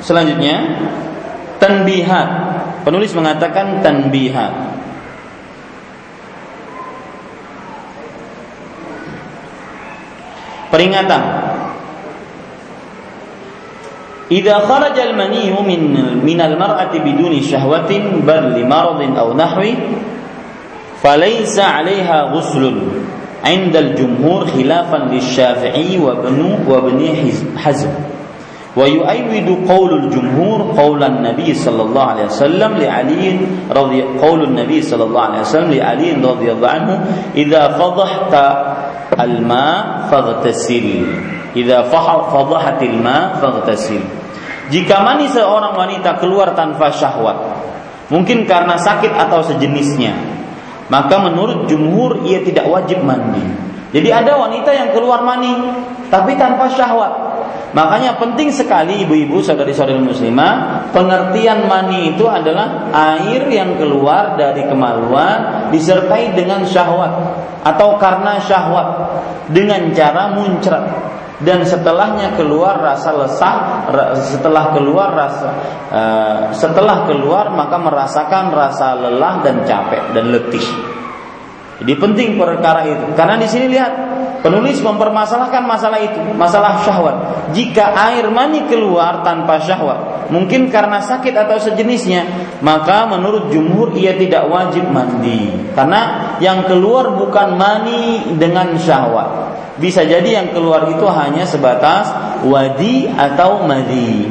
selanjutnya 0.04 0.56
tanbihat. 1.64 2.30
Penulis 2.84 3.16
mengatakan 3.16 3.80
tanbihat. 3.80 4.52
Peringatan. 10.68 11.24
Idza 14.28 14.66
kharaja 14.66 15.14
al-mani'u 15.14 15.62
min 15.64 15.82
min 16.26 16.40
al-mar'ati 16.42 17.00
biduni 17.00 17.46
syahwatin 17.46 18.26
bal 18.26 18.58
li 18.58 18.66
maradin 18.66 19.14
aw 19.14 19.30
nahwi 19.32 19.78
falaysa 21.00 21.78
'alayha 21.78 22.34
ghuslun 22.34 23.06
'inda 23.46 23.80
al-jumhur 23.80 24.50
khilafan 24.50 25.14
lisyafii 25.14 26.02
wa 26.02 26.18
ibn 26.18 26.66
wa 26.66 26.82
ibn 26.82 27.00
hazm 27.54 28.13
wa 28.74 28.86
qaulul 29.70 30.10
jumhur 30.10 30.74
qaulan 30.74 31.22
nabi 31.22 31.54
sallallahu 31.54 32.10
alaihi 32.18 32.28
wasallam 32.30 32.72
li 32.82 32.88
ali 32.90 33.38
radhi 33.70 34.02
qaulun 34.18 34.58
nabi 34.58 34.82
sallallahu 34.82 35.26
alaihi 35.30 35.44
wasallam 35.46 35.70
li 35.70 35.82
ali 35.82 36.08
radhiyallahu 36.18 36.74
anhu 36.74 36.96
idza 37.38 37.62
fadhahta 37.78 38.46
faghtasil 40.10 40.88
idza 41.54 41.80
ma 42.98 43.18
faghtasil 43.38 44.04
jika 44.74 44.96
mani 45.06 45.30
seorang 45.30 45.78
wanita 45.78 46.18
keluar 46.18 46.58
tanpa 46.58 46.90
syahwat 46.90 47.38
mungkin 48.10 48.50
karena 48.50 48.74
sakit 48.82 49.14
atau 49.14 49.46
sejenisnya 49.46 50.34
maka 50.94 51.16
menurut 51.18 51.66
jumhur 51.66 52.22
ia 52.28 52.46
tidak 52.46 52.68
wajib 52.68 53.02
mandi. 53.02 53.42
Jadi 53.94 54.10
ada 54.10 54.38
wanita 54.38 54.70
yang 54.74 54.90
keluar 54.94 55.26
mani 55.26 55.54
tapi 56.14 56.38
tanpa 56.38 56.70
syahwat. 56.70 57.33
Makanya 57.74 58.22
penting 58.22 58.54
sekali 58.54 59.02
ibu-ibu 59.02 59.42
saudari-saudari 59.42 59.98
muslimah, 59.98 60.88
pengertian 60.94 61.66
mani 61.66 62.14
itu 62.14 62.30
adalah 62.30 62.94
air 62.94 63.50
yang 63.50 63.82
keluar 63.82 64.38
dari 64.38 64.62
kemaluan 64.70 65.70
disertai 65.74 66.38
dengan 66.38 66.62
syahwat. 66.70 67.14
Atau 67.66 67.98
karena 67.98 68.38
syahwat 68.38 68.88
dengan 69.50 69.90
cara 69.98 70.38
muncrat. 70.38 70.86
Dan 71.44 71.66
setelahnya 71.66 72.40
keluar 72.40 72.80
rasa 72.80 73.10
lesah 73.20 73.56
setelah 74.32 74.72
keluar 74.72 75.12
rasa 75.12 75.50
uh, 75.92 76.42
setelah 76.56 77.04
keluar 77.04 77.52
maka 77.52 77.76
merasakan 77.84 78.54
rasa 78.56 78.96
lelah 78.96 79.44
dan 79.44 79.60
capek 79.68 80.16
dan 80.16 80.32
letih 80.32 80.64
jadi 81.82 81.94
penting 81.98 82.38
perkara 82.38 82.86
itu. 82.86 83.06
Karena 83.18 83.36
di 83.42 83.50
sini 83.50 83.74
lihat 83.74 83.92
penulis 84.46 84.78
mempermasalahkan 84.84 85.66
masalah 85.66 85.98
itu 85.98 86.22
masalah 86.38 86.86
syahwat. 86.86 87.16
Jika 87.58 87.98
air 88.14 88.30
mani 88.30 88.70
keluar 88.70 89.26
tanpa 89.26 89.58
syahwat 89.58 90.30
mungkin 90.30 90.70
karena 90.70 91.02
sakit 91.02 91.34
atau 91.34 91.58
sejenisnya 91.60 92.26
maka 92.62 93.10
menurut 93.10 93.50
jumhur 93.50 93.98
ia 93.98 94.14
tidak 94.14 94.46
wajib 94.54 94.86
mandi. 94.94 95.50
Karena 95.74 96.38
yang 96.38 96.70
keluar 96.70 97.18
bukan 97.18 97.58
mani 97.58 98.38
dengan 98.38 98.78
syahwat. 98.78 99.58
Bisa 99.82 100.06
jadi 100.06 100.46
yang 100.46 100.48
keluar 100.54 100.86
itu 100.86 101.02
hanya 101.10 101.50
sebatas 101.50 102.14
wadi 102.46 103.10
atau 103.10 103.66
madi. 103.66 104.30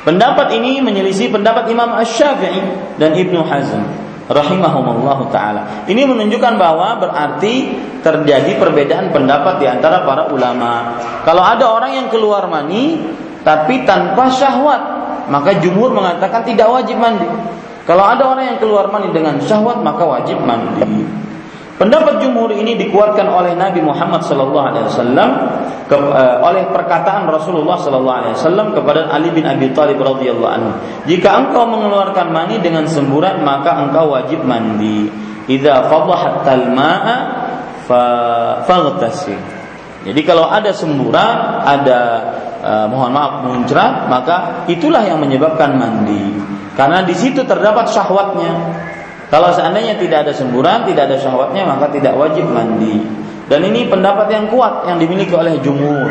Pendapat 0.00 0.56
ini 0.56 0.80
menyelisih 0.80 1.28
pendapat 1.28 1.68
Imam 1.68 1.92
Ash-Syafi'i 1.92 2.96
dan 2.96 3.12
Ibnu 3.12 3.44
Hazm 3.44 4.09
rahimahumullah 4.30 5.18
taala. 5.34 5.62
Ini 5.90 6.06
menunjukkan 6.06 6.54
bahwa 6.54 7.02
berarti 7.02 7.74
terjadi 8.00 8.56
perbedaan 8.56 9.10
pendapat 9.10 9.58
di 9.58 9.66
antara 9.66 10.06
para 10.06 10.30
ulama. 10.30 11.02
Kalau 11.26 11.42
ada 11.42 11.66
orang 11.74 11.98
yang 11.98 12.06
keluar 12.08 12.46
mani 12.46 13.02
tapi 13.42 13.82
tanpa 13.82 14.30
syahwat, 14.30 14.82
maka 15.28 15.58
jumhur 15.58 15.90
mengatakan 15.90 16.46
tidak 16.46 16.70
wajib 16.70 16.96
mandi. 17.02 17.26
Kalau 17.84 18.06
ada 18.06 18.22
orang 18.30 18.54
yang 18.54 18.58
keluar 18.62 18.86
mani 18.86 19.10
dengan 19.10 19.42
syahwat, 19.42 19.82
maka 19.82 20.06
wajib 20.06 20.38
mandi. 20.46 20.86
Pendapat 21.80 22.20
jumhur 22.20 22.52
ini 22.52 22.76
dikuatkan 22.76 23.24
oleh 23.24 23.56
Nabi 23.56 23.80
Muhammad 23.80 24.20
sallallahu 24.20 24.66
alaihi 24.68 24.84
wasallam 24.84 25.28
uh, 25.88 26.44
oleh 26.44 26.68
perkataan 26.68 27.24
Rasulullah 27.24 27.80
sallallahu 27.80 28.18
alaihi 28.20 28.36
wasallam 28.36 28.76
kepada 28.76 29.08
Ali 29.08 29.32
bin 29.32 29.48
Abi 29.48 29.72
Thalib 29.72 29.96
radhiyallahu 29.96 30.52
anhu. 30.52 30.76
Jika 31.08 31.40
engkau 31.40 31.64
mengeluarkan 31.64 32.36
mani 32.36 32.60
dengan 32.60 32.84
semburan 32.84 33.40
maka 33.40 33.80
engkau 33.80 34.12
wajib 34.12 34.44
mandi. 34.44 35.08
Idza 35.48 35.88
fadhahat 35.88 36.44
al-ma'a 36.44 37.16
faghtasil. 38.68 39.40
Jadi 40.04 40.20
kalau 40.20 40.52
ada 40.52 40.76
semburan, 40.76 41.64
ada 41.64 42.00
uh, 42.60 42.86
mohon 42.92 43.08
maaf 43.08 43.40
muncrat, 43.48 44.04
maka 44.04 44.68
itulah 44.68 45.00
yang 45.00 45.16
menyebabkan 45.16 45.80
mandi. 45.80 46.28
Karena 46.76 47.00
di 47.08 47.16
situ 47.16 47.40
terdapat 47.40 47.88
syahwatnya. 47.88 48.52
Kalau 49.29 49.49
seandainya 49.51 49.97
tidak 49.97 50.29
ada 50.29 50.33
semburan, 50.33 50.85
tidak 50.85 51.09
ada 51.09 51.17
syahwatnya, 51.17 51.65
maka 51.65 51.89
tidak 51.89 52.13
wajib 52.13 52.45
mandi. 52.45 53.01
Dan 53.45 53.61
ini 53.61 53.85
pendapat 53.85 54.29
yang 54.33 54.49
kuat 54.49 54.89
yang 54.89 54.97
dimiliki 54.97 55.33
oleh 55.33 55.61
jumhur 55.61 56.09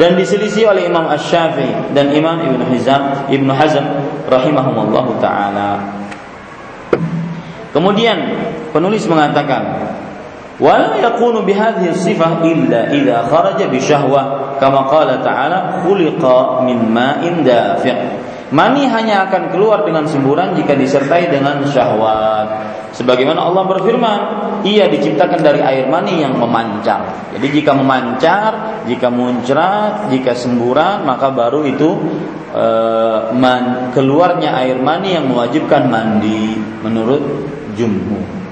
dan 0.00 0.16
diselisih 0.16 0.72
oleh 0.72 0.88
Imam 0.88 1.04
Asy-Syafi'i 1.12 1.92
dan 1.92 2.08
Imam 2.08 2.40
Ibnu 2.40 2.64
Hazm 2.64 3.28
Ibnu 3.28 3.52
Hazm 3.52 3.84
rahimahumallahu 4.24 5.20
taala. 5.20 5.76
Kemudian 7.76 8.16
penulis 8.72 9.04
mengatakan 9.04 9.92
ولا 10.60 10.92
يكون 11.00 11.40
بهذه 11.48 11.88
الصفة 11.88 12.44
إلا 12.44 12.92
إذا 12.92 13.32
خرج 13.32 13.58
بشهوة 13.72 14.22
كما 14.60 14.80
قال 14.92 15.08
تعالى 15.24 15.58
خلق 15.88 16.22
من 16.60 16.78
ماء 16.92 17.22
دافق 17.40 17.98
Mani 18.53 18.85
hanya 18.85 19.25
akan 19.25 19.49
keluar 19.49 19.81
dengan 19.81 20.05
semburan 20.05 20.53
jika 20.53 20.77
disertai 20.77 21.33
dengan 21.33 21.65
syahwat. 21.65 22.47
Sebagaimana 22.93 23.41
Allah 23.41 23.65
berfirman, 23.65 24.19
ia 24.61 24.85
diciptakan 24.85 25.41
dari 25.41 25.65
air 25.65 25.89
mani 25.89 26.21
yang 26.21 26.37
memancar. 26.37 27.33
Jadi 27.33 27.47
jika 27.49 27.73
memancar, 27.73 28.85
jika 28.85 29.09
muncrat, 29.09 30.13
jika 30.13 30.37
semburan, 30.37 31.03
maka 31.03 31.33
baru 31.33 31.65
itu 31.65 31.89
e, 32.53 32.65
man, 33.33 33.89
keluarnya 33.97 34.53
air 34.61 34.77
mani 34.77 35.17
yang 35.17 35.25
mewajibkan 35.25 35.89
mandi 35.89 36.55
menurut 36.85 37.49
jumhur. 37.73 38.44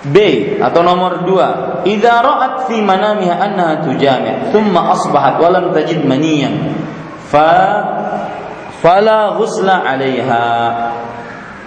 B 0.00 0.16
atau 0.56 0.80
nomor 0.80 1.28
dua 1.28 1.48
Idza 1.84 2.24
ra'at 2.24 2.64
fi 2.64 2.80
manamiha 2.80 3.36
annaha 3.36 3.84
tujami' 3.84 4.48
thumma 4.48 4.96
asbahat 4.96 5.36
wa 5.36 5.48
lam 5.52 5.76
tajid 5.76 6.08
maniyan 6.08 6.72
fa 7.28 7.52
fala 8.80 9.36
ghusla 9.36 9.84
'alaiha 9.84 10.44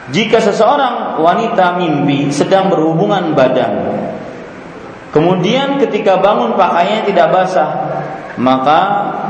Jika 0.09 0.41
seseorang 0.41 1.21
wanita 1.21 1.77
mimpi 1.77 2.33
sedang 2.33 2.73
berhubungan 2.73 3.37
badan 3.37 4.01
Kemudian 5.13 5.77
ketika 5.77 6.17
bangun 6.17 6.57
pakaiannya 6.57 7.05
tidak 7.05 7.27
basah 7.29 7.69
Maka 8.33 8.81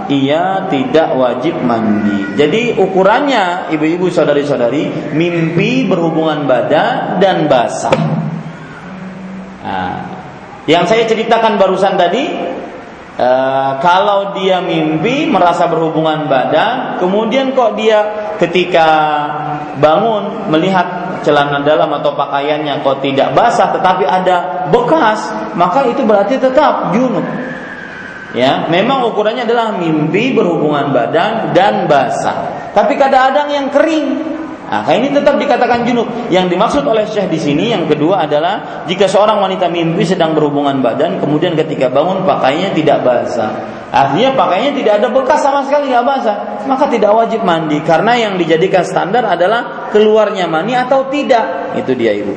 ia 0.08 0.72
tidak 0.72 1.12
wajib 1.20 1.60
mandi. 1.60 2.40
Jadi 2.40 2.80
ukurannya 2.80 3.68
ibu-ibu 3.76 4.08
saudari-saudari 4.08 5.12
Mimpi 5.12 5.92
berhubungan 5.92 6.48
badan 6.48 7.20
dan 7.20 7.52
basah 7.52 8.23
Nah, 9.64 9.96
yang 10.68 10.84
saya 10.84 11.08
ceritakan 11.08 11.56
barusan 11.56 11.96
tadi, 11.96 12.24
e, 13.16 13.30
kalau 13.80 14.36
dia 14.36 14.60
mimpi 14.60 15.32
merasa 15.32 15.72
berhubungan 15.72 16.28
badan, 16.28 17.00
kemudian 17.00 17.56
kok 17.56 17.80
dia 17.80 18.32
ketika 18.44 18.88
bangun 19.80 20.52
melihat 20.52 21.20
celana 21.24 21.64
dalam 21.64 21.88
atau 21.96 22.12
pakaiannya 22.14 22.84
kok 22.84 23.00
tidak 23.00 23.32
basah, 23.32 23.72
tetapi 23.72 24.04
ada 24.04 24.68
bekas, 24.68 25.32
maka 25.56 25.88
itu 25.88 26.04
berarti 26.04 26.36
tetap 26.36 26.92
junub. 26.92 27.24
Ya, 28.34 28.66
memang 28.66 29.06
ukurannya 29.14 29.46
adalah 29.46 29.78
mimpi 29.78 30.34
berhubungan 30.34 30.90
badan 30.90 31.54
dan 31.54 31.86
basah. 31.86 32.72
Tapi 32.74 32.98
kadang-kadang 32.98 33.48
yang 33.54 33.68
kering, 33.70 34.33
Nah, 34.74 34.90
ini 34.90 35.14
tetap 35.14 35.38
dikatakan 35.38 35.86
junub. 35.86 36.10
Yang 36.34 36.58
dimaksud 36.58 36.82
oleh 36.82 37.06
Syekh 37.06 37.30
di 37.30 37.38
sini 37.38 37.70
yang 37.70 37.86
kedua 37.86 38.26
adalah 38.26 38.82
jika 38.90 39.06
seorang 39.06 39.38
wanita 39.38 39.70
mimpi 39.70 40.02
sedang 40.02 40.34
berhubungan 40.34 40.82
badan, 40.82 41.22
kemudian 41.22 41.54
ketika 41.54 41.94
bangun 41.94 42.26
pakainya 42.26 42.74
tidak 42.74 43.06
basah. 43.06 43.54
Artinya 43.94 44.34
pakainya 44.34 44.74
tidak 44.74 44.94
ada 44.98 45.14
bekas 45.14 45.46
sama 45.46 45.62
sekali 45.70 45.94
nggak 45.94 46.02
basah, 46.02 46.66
maka 46.66 46.90
tidak 46.90 47.14
wajib 47.14 47.46
mandi 47.46 47.86
karena 47.86 48.18
yang 48.18 48.34
dijadikan 48.42 48.82
standar 48.82 49.22
adalah 49.30 49.94
keluarnya 49.94 50.50
mani 50.50 50.74
atau 50.74 51.06
tidak. 51.14 51.78
Itu 51.78 51.94
dia 51.94 52.18
ibu. 52.18 52.34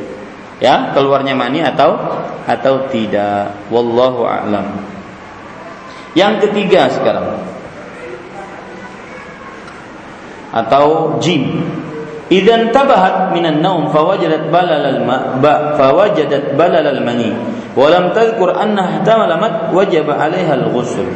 Ya, 0.60 0.92
keluarnya 0.92 1.32
mani 1.32 1.64
atau 1.64 1.96
atau 2.44 2.92
tidak. 2.92 3.72
Wallahu 3.72 4.28
a'lam. 4.28 4.76
Yang 6.12 6.52
ketiga 6.52 6.92
sekarang 6.92 7.40
atau 10.52 11.16
jim 11.20 11.64
Idan 12.26 12.74
tabahat 12.74 13.30
minan 13.30 13.62
naum 13.62 13.86
fawajadat 13.94 14.50
balal 14.50 14.82
al 14.82 15.00
ba 15.38 15.78
fawajadat 15.78 16.58
balal 16.58 16.82
al 16.82 16.98
mani 16.98 17.30
wa 17.78 17.86
lam 17.86 18.10
tadhkur 18.10 18.50
anna 18.50 18.98
ihtamalat 18.98 19.70
wajaba 19.70 20.18
'alaiha 20.18 20.58
al 20.58 20.66
ghusl. 20.74 21.06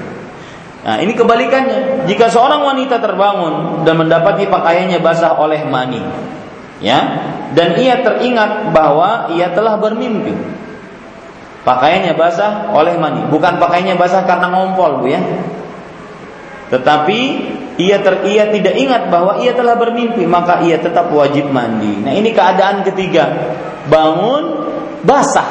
Nah, 0.80 0.96
ini 1.02 1.12
kebalikannya. 1.12 2.08
Jika 2.08 2.32
seorang 2.32 2.64
wanita 2.64 3.02
terbangun 3.02 3.84
dan 3.84 4.00
mendapati 4.00 4.48
pakaiannya 4.48 5.02
basah 5.04 5.36
oleh 5.36 5.60
mani, 5.68 6.00
ya, 6.80 6.98
dan 7.52 7.76
ia 7.76 8.00
teringat 8.00 8.72
bahwa 8.72 9.28
ia 9.36 9.52
telah 9.52 9.76
bermimpi. 9.76 10.32
Pakaiannya 11.60 12.16
basah 12.16 12.72
oleh 12.72 12.96
mani, 12.96 13.28
bukan 13.28 13.60
pakaiannya 13.60 14.00
basah 14.00 14.24
karena 14.24 14.48
ngompol, 14.48 15.04
Bu 15.04 15.06
ya. 15.12 15.20
Tetapi 16.72 17.20
ia 17.80 17.96
ter, 18.04 18.28
ia 18.28 18.52
tidak 18.52 18.76
ingat 18.76 19.08
bahwa 19.08 19.40
ia 19.40 19.56
telah 19.56 19.80
bermimpi, 19.80 20.28
maka 20.28 20.60
ia 20.60 20.76
tetap 20.76 21.08
wajib 21.08 21.48
mandi. 21.48 22.04
Nah, 22.04 22.12
ini 22.12 22.36
keadaan 22.36 22.84
ketiga. 22.84 23.56
Bangun 23.88 24.68
basah, 25.00 25.48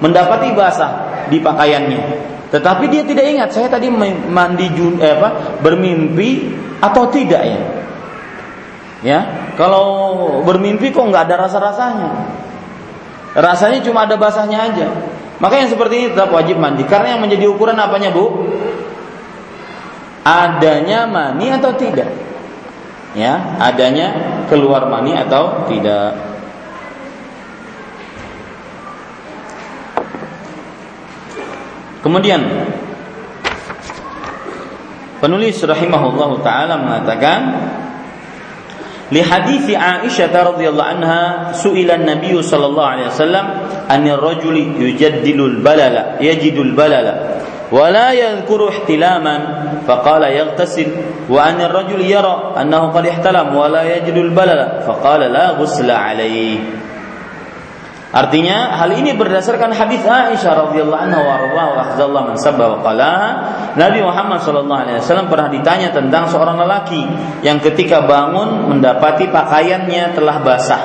mendapati 0.00 0.56
basah 0.56 0.92
di 1.28 1.38
pakaiannya. 1.44 2.00
Tetapi 2.48 2.84
dia 2.88 3.04
tidak 3.04 3.28
ingat 3.28 3.48
saya 3.52 3.68
tadi 3.68 3.92
mandi 3.92 4.66
jun, 4.72 4.96
eh, 4.96 5.12
apa, 5.12 5.60
bermimpi 5.60 6.56
atau 6.80 7.12
tidak 7.12 7.42
ya. 7.44 7.60
Ya, 8.98 9.20
kalau 9.54 9.86
bermimpi 10.42 10.90
kok 10.90 11.06
nggak 11.06 11.28
ada 11.28 11.46
rasa-rasanya. 11.46 12.10
Rasanya 13.36 13.84
cuma 13.84 14.08
ada 14.08 14.18
basahnya 14.18 14.58
aja. 14.72 14.88
Maka 15.38 15.62
yang 15.62 15.70
seperti 15.70 15.94
ini 16.02 16.06
tetap 16.10 16.34
wajib 16.34 16.58
mandi. 16.58 16.82
Karena 16.82 17.14
yang 17.14 17.22
menjadi 17.22 17.46
ukuran 17.46 17.78
apanya, 17.78 18.10
Bu? 18.10 18.42
Adanya 20.24 21.06
mani 21.06 21.52
atau 21.52 21.72
tidak? 21.74 22.08
Ya 23.16 23.58
adanya 23.58 24.14
keluar 24.46 24.86
mani 24.86 25.16
atau 25.16 25.66
tidak? 25.66 26.14
Kemudian 31.98 32.40
penulis 35.18 35.58
rahimahullah 35.58 36.30
taala 36.46 36.74
mengatakan 36.78 37.40
li 39.10 39.18
hadithi 39.18 39.74
Aisyah 39.74 40.30
radhiyallahu 40.30 40.90
anha 41.00 41.22
su'ila 41.58 41.98
an-nabiy 41.98 42.38
sallallahu 42.38 42.90
alaihi 42.94 43.08
wasallam 43.10 43.46
anir 43.90 44.20
rajuli 44.20 44.78
yujaddilul 44.78 45.58
balala 45.58 46.22
yajidul 46.22 46.70
balala 46.78 47.42
ولا 47.73 48.11
يذكر 48.13 48.69
احتلاما 48.69 49.35
فقال 49.87 50.23
يغتسل 50.23 50.87
وأن 51.29 51.61
الرجل 51.61 52.01
يرى 52.01 52.53
أنه 52.61 52.81
قد 52.91 53.05
احتلم 53.07 53.55
ولا 53.55 53.83
يجد 53.97 54.17
البلل 54.17 54.81
فقال 54.87 55.19
لا 55.19 55.49
غسل 55.49 55.91
عليه 55.91 56.59
Artinya 58.13 58.77
hal 58.77 58.93
ini 58.93 59.17
berdasarkan 59.17 59.73
hadis 59.73 60.05
Aisyah 60.05 60.69
radhiyallahu 60.69 61.01
anha 61.01 61.17
wa 61.17 61.33
radhiyallahu 61.81 62.13
wa 62.13 62.29
man 62.29 62.37
sabba 62.37 62.77
wa 62.77 62.85
qala 62.85 63.13
Nabi 63.73 64.05
Muhammad 64.05 64.37
sallallahu 64.37 64.81
alaihi 64.85 65.01
wasallam 65.01 65.33
pernah 65.33 65.49
ditanya 65.49 65.89
tentang 65.89 66.29
seorang 66.29 66.61
lelaki 66.61 67.01
yang 67.41 67.57
ketika 67.57 68.05
bangun 68.05 68.69
mendapati 68.69 69.33
pakaiannya 69.33 70.13
telah 70.13 70.45
basah 70.45 70.81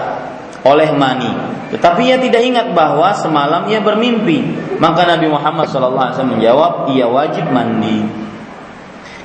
oleh 0.65 0.89
mani 0.97 1.29
tetapi 1.74 2.06
ia 2.06 2.22
tidak 2.22 2.46
ingat 2.46 2.68
bahwa 2.78 3.10
semalam 3.18 3.66
ia 3.66 3.82
bermimpi. 3.82 4.46
Maka 4.78 5.10
Nabi 5.10 5.26
Muhammad 5.26 5.66
SAW 5.74 5.98
menjawab, 6.22 6.94
ia 6.94 7.10
wajib 7.10 7.50
mandi. 7.50 8.06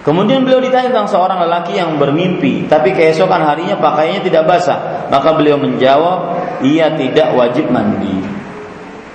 Kemudian 0.01 0.41
beliau 0.41 0.57
ditanya 0.57 0.89
tentang 0.89 1.13
seorang 1.13 1.45
lelaki 1.45 1.77
yang 1.77 2.01
bermimpi, 2.01 2.65
tapi 2.65 2.97
keesokan 2.97 3.45
harinya 3.45 3.77
pakaiannya 3.77 4.25
tidak 4.25 4.49
basah. 4.49 5.05
Maka 5.13 5.37
beliau 5.37 5.61
menjawab, 5.61 6.41
ia 6.65 6.89
tidak 6.97 7.37
wajib 7.37 7.69
mandi. 7.69 8.17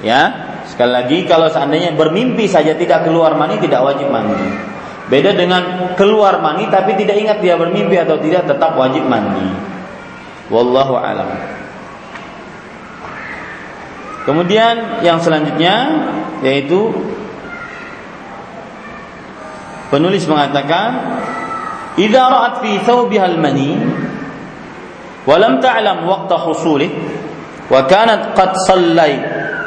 Ya, 0.06 0.22
sekali 0.70 0.94
lagi 0.94 1.18
kalau 1.26 1.50
seandainya 1.50 1.98
bermimpi 1.98 2.46
saja 2.46 2.78
tidak 2.78 3.10
keluar 3.10 3.34
mani 3.34 3.58
tidak 3.58 3.82
wajib 3.82 4.14
mandi. 4.14 4.46
Beda 5.10 5.34
dengan 5.34 5.96
keluar 5.98 6.38
mani 6.38 6.70
tapi 6.70 6.94
tidak 6.94 7.18
ingat 7.18 7.38
dia 7.42 7.58
bermimpi 7.58 7.98
atau 7.98 8.22
tidak 8.22 8.46
tetap 8.46 8.78
wajib 8.78 9.10
mandi. 9.10 9.50
Wallahu 10.54 11.02
alam. 11.02 11.63
Kemudian 14.24 15.04
yang 15.04 15.20
selanjutnya 15.20 15.76
yaitu 16.40 16.96
penulis 19.92 20.24
mengatakan 20.26 21.20
idza 22.00 22.24
ra'at 22.24 22.64
fi 22.64 22.80
thawbiha 22.82 23.26
al-mani 23.28 23.78
wa 25.28 25.36
lam 25.36 25.60
ta'lam 25.60 26.08
waqta 26.08 26.40
husulih 26.40 26.92
wa 27.68 27.84
kanat 27.84 28.32
qad 28.32 28.56
sallai 28.64 29.14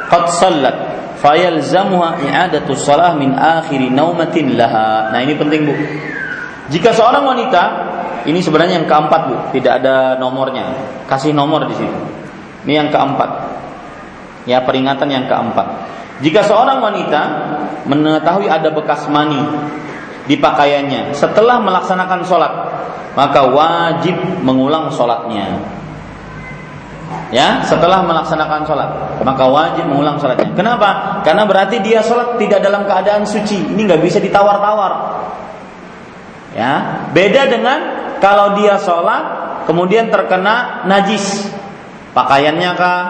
qad 0.09 0.25
sallat 0.33 0.77
fayalzamuha 1.21 2.21
i'adatu 2.25 2.77
salah 2.77 3.17
min 3.17 3.33
akhir 3.33 3.81
naumatin 3.89 4.53
laha. 4.53 5.09
Nah, 5.09 5.19
ini 5.21 5.33
penting, 5.33 5.65
Bu. 5.65 5.73
Jika 6.69 6.93
seorang 6.93 7.25
wanita 7.25 7.63
ini 8.29 8.37
sebenarnya 8.43 8.83
yang 8.83 8.87
keempat, 8.89 9.21
Bu, 9.29 9.35
tidak 9.57 9.81
ada 9.81 10.19
nomornya. 10.21 10.77
Kasih 11.09 11.33
nomor 11.33 11.65
di 11.65 11.73
situ. 11.73 11.99
Ini 12.69 12.85
yang 12.85 12.89
keempat. 12.93 13.56
Ya, 14.47 14.63
peringatan 14.63 15.11
yang 15.11 15.27
keempat. 15.27 15.67
Jika 16.23 16.41
seorang 16.41 16.81
wanita 16.81 17.21
mengetahui 17.85 18.49
ada 18.49 18.73
bekas 18.73 19.05
mani 19.11 19.37
di 20.25 20.39
pakaiannya 20.39 21.13
setelah 21.13 21.61
melaksanakan 21.61 22.25
sholat, 22.25 22.53
maka 23.13 23.45
wajib 23.45 24.17
mengulang 24.41 24.89
sholatnya. 24.89 25.61
Ya, 27.27 27.59
setelah 27.63 28.03
melaksanakan 28.07 28.63
sholat, 28.63 28.89
maka 29.21 29.43
wajib 29.51 29.83
mengulang 29.83 30.17
sholatnya. 30.17 30.55
Kenapa? 30.55 31.21
Karena 31.21 31.43
berarti 31.43 31.83
dia 31.83 31.99
sholat 31.99 32.39
tidak 32.39 32.63
dalam 32.63 32.87
keadaan 32.87 33.27
suci. 33.27 33.75
Ini 33.75 33.81
nggak 33.83 34.01
bisa 34.01 34.17
ditawar-tawar. 34.23 34.93
Ya, 36.55 37.05
beda 37.13 37.51
dengan 37.51 37.79
kalau 38.17 38.57
dia 38.57 38.81
sholat 38.81 39.23
kemudian 39.69 40.09
terkena 40.09 40.87
najis 40.89 41.51
pakaiannya 42.15 42.71
kah 42.73 43.01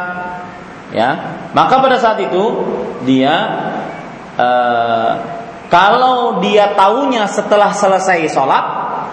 ya 0.91 1.09
maka 1.51 1.83
pada 1.83 1.99
saat 1.99 2.19
itu 2.23 2.43
dia 3.03 3.35
uh, 4.39 5.11
kalau 5.67 6.39
dia 6.39 6.71
tahunya 6.75 7.27
setelah 7.27 7.75
selesai 7.75 8.31
sholat 8.31 8.65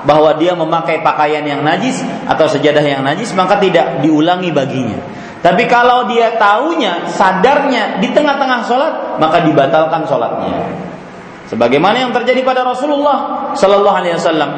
bahwa 0.06 0.36
dia 0.38 0.54
memakai 0.54 1.02
pakaian 1.02 1.42
yang 1.42 1.64
najis 1.66 2.04
atau 2.28 2.46
sejadah 2.46 2.84
yang 2.84 3.02
najis 3.02 3.34
maka 3.34 3.58
tidak 3.58 4.04
diulangi 4.04 4.54
baginya. 4.54 5.00
Tapi 5.44 5.68
kalau 5.68 6.08
dia 6.08 6.40
tahunya 6.40 7.10
sadarnya 7.10 8.00
di 8.00 8.08
tengah-tengah 8.14 8.60
sholat 8.64 8.94
maka 9.20 9.44
dibatalkan 9.44 10.08
sholatnya. 10.08 10.72
Sebagaimana 11.52 12.08
yang 12.08 12.12
terjadi 12.16 12.40
pada 12.40 12.64
Rasulullah 12.64 13.50
Sallallahu 13.52 13.96
Alaihi 14.00 14.16
Wasallam. 14.16 14.50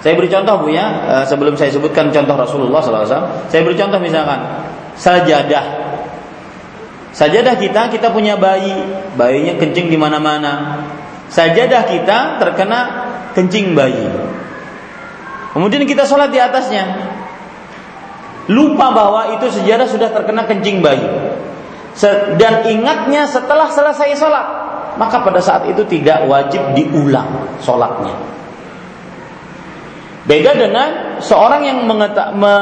Saya 0.00 0.16
beri 0.16 0.32
contoh 0.32 0.64
bu 0.64 0.68
ya 0.72 0.86
eh, 1.08 1.24
sebelum 1.28 1.56
saya 1.56 1.72
sebutkan 1.72 2.12
contoh 2.12 2.36
Rasulullah 2.36 2.80
Wasallam. 2.80 3.48
Saya 3.48 3.60
beri 3.64 3.76
contoh 3.76 4.00
misalkan 4.00 4.40
sajadah 5.00 5.79
Sajadah 7.10 7.58
kita 7.58 7.90
kita 7.90 8.14
punya 8.14 8.38
bayi, 8.38 8.70
bayinya 9.18 9.58
kencing 9.58 9.90
di 9.90 9.98
mana-mana. 9.98 10.86
Sajadah 11.30 11.82
kita 11.90 12.38
terkena 12.38 12.80
kencing 13.34 13.74
bayi. 13.74 14.06
Kemudian 15.50 15.82
kita 15.86 16.06
sholat 16.06 16.30
di 16.30 16.38
atasnya. 16.38 16.86
Lupa 18.50 18.90
bahwa 18.94 19.34
itu 19.38 19.46
sejarah 19.50 19.86
sudah 19.86 20.10
terkena 20.14 20.46
kencing 20.46 20.82
bayi. 20.82 21.06
Dan 22.38 22.66
ingatnya 22.70 23.26
setelah 23.26 23.70
selesai 23.70 24.14
sholat. 24.14 24.46
Maka 24.98 25.22
pada 25.22 25.38
saat 25.42 25.66
itu 25.70 25.82
tidak 25.86 26.26
wajib 26.30 26.74
diulang 26.74 27.58
sholatnya. 27.62 28.14
Beda 30.20 30.52
dengan 30.52 31.16
seorang 31.16 31.64
yang 31.64 31.78
me, 31.88 32.54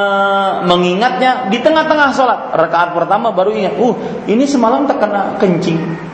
mengingatnya 0.63 1.51
di 1.51 1.59
tengah-tengah 1.59 2.15
sholat. 2.15 2.55
Rakaat 2.55 2.95
pertama 2.95 3.35
baru 3.35 3.51
ingat, 3.51 3.75
uh 3.83 3.95
ini 4.31 4.47
semalam 4.47 4.87
terkena 4.87 5.35
kencing. 5.43 6.07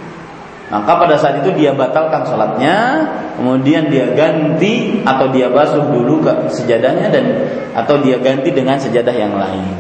maka 0.65 0.97
pada 0.97 1.15
saat 1.21 1.45
itu 1.45 1.55
dia 1.55 1.77
batalkan 1.77 2.25
sholatnya, 2.25 3.07
kemudian 3.37 3.93
dia 3.93 4.11
ganti 4.17 5.05
atau 5.05 5.29
dia 5.31 5.53
basuh 5.53 5.87
dulu 5.87 6.25
ke 6.25 6.33
sejadahnya 6.51 7.13
dan 7.13 7.25
atau 7.77 8.01
dia 8.01 8.17
ganti 8.19 8.49
dengan 8.51 8.81
sejadah 8.81 9.13
yang 9.13 9.37
lain. 9.37 9.71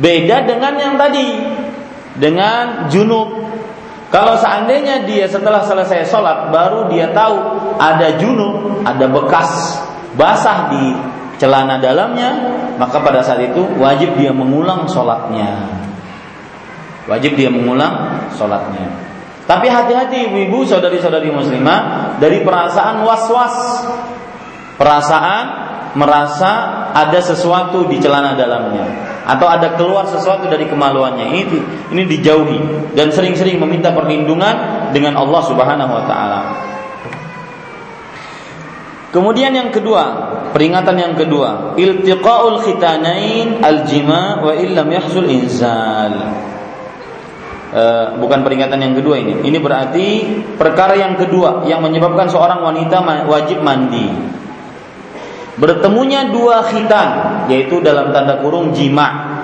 Beda 0.00 0.48
dengan 0.48 0.74
yang 0.80 0.94
tadi, 0.96 1.28
dengan 2.16 2.88
junub. 2.88 3.44
Kalau 4.08 4.40
seandainya 4.40 5.04
dia 5.04 5.28
setelah 5.28 5.62
selesai 5.62 6.08
sholat 6.08 6.48
baru 6.48 6.88
dia 6.88 7.12
tahu 7.12 7.36
ada 7.76 8.16
junub, 8.16 8.82
ada 8.82 9.04
bekas 9.12 9.76
basah 10.16 10.72
di 10.72 10.84
celana 11.36 11.76
dalamnya, 11.78 12.30
maka 12.80 13.00
pada 13.00 13.20
saat 13.20 13.44
itu 13.44 13.62
wajib 13.76 14.16
dia 14.16 14.32
mengulang 14.32 14.88
sholatnya. 14.88 15.68
Wajib 17.06 17.38
dia 17.38 17.52
mengulang 17.52 18.26
sholatnya. 18.34 18.88
Tapi 19.46 19.70
hati-hati 19.70 20.26
ibu-ibu, 20.26 20.66
saudari-saudari 20.66 21.30
muslimah 21.30 22.18
dari 22.18 22.42
perasaan 22.42 23.06
was-was. 23.06 23.86
Perasaan 24.74 25.44
merasa 25.96 26.52
ada 26.92 27.20
sesuatu 27.22 27.88
di 27.88 27.96
celana 27.96 28.36
dalamnya 28.36 28.84
atau 29.26 29.48
ada 29.48 29.74
keluar 29.74 30.06
sesuatu 30.06 30.46
dari 30.46 30.68
kemaluannya 30.68 31.26
ini 31.32 31.42
ini 31.90 32.02
dijauhi 32.04 32.92
dan 32.94 33.10
sering-sering 33.10 33.58
meminta 33.58 33.90
perlindungan 33.90 34.86
dengan 34.92 35.16
Allah 35.16 35.42
Subhanahu 35.48 35.90
wa 35.90 36.04
taala. 36.04 36.40
Kemudian 39.16 39.56
yang 39.56 39.72
kedua, 39.72 40.04
peringatan 40.52 40.92
yang 41.00 41.16
kedua, 41.16 41.72
iltiqaul 41.80 42.60
khitanain 42.68 43.64
aljima 43.64 44.44
wa 44.44 44.52
illam 44.52 44.92
yahsul 44.92 45.24
inzal. 45.24 46.12
Eh, 47.72 48.06
bukan 48.20 48.44
peringatan 48.44 48.76
yang 48.76 48.92
kedua 48.92 49.16
ini. 49.16 49.40
Ini 49.40 49.56
berarti 49.56 50.06
perkara 50.60 51.00
yang 51.00 51.16
kedua 51.16 51.64
yang 51.64 51.80
menyebabkan 51.80 52.28
seorang 52.28 52.60
wanita 52.60 53.24
wajib 53.24 53.64
mandi. 53.64 54.04
Bertemunya 55.56 56.28
dua 56.28 56.68
khitan, 56.68 57.08
yaitu 57.48 57.80
dalam 57.80 58.12
tanda 58.12 58.44
kurung 58.44 58.76
jima, 58.76 59.40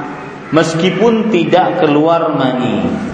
meskipun 0.52 1.32
tidak 1.32 1.80
keluar 1.80 2.28
mani. 2.36 3.11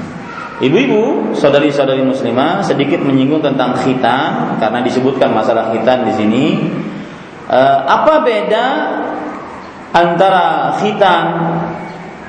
Ibu-ibu, 0.59 1.35
saudari-saudari 1.39 2.03
muslimah 2.03 2.67
sedikit 2.67 2.99
menyinggung 2.99 3.39
tentang 3.39 3.79
khitan 3.79 4.59
karena 4.59 4.83
disebutkan 4.83 5.31
masalah 5.31 5.71
khitan 5.71 6.03
di 6.03 6.13
sini. 6.19 6.45
Uh, 7.47 7.87
apa 7.87 8.27
beda 8.27 8.67
antara 9.95 10.75
khitan 10.83 11.27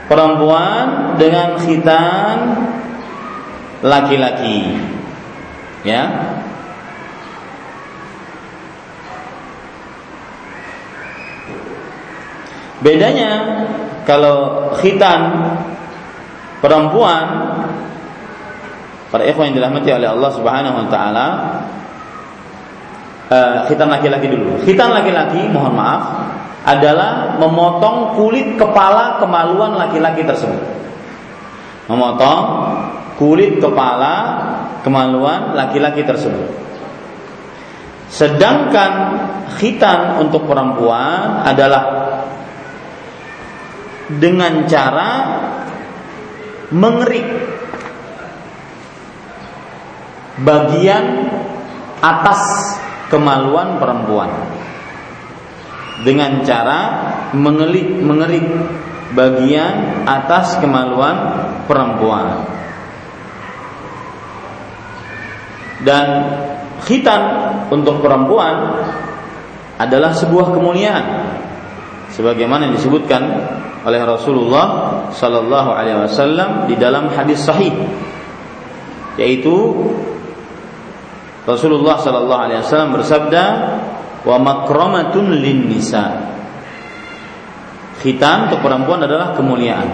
perempuan 0.05 1.17
dengan 1.17 1.57
khitan 1.57 2.37
laki-laki. 3.81 4.77
Ya. 5.81 6.05
Bedanya 12.79 13.31
kalau 14.05 14.69
khitan 14.77 15.21
perempuan 16.63 17.25
para 19.09 19.25
ikhwan 19.25 19.51
yang 19.51 19.57
dirahmati 19.61 19.89
oleh 19.89 20.09
Allah 20.09 20.31
Subhanahu 20.33 20.75
wa 20.77 20.87
taala 20.89 21.25
khitan 23.69 23.89
laki-laki 23.89 24.25
dulu. 24.29 24.61
Khitan 24.65 24.89
laki-laki 24.89 25.49
mohon 25.53 25.77
maaf 25.77 26.01
adalah 26.65 27.37
memotong 27.37 28.17
kulit 28.17 28.57
kepala 28.57 29.21
kemaluan 29.21 29.77
laki-laki 29.77 30.25
tersebut. 30.25 30.61
Memotong 31.89 32.39
kulit 33.17 33.57
kepala 33.61 34.13
kemaluan 34.81 35.53
laki-laki 35.53 36.05
tersebut. 36.05 36.49
Sedangkan 38.09 38.91
khitan 39.61 40.17
untuk 40.17 40.49
perempuan 40.49 41.45
adalah 41.45 41.83
dengan 44.09 44.65
cara 44.65 45.09
mengerik 46.73 47.27
bagian 50.43 51.27
atas 51.99 52.41
kemaluan 53.11 53.81
perempuan 53.81 54.31
dengan 56.07 56.39
cara 56.47 56.79
mengelik 57.35 57.99
mengerik 57.99 58.45
bagian 59.11 60.05
atas 60.07 60.55
kemaluan 60.63 61.17
perempuan. 61.67 62.59
dan 65.83 66.07
khitan 66.83 67.21
untuk 67.71 68.03
perempuan 68.03 68.83
adalah 69.79 70.11
sebuah 70.11 70.51
kemuliaan 70.51 71.05
sebagaimana 72.11 72.67
disebutkan 72.75 73.23
oleh 73.87 74.01
Rasulullah 74.03 74.67
sallallahu 75.15 75.71
alaihi 75.71 76.03
wasallam 76.03 76.67
di 76.67 76.75
dalam 76.75 77.07
hadis 77.15 77.47
sahih 77.47 77.71
yaitu 79.15 79.55
Rasulullah 81.47 81.99
sallallahu 81.99 82.41
alaihi 82.47 82.59
wasallam 82.63 82.91
bersabda 82.99 83.43
wa 84.27 84.37
makramatun 84.39 85.31
lin 85.39 85.71
nisa 85.71 86.35
khitan 88.03 88.51
untuk 88.51 88.63
perempuan 88.63 89.03
adalah 89.03 89.35
kemuliaan 89.35 89.89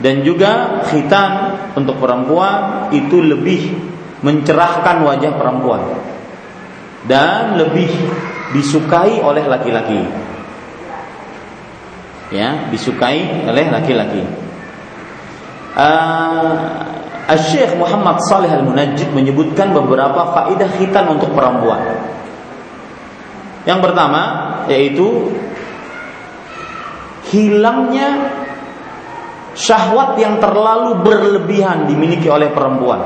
dan 0.00 0.20
juga 0.24 0.84
khitan 0.88 1.56
untuk 1.72 1.96
perempuan 1.96 2.88
itu 2.92 3.20
lebih 3.20 3.72
mencerahkan 4.20 5.04
wajah 5.04 5.32
perempuan 5.36 5.82
dan 7.08 7.56
lebih 7.56 7.88
disukai 8.52 9.22
oleh 9.22 9.44
laki-laki. 9.46 10.02
Ya, 12.34 12.66
disukai 12.68 13.46
oleh 13.46 13.70
laki-laki. 13.70 14.22
Uh, 15.76 16.52
Syekh 17.34 17.74
Muhammad 17.74 18.22
Saleh 18.30 18.46
Al-Munajjid 18.46 19.10
menyebutkan 19.10 19.74
beberapa 19.74 20.30
faedah 20.30 20.70
khitan 20.78 21.10
untuk 21.10 21.34
perempuan. 21.34 21.82
Yang 23.66 23.80
pertama 23.82 24.22
yaitu 24.70 25.34
hilangnya 27.34 28.30
syahwat 29.58 30.14
yang 30.22 30.38
terlalu 30.38 31.02
berlebihan 31.02 31.90
dimiliki 31.90 32.30
oleh 32.30 32.46
perempuan. 32.54 33.02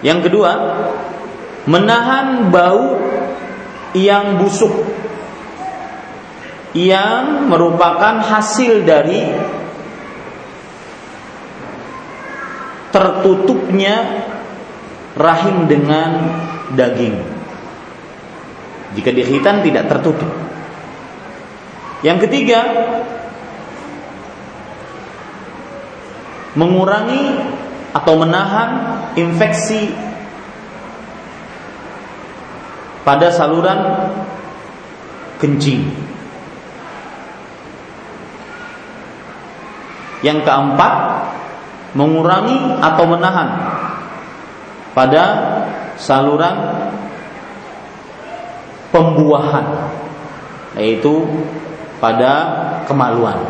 Yang 0.00 0.32
kedua, 0.32 0.50
menahan 1.68 2.48
bau 2.48 2.96
yang 3.92 4.40
busuk 4.40 4.72
yang 6.72 7.52
merupakan 7.52 8.24
hasil 8.24 8.88
dari 8.88 9.28
tertutupnya 12.92 14.28
rahim 15.16 15.66
dengan 15.66 16.10
daging. 16.76 17.16
Jika 18.92 19.10
dikhitan 19.10 19.64
tidak 19.64 19.88
tertutup. 19.88 20.28
Yang 22.04 22.28
ketiga, 22.28 22.60
mengurangi 26.52 27.40
atau 27.96 28.14
menahan 28.20 28.70
infeksi 29.16 29.92
pada 33.04 33.32
saluran 33.32 34.10
kencing. 35.40 35.88
Yang 40.22 40.38
keempat, 40.46 40.94
mengurangi 41.92 42.80
atau 42.80 43.04
menahan 43.04 43.48
pada 44.96 45.24
saluran 45.96 46.56
pembuahan, 48.92 49.88
yaitu 50.76 51.24
pada 51.96 52.32
kemaluan. 52.84 53.40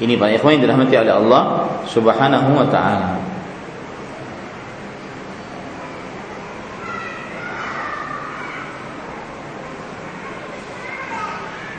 Ini 0.00 0.18
para 0.18 0.34
ikhwan 0.34 0.58
yang 0.58 0.62
dirahmati 0.68 0.96
oleh 0.96 1.14
Allah 1.14 1.42
Subhanahu 1.86 2.50
wa 2.56 2.66
taala. 2.66 3.33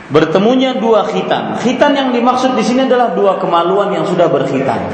Bertemunya 0.06 0.78
dua 0.78 1.02
khitan. 1.10 1.58
Khitan 1.58 1.92
yang 1.98 2.08
dimaksud 2.14 2.54
di 2.54 2.62
sini 2.62 2.86
adalah 2.86 3.10
dua 3.10 3.42
kemaluan 3.42 3.90
yang 3.90 4.06
sudah 4.06 4.30
berkhitan. 4.30 4.86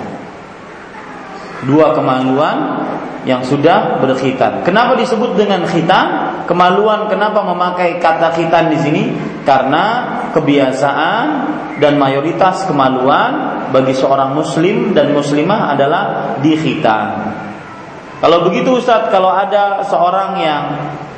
Dua 1.69 1.93
kemaluan 1.93 2.89
yang 3.23 3.45
sudah 3.45 4.03
berkhitan. 4.03 4.67
Kenapa 4.67 4.99
disebut 4.99 5.39
dengan 5.39 5.63
khitan? 5.69 6.33
Kemaluan 6.49 7.07
kenapa 7.07 7.45
memakai 7.45 8.03
kata 8.03 8.35
khitan 8.35 8.73
di 8.73 8.79
sini? 8.81 9.03
Karena 9.47 10.19
kebiasaan 10.35 11.27
dan 11.79 12.01
mayoritas 12.01 12.67
kemaluan 12.67 13.63
bagi 13.71 13.95
seorang 13.95 14.35
muslim 14.35 14.97
dan 14.97 15.15
muslimah 15.15 15.77
adalah 15.77 16.03
dikhitan. 16.43 17.07
Kalau 18.23 18.47
begitu 18.47 18.79
Ustadz, 18.79 19.11
kalau 19.11 19.35
ada 19.35 19.83
seorang 19.87 20.39
yang 20.39 20.63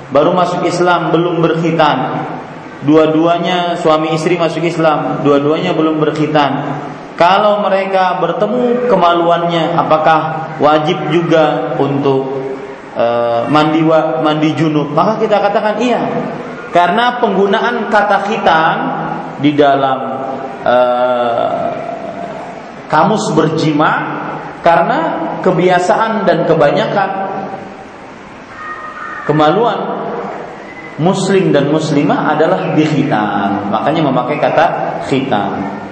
baru 0.09 0.33
masuk 0.33 0.65
Islam 0.65 1.13
belum 1.13 1.41
berkhitan, 1.45 1.97
dua-duanya 2.85 3.81
suami 3.81 4.13
istri 4.15 4.37
masuk 4.37 4.65
Islam, 4.65 5.25
dua-duanya 5.25 5.73
belum 5.73 6.01
berkhitan. 6.01 6.81
Kalau 7.15 7.63
mereka 7.63 8.19
bertemu 8.19 8.91
kemaluannya, 8.91 9.79
apakah 9.79 10.51
wajib 10.59 10.99
juga 11.15 11.77
untuk 11.79 12.43
uh, 12.99 13.47
mandi 13.49 13.83
mandi 14.23 14.51
junub? 14.59 14.91
Maka 14.91 15.23
kita 15.23 15.39
katakan 15.39 15.79
iya, 15.79 16.03
karena 16.75 17.23
penggunaan 17.23 17.87
kata 17.87 18.19
khitan 18.27 18.77
di 19.39 19.55
dalam 19.55 19.99
uh, 20.67 21.71
kamus 22.91 23.31
berjima 23.35 23.93
karena 24.67 24.99
kebiasaan 25.45 26.25
dan 26.27 26.49
kebanyakan 26.49 27.11
kemaluan 29.29 29.79
muslim 30.99 31.51
dan 31.51 31.71
muslimah 31.71 32.37
adalah 32.37 32.75
dikhitan. 32.79 33.71
Makanya 33.71 34.03
memakai 34.07 34.39
kata 34.39 34.67
khitan. 35.11 35.83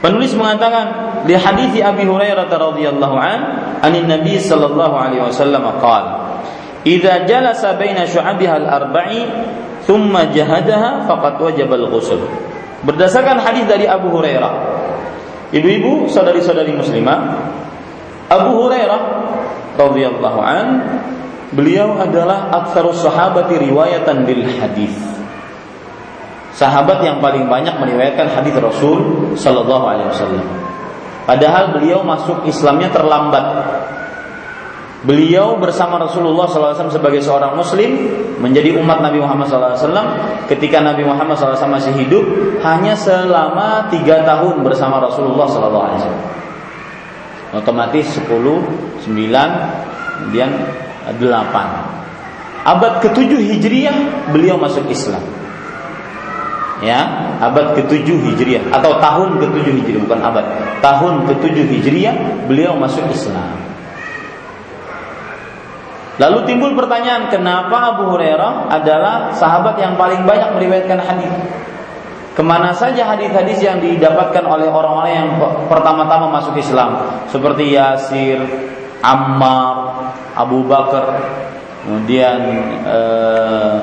Penulis 0.00 0.32
mengatakan 0.36 0.86
di 1.24 1.34
hadis 1.34 1.72
Abi 1.80 2.04
Hurairah 2.04 2.46
radhiyallahu 2.46 3.16
an, 3.16 3.40
anin 3.82 4.06
Nabi 4.06 4.36
sallallahu 4.38 4.94
alaihi 4.94 5.24
wasallam 5.24 5.64
qala, 5.80 6.40
"Idza 6.84 7.24
jalasa 7.26 7.74
baina 7.74 8.04
syu'abiha 8.06 8.54
al-arba'i 8.60 9.24
thumma 9.88 10.30
jahadaha 10.30 11.08
faqad 11.08 11.40
wajaba 11.42 11.74
al-ghusl." 11.80 12.22
Berdasarkan 12.86 13.40
hadis 13.40 13.66
dari 13.66 13.88
Abu 13.88 14.12
Hurairah, 14.12 14.52
ibu-ibu, 15.50 16.06
saudari-saudari 16.12 16.76
muslimah, 16.76 17.50
Abu 18.30 18.62
Hurairah 18.62 19.00
radhiyallahu 19.80 20.40
an 20.44 20.66
beliau 21.54 22.00
adalah 22.00 22.50
aktsarus 22.62 23.04
sahabati 23.04 23.60
riwayatan 23.60 24.26
bil 24.26 24.42
hadis. 24.58 24.94
Sahabat 26.56 27.04
yang 27.04 27.20
paling 27.20 27.52
banyak 27.52 27.76
meriwayatkan 27.76 28.32
hadis 28.32 28.56
Rasul 28.56 29.28
sallallahu 29.36 29.84
alaihi 29.84 30.08
wasallam. 30.08 30.46
Padahal 31.28 31.76
beliau 31.76 32.00
masuk 32.00 32.48
Islamnya 32.48 32.88
terlambat. 32.88 33.44
Beliau 35.06 35.54
bersama 35.60 36.02
Rasulullah 36.02 36.50
SAW 36.50 36.90
sebagai 36.90 37.22
seorang 37.22 37.54
Muslim 37.54 38.10
menjadi 38.42 38.74
umat 38.80 38.98
Nabi 38.98 39.22
Muhammad 39.22 39.46
SAW 39.46 39.86
ketika 40.50 40.82
Nabi 40.82 41.06
Muhammad 41.06 41.38
SAW 41.38 41.70
masih 41.70 41.94
hidup 41.94 42.26
hanya 42.64 42.98
selama 42.98 43.86
tiga 43.86 44.26
tahun 44.26 44.66
bersama 44.66 44.98
Rasulullah 44.98 45.46
SAW 45.46 46.10
otomatis 47.54 48.18
10, 48.18 48.26
9, 49.06 49.06
kemudian 49.06 50.50
8. 50.50 50.85
Abad 52.66 52.98
ke-7 52.98 53.30
Hijriah 53.30 53.96
beliau 54.34 54.58
masuk 54.58 54.90
Islam. 54.90 55.22
Ya, 56.82 57.32
abad 57.40 57.72
ke-7 57.72 58.04
Hijriah 58.04 58.68
atau 58.68 59.00
tahun 59.00 59.40
ke-7 59.40 59.66
Hijriah 59.80 60.00
bukan 60.02 60.20
abad. 60.20 60.44
Tahun 60.84 61.14
ke-7 61.30 61.56
Hijriah 61.72 62.16
beliau 62.50 62.76
masuk 62.76 63.06
Islam. 63.08 63.56
Lalu 66.16 66.48
timbul 66.48 66.72
pertanyaan, 66.72 67.28
kenapa 67.28 67.96
Abu 67.96 68.08
Hurairah 68.16 68.72
adalah 68.72 69.36
sahabat 69.36 69.76
yang 69.76 70.00
paling 70.00 70.24
banyak 70.24 70.56
meriwayatkan 70.56 71.00
hadis? 71.04 71.32
Ke 72.32 72.44
mana 72.44 72.72
saja 72.72 73.08
hadis-hadis 73.08 73.60
yang 73.64 73.80
didapatkan 73.80 74.44
oleh 74.44 74.68
orang-orang 74.68 75.12
yang 75.12 75.28
pertama-tama 75.68 76.28
masuk 76.28 76.56
Islam 76.60 77.20
seperti 77.32 77.72
Yasir, 77.72 78.40
Ammar, 79.00 80.05
Abu 80.36 80.62
Bakar, 80.68 81.16
kemudian 81.82 82.38
eh, 82.84 83.78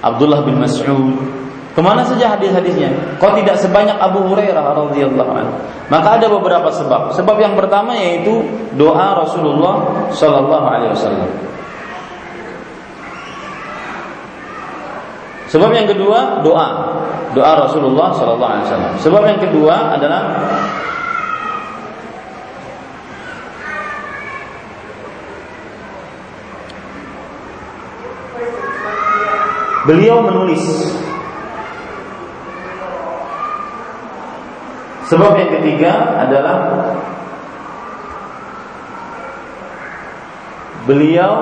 Abdullah 0.00 0.42
bin 0.42 0.56
Mas'ud. 0.58 1.36
Ke 1.76 1.84
mana 1.84 2.00
saja 2.08 2.32
hadis-hadisnya? 2.32 3.20
Kok 3.20 3.36
tidak 3.36 3.60
sebanyak 3.60 4.00
Abu 4.00 4.24
Hurairah 4.24 4.64
radhiyallahu 4.88 5.32
anhu? 5.36 5.54
Maka 5.92 6.16
ada 6.16 6.32
beberapa 6.32 6.72
sebab. 6.72 7.12
Sebab 7.12 7.36
yang 7.36 7.52
pertama 7.52 7.92
yaitu 7.92 8.40
doa 8.80 9.12
Rasulullah 9.20 10.08
Shallallahu 10.08 10.64
alaihi 10.64 10.96
wasallam. 10.96 11.28
Sebab 15.46 15.70
yang 15.72 15.86
kedua 15.86 16.42
doa, 16.42 16.68
doa 17.30 17.52
Rasulullah 17.64 18.10
Sallallahu 18.12 18.50
Alaihi 18.50 18.66
Wasallam. 18.66 18.94
Sebab 18.98 19.22
yang 19.24 19.40
kedua 19.40 19.94
adalah 19.94 20.22
beliau 29.86 30.18
menulis. 30.26 30.62
Sebab 35.06 35.38
yang 35.38 35.50
ketiga 35.62 36.18
adalah 36.26 36.56
beliau 40.90 41.34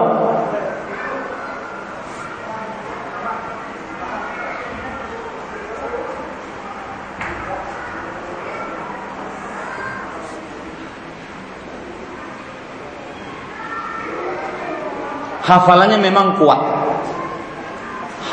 hafalannya 15.45 16.01
memang 16.01 16.37
kuat. 16.37 16.74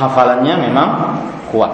Hafalannya 0.02 0.58
memang 0.58 0.89
kuat. 1.54 1.70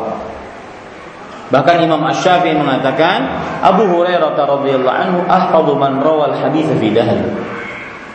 Bahkan 1.47 1.75
Imam 1.79 2.03
Asy-Syafi'i 2.11 2.59
mengatakan 2.59 3.23
Abu 3.63 3.87
Hurairah 3.87 4.35
radhiyallahu 4.35 4.97
anhu 4.99 5.19
ahfadhu 5.31 5.79
man 5.79 6.03
rawal 6.03 6.35
hadits 6.35 6.67
fi 6.75 6.91
dahr. 6.91 7.23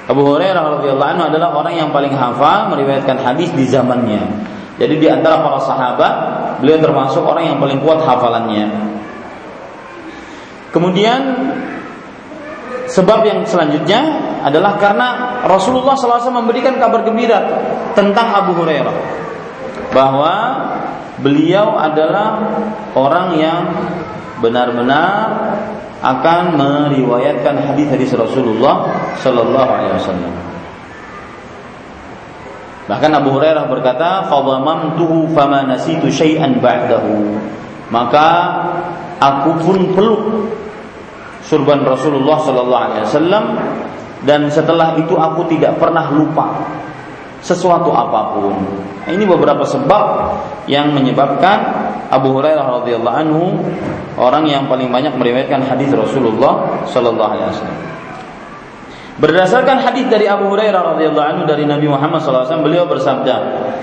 Abu 0.04 0.20
Hurairah 0.20 0.60
radhiyallahu 0.60 1.10
anhu 1.16 1.24
adalah 1.32 1.48
orang 1.56 1.74
yang 1.80 1.88
paling 1.88 2.12
hafal 2.12 2.68
meriwayatkan 2.68 3.16
hadis 3.24 3.48
di 3.56 3.64
zamannya. 3.64 4.20
Jadi 4.76 5.00
di 5.00 5.08
antara 5.08 5.40
para 5.40 5.64
sahabat, 5.64 6.14
beliau 6.60 6.76
termasuk 6.76 7.24
orang 7.24 7.56
yang 7.56 7.56
paling 7.56 7.80
kuat 7.80 8.04
hafalannya. 8.04 8.68
Kemudian 10.68 11.20
sebab 12.92 13.24
yang 13.24 13.40
selanjutnya 13.48 14.00
adalah 14.44 14.76
karena 14.76 15.40
Rasulullah 15.48 15.96
SAW 15.96 16.44
memberikan 16.44 16.76
kabar 16.76 17.00
gembira 17.00 17.40
tentang 17.96 18.28
Abu 18.32 18.52
Hurairah 18.60 19.22
bahwa 19.92 20.34
beliau 21.20 21.76
adalah 21.78 22.40
orang 22.96 23.28
yang 23.38 23.62
benar-benar 24.42 25.28
akan 26.02 26.58
meriwayatkan 26.58 27.62
hadis-hadis 27.62 28.10
Rasulullah 28.18 28.90
Sallallahu 29.22 29.70
Alaihi 29.70 29.94
Wasallam. 30.02 30.34
Bahkan 32.90 33.10
Abu 33.14 33.30
Hurairah 33.38 33.70
berkata, 33.70 34.26
"Fadhamamtuhu 34.26 35.30
fama 35.30 35.62
nasitu 35.62 36.10
syai'an 36.10 36.58
ba'dahu." 36.58 37.38
Maka 37.94 38.28
aku 39.22 39.62
pun 39.62 39.78
peluk 39.94 40.22
surban 41.46 41.86
Rasulullah 41.86 42.42
Sallallahu 42.42 42.84
Alaihi 42.90 43.04
Wasallam 43.06 43.44
dan 44.26 44.50
setelah 44.50 44.98
itu 44.98 45.14
aku 45.14 45.46
tidak 45.46 45.78
pernah 45.78 46.10
lupa 46.10 46.66
sesuatu 47.42 47.90
apa 47.90 48.38
pun. 48.38 48.54
Ini 49.10 49.26
beberapa 49.26 49.66
sebab 49.66 50.04
yang 50.70 50.94
menyebabkan 50.94 51.58
Abu 52.08 52.38
Hurairah 52.38 52.82
radhiyallahu 52.82 53.16
anhu 53.18 53.44
orang 54.14 54.46
yang 54.46 54.70
paling 54.70 54.88
banyak 54.94 55.10
meriwayatkan 55.18 55.66
hadis 55.66 55.90
Rasulullah 55.90 56.86
sallallahu 56.86 57.30
alaihi 57.34 57.50
wasallam. 57.50 57.92
Berdasarkan 59.12 59.84
hadis 59.84 60.08
dari 60.08 60.24
Abu 60.24 60.48
Hurairah 60.48 60.96
radhiyallahu 60.96 61.28
anhu 61.36 61.42
dari 61.44 61.68
Nabi 61.68 61.84
Muhammad 61.84 62.24
SAW, 62.24 62.64
beliau 62.64 62.88
bersabda, 62.88 63.34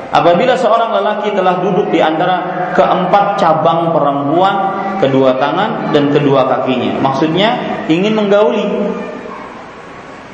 apabila 0.09 0.57
seorang 0.57 0.89
lelaki 0.89 1.31
telah 1.37 1.61
duduk 1.61 1.93
di 1.93 2.01
antara 2.01 2.67
keempat 2.73 3.37
cabang 3.37 3.93
perempuan, 3.93 4.55
kedua 4.97 5.37
tangan 5.37 5.93
dan 5.93 6.09
kedua 6.09 6.49
kakinya, 6.49 6.97
maksudnya 6.97 7.55
ingin 7.85 8.17
menggauli, 8.17 8.67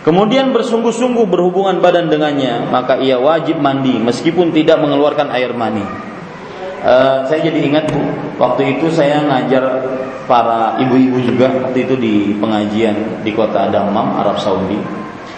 kemudian 0.05 0.53
bersungguh-sungguh 0.53 1.25
berhubungan 1.25 1.81
badan 1.81 2.07
dengannya, 2.07 2.69
maka 2.69 3.01
ia 3.01 3.17
wajib 3.17 3.57
mandi 3.57 3.97
meskipun 3.97 4.53
tidak 4.53 4.77
mengeluarkan 4.79 5.33
air 5.33 5.51
mani. 5.57 5.83
Uh, 6.85 7.25
saya 7.25 7.49
jadi 7.49 7.65
ingat 7.65 7.89
bu, 7.89 7.97
waktu 8.37 8.77
itu 8.77 8.93
saya 8.93 9.25
ngajar 9.25 9.89
para 10.29 10.77
ibu-ibu 10.85 11.17
juga 11.17 11.49
waktu 11.49 11.89
itu 11.89 11.97
di 11.97 12.13
pengajian 12.37 13.25
di 13.25 13.33
kota 13.33 13.73
Damam, 13.73 14.13
Arab 14.21 14.37
Saudi. 14.37 14.77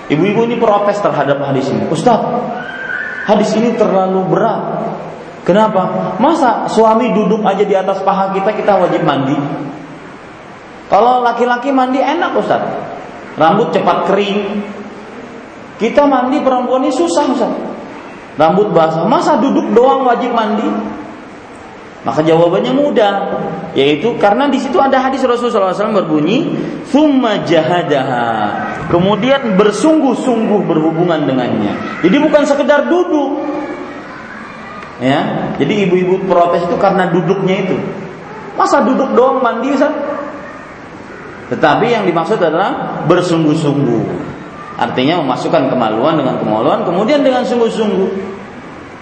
Ibu-ibu 0.08 0.44
ini 0.48 0.56
protes 0.60 1.00
terhadap 1.00 1.40
hadis 1.44 1.72
ini. 1.72 1.88
Ustaz, 1.88 2.20
hadis 3.28 3.52
ini 3.56 3.76
terlalu 3.76 4.28
berat. 4.28 4.92
Kenapa? 5.44 6.16
Masa 6.20 6.68
suami 6.68 7.16
duduk 7.16 7.44
aja 7.48 7.64
di 7.64 7.72
atas 7.72 8.04
paha 8.04 8.36
kita 8.36 8.52
kita 8.52 8.84
wajib 8.84 9.08
mandi? 9.08 9.36
Kalau 10.92 11.24
laki-laki 11.24 11.72
mandi 11.72 12.00
enak 12.00 12.36
Ustaz. 12.36 12.64
Rambut 13.38 13.70
cepat 13.70 14.10
kering. 14.10 14.66
Kita 15.78 16.10
mandi 16.10 16.42
perempuan 16.42 16.82
ini 16.82 16.92
susah 16.92 17.24
Ustaz. 17.30 17.54
Rambut 18.34 18.74
basah. 18.74 19.06
Masa 19.06 19.38
duduk 19.38 19.78
doang 19.78 20.06
wajib 20.10 20.34
mandi? 20.34 20.66
Maka 22.06 22.24
jawabannya 22.24 22.72
mudah, 22.72 23.14
yaitu 23.76 24.16
karena 24.16 24.48
di 24.48 24.56
situ 24.62 24.80
ada 24.80 24.96
hadis 24.96 25.28
Rasulullah 25.28 25.76
SAW 25.76 25.92
berbunyi, 25.92 26.56
"Thumma 26.88 27.44
jahadaha." 27.44 28.28
Kemudian 28.88 29.60
bersungguh-sungguh 29.60 30.64
berhubungan 30.64 31.28
dengannya. 31.28 31.76
Jadi 32.00 32.18
bukan 32.24 32.48
sekedar 32.48 32.88
duduk. 32.88 33.44
Ya, 35.04 35.52
jadi 35.60 35.84
ibu-ibu 35.86 36.26
protes 36.26 36.64
itu 36.64 36.80
karena 36.80 37.12
duduknya 37.12 37.70
itu. 37.70 37.78
Masa 38.56 38.82
duduk 38.88 39.14
doang 39.14 39.44
mandi 39.44 39.76
Ustaz? 39.76 39.94
Tetapi 41.48 41.86
yang 41.88 42.04
dimaksud 42.04 42.40
adalah 42.40 43.04
bersungguh-sungguh. 43.08 44.04
Artinya 44.78 45.24
memasukkan 45.24 45.74
kemaluan 45.74 46.20
dengan 46.20 46.38
kemaluan, 46.38 46.86
kemudian 46.86 47.24
dengan 47.24 47.42
sungguh-sungguh. 47.48 48.38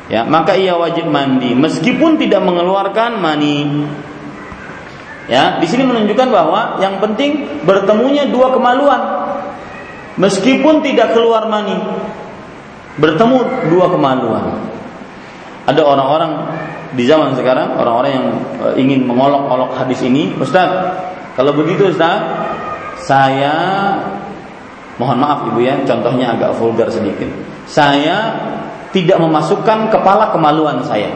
Ya 0.05 0.21
maka 0.21 0.53
ia 0.53 0.77
wajib 0.77 1.09
mandi 1.09 1.57
meskipun 1.57 2.21
tidak 2.21 2.45
mengeluarkan 2.45 3.17
mani. 3.17 3.89
Ya 5.25 5.57
di 5.57 5.65
sini 5.65 5.81
menunjukkan 5.81 6.29
bahwa 6.29 6.77
yang 6.77 7.01
penting 7.01 7.65
bertemunya 7.65 8.29
dua 8.29 8.53
kemaluan. 8.53 9.01
Meskipun 10.15 10.85
tidak 10.85 11.17
keluar 11.17 11.49
mani 11.49 11.75
bertemu 13.01 13.67
dua 13.73 13.89
kemaluan. 13.91 14.45
Ada 15.65 15.81
orang-orang 15.81 16.31
di 16.93 17.03
zaman 17.09 17.33
sekarang 17.33 17.75
orang-orang 17.75 18.11
yang 18.13 18.27
eh, 18.61 18.73
ingin 18.79 19.09
mengolok-olok 19.09 19.75
hadis 19.75 19.99
ini 20.05 20.31
Ustaz 20.37 20.69
kalau 21.35 21.51
begitu 21.53 21.91
Ustaz 21.91 22.19
saya 23.03 23.53
mohon 24.95 25.19
maaf 25.19 25.51
Ibu 25.51 25.59
ya 25.61 25.75
contohnya 25.83 26.33
agak 26.33 26.55
vulgar 26.57 26.87
sedikit 26.87 27.27
saya 27.67 28.31
tidak 28.95 29.19
memasukkan 29.19 29.91
kepala 29.91 30.31
kemaluan 30.31 30.79
saya. 30.87 31.11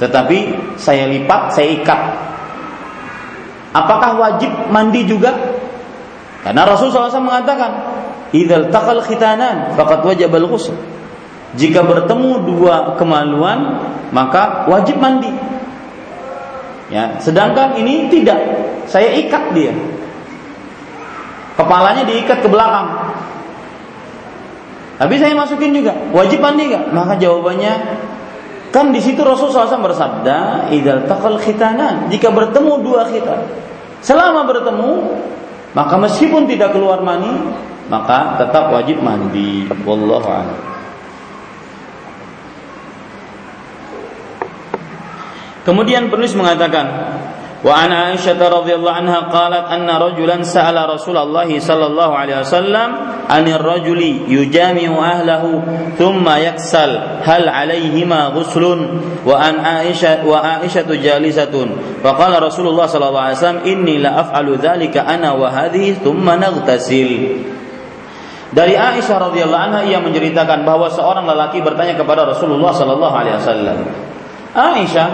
Tetapi 0.00 0.38
saya 0.80 1.04
lipat, 1.12 1.52
saya 1.52 1.68
ikat. 1.76 2.00
Apakah 3.76 4.16
wajib 4.16 4.48
mandi 4.72 5.04
juga? 5.04 5.36
Karena 6.40 6.64
Rasul 6.64 6.88
SAW 6.88 7.20
mengatakan, 7.20 7.70
"Idzal 8.32 8.72
taqal 8.72 9.04
khitanan 9.04 9.76
faqad 9.76 10.00
wajibal 10.08 10.48
ghusl." 10.48 10.72
Jika 11.54 11.84
bertemu 11.84 12.48
dua 12.48 12.96
kemaluan, 12.96 13.84
maka 14.10 14.64
wajib 14.66 14.98
mandi. 14.98 15.30
Ya, 16.94 17.18
sedangkan 17.18 17.74
ini 17.74 18.06
tidak. 18.06 18.38
Saya 18.86 19.18
ikat 19.18 19.50
dia. 19.50 19.74
Kepalanya 21.58 22.06
diikat 22.06 22.38
ke 22.38 22.46
belakang. 22.46 23.18
Tapi 24.94 25.18
saya 25.18 25.34
masukin 25.34 25.74
juga, 25.74 25.90
wajib 26.14 26.38
mandi 26.38 26.70
nggak? 26.70 26.94
Maka 26.94 27.18
jawabannya 27.18 27.74
kan 28.70 28.94
di 28.94 29.02
situ 29.02 29.26
Rasul 29.26 29.50
SAW 29.50 29.82
bersabda, 29.82 30.70
"Idal 30.70 31.10
takal 31.10 31.34
khitanan." 31.42 32.06
Jika 32.14 32.30
bertemu 32.30 32.72
dua 32.86 33.10
khitan, 33.10 33.42
selama 33.98 34.46
bertemu, 34.46 35.18
maka 35.74 35.98
meskipun 35.98 36.46
tidak 36.46 36.78
keluar 36.78 37.02
mani, 37.02 37.42
maka 37.90 38.38
tetap 38.38 38.70
wajib 38.70 39.02
mandi. 39.02 39.66
Wallahu 39.82 40.30
a'lam. 40.30 40.73
Kemudian 45.64 46.12
penulis 46.12 46.36
mengatakan, 46.36 46.84
wa 47.64 47.72
an 47.72 47.88
Aisyah 47.88 48.36
radhiyallahu 48.36 48.92
anha 49.00 49.32
qalat 49.32 49.64
anna 49.72 49.96
rajulan 49.96 50.44
sa'ala 50.44 50.84
Rasulullah 50.84 51.48
sallallahu 51.48 52.12
alaihi 52.12 52.44
wasallam 52.44 52.88
anir 53.24 53.56
rajuli 53.56 54.28
yujami'u 54.28 54.92
ahlahu 55.00 55.64
thumma 55.96 56.36
yaksal 56.44 57.24
hal 57.24 57.48
alaihima 57.48 58.36
ghuslun? 58.36 59.00
Wa 59.24 59.40
an 59.40 59.64
Aisyah 59.64 60.28
wa 60.28 60.60
Aisyah 60.60 60.84
jalisatun. 60.84 62.04
Wa 62.04 62.12
qala 62.12 62.44
Rasulullah 62.44 62.84
sallallahu 62.84 63.32
alaihi 63.32 63.40
wasallam 63.40 63.64
inni 63.64 64.04
la 64.04 64.20
af'alu 64.20 64.60
dhalika 64.60 65.08
ana 65.08 65.32
wa 65.32 65.48
hadhihi 65.48 66.04
thumma 66.04 66.36
naghtasil. 66.36 67.40
Dari 68.52 68.76
Aisyah 68.76 69.32
radhiyallahu 69.32 69.64
anha 69.72 69.80
ia 69.88 69.96
menceritakan 69.96 70.68
bahwa 70.68 70.92
seorang 70.92 71.24
lelaki 71.24 71.64
bertanya 71.64 71.96
kepada 71.96 72.28
Rasulullah 72.28 72.76
sallallahu 72.76 73.14
alaihi 73.16 73.40
wasallam 73.40 74.12
Aisyah 74.54 75.08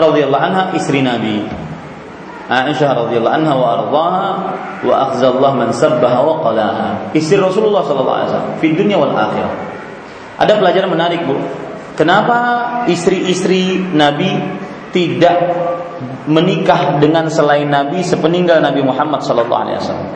radhiyallahu 0.00 0.44
anha 0.48 0.72
istri 0.72 1.04
Nabi. 1.04 1.44
Aisyah 2.48 2.96
radhiyallahu 2.96 3.36
anha 3.36 3.52
wa 3.52 3.68
ardhaha 3.76 4.28
wa 4.80 4.94
akhzallah 5.08 5.52
man 5.52 5.68
sabbaha 5.76 6.24
wa 6.24 6.40
qalaha. 6.40 7.12
Istri 7.12 7.36
Rasulullah 7.36 7.84
sallallahu 7.84 8.16
alaihi 8.16 8.30
wasallam 8.32 8.52
di 8.56 8.68
dunia 8.72 8.96
wal 8.96 9.12
akhirah. 9.12 9.54
Ada 10.40 10.56
pelajaran 10.56 10.88
menarik, 10.88 11.20
Bu. 11.28 11.36
Kenapa 12.00 12.36
istri-istri 12.88 13.92
Nabi 13.92 14.38
tidak 14.96 15.36
menikah 16.24 16.96
dengan 16.96 17.28
selain 17.28 17.68
Nabi 17.68 18.00
sepeninggal 18.00 18.64
Nabi 18.64 18.80
Muhammad 18.80 19.20
sallallahu 19.20 19.62
alaihi 19.68 19.78
wasallam? 19.84 20.10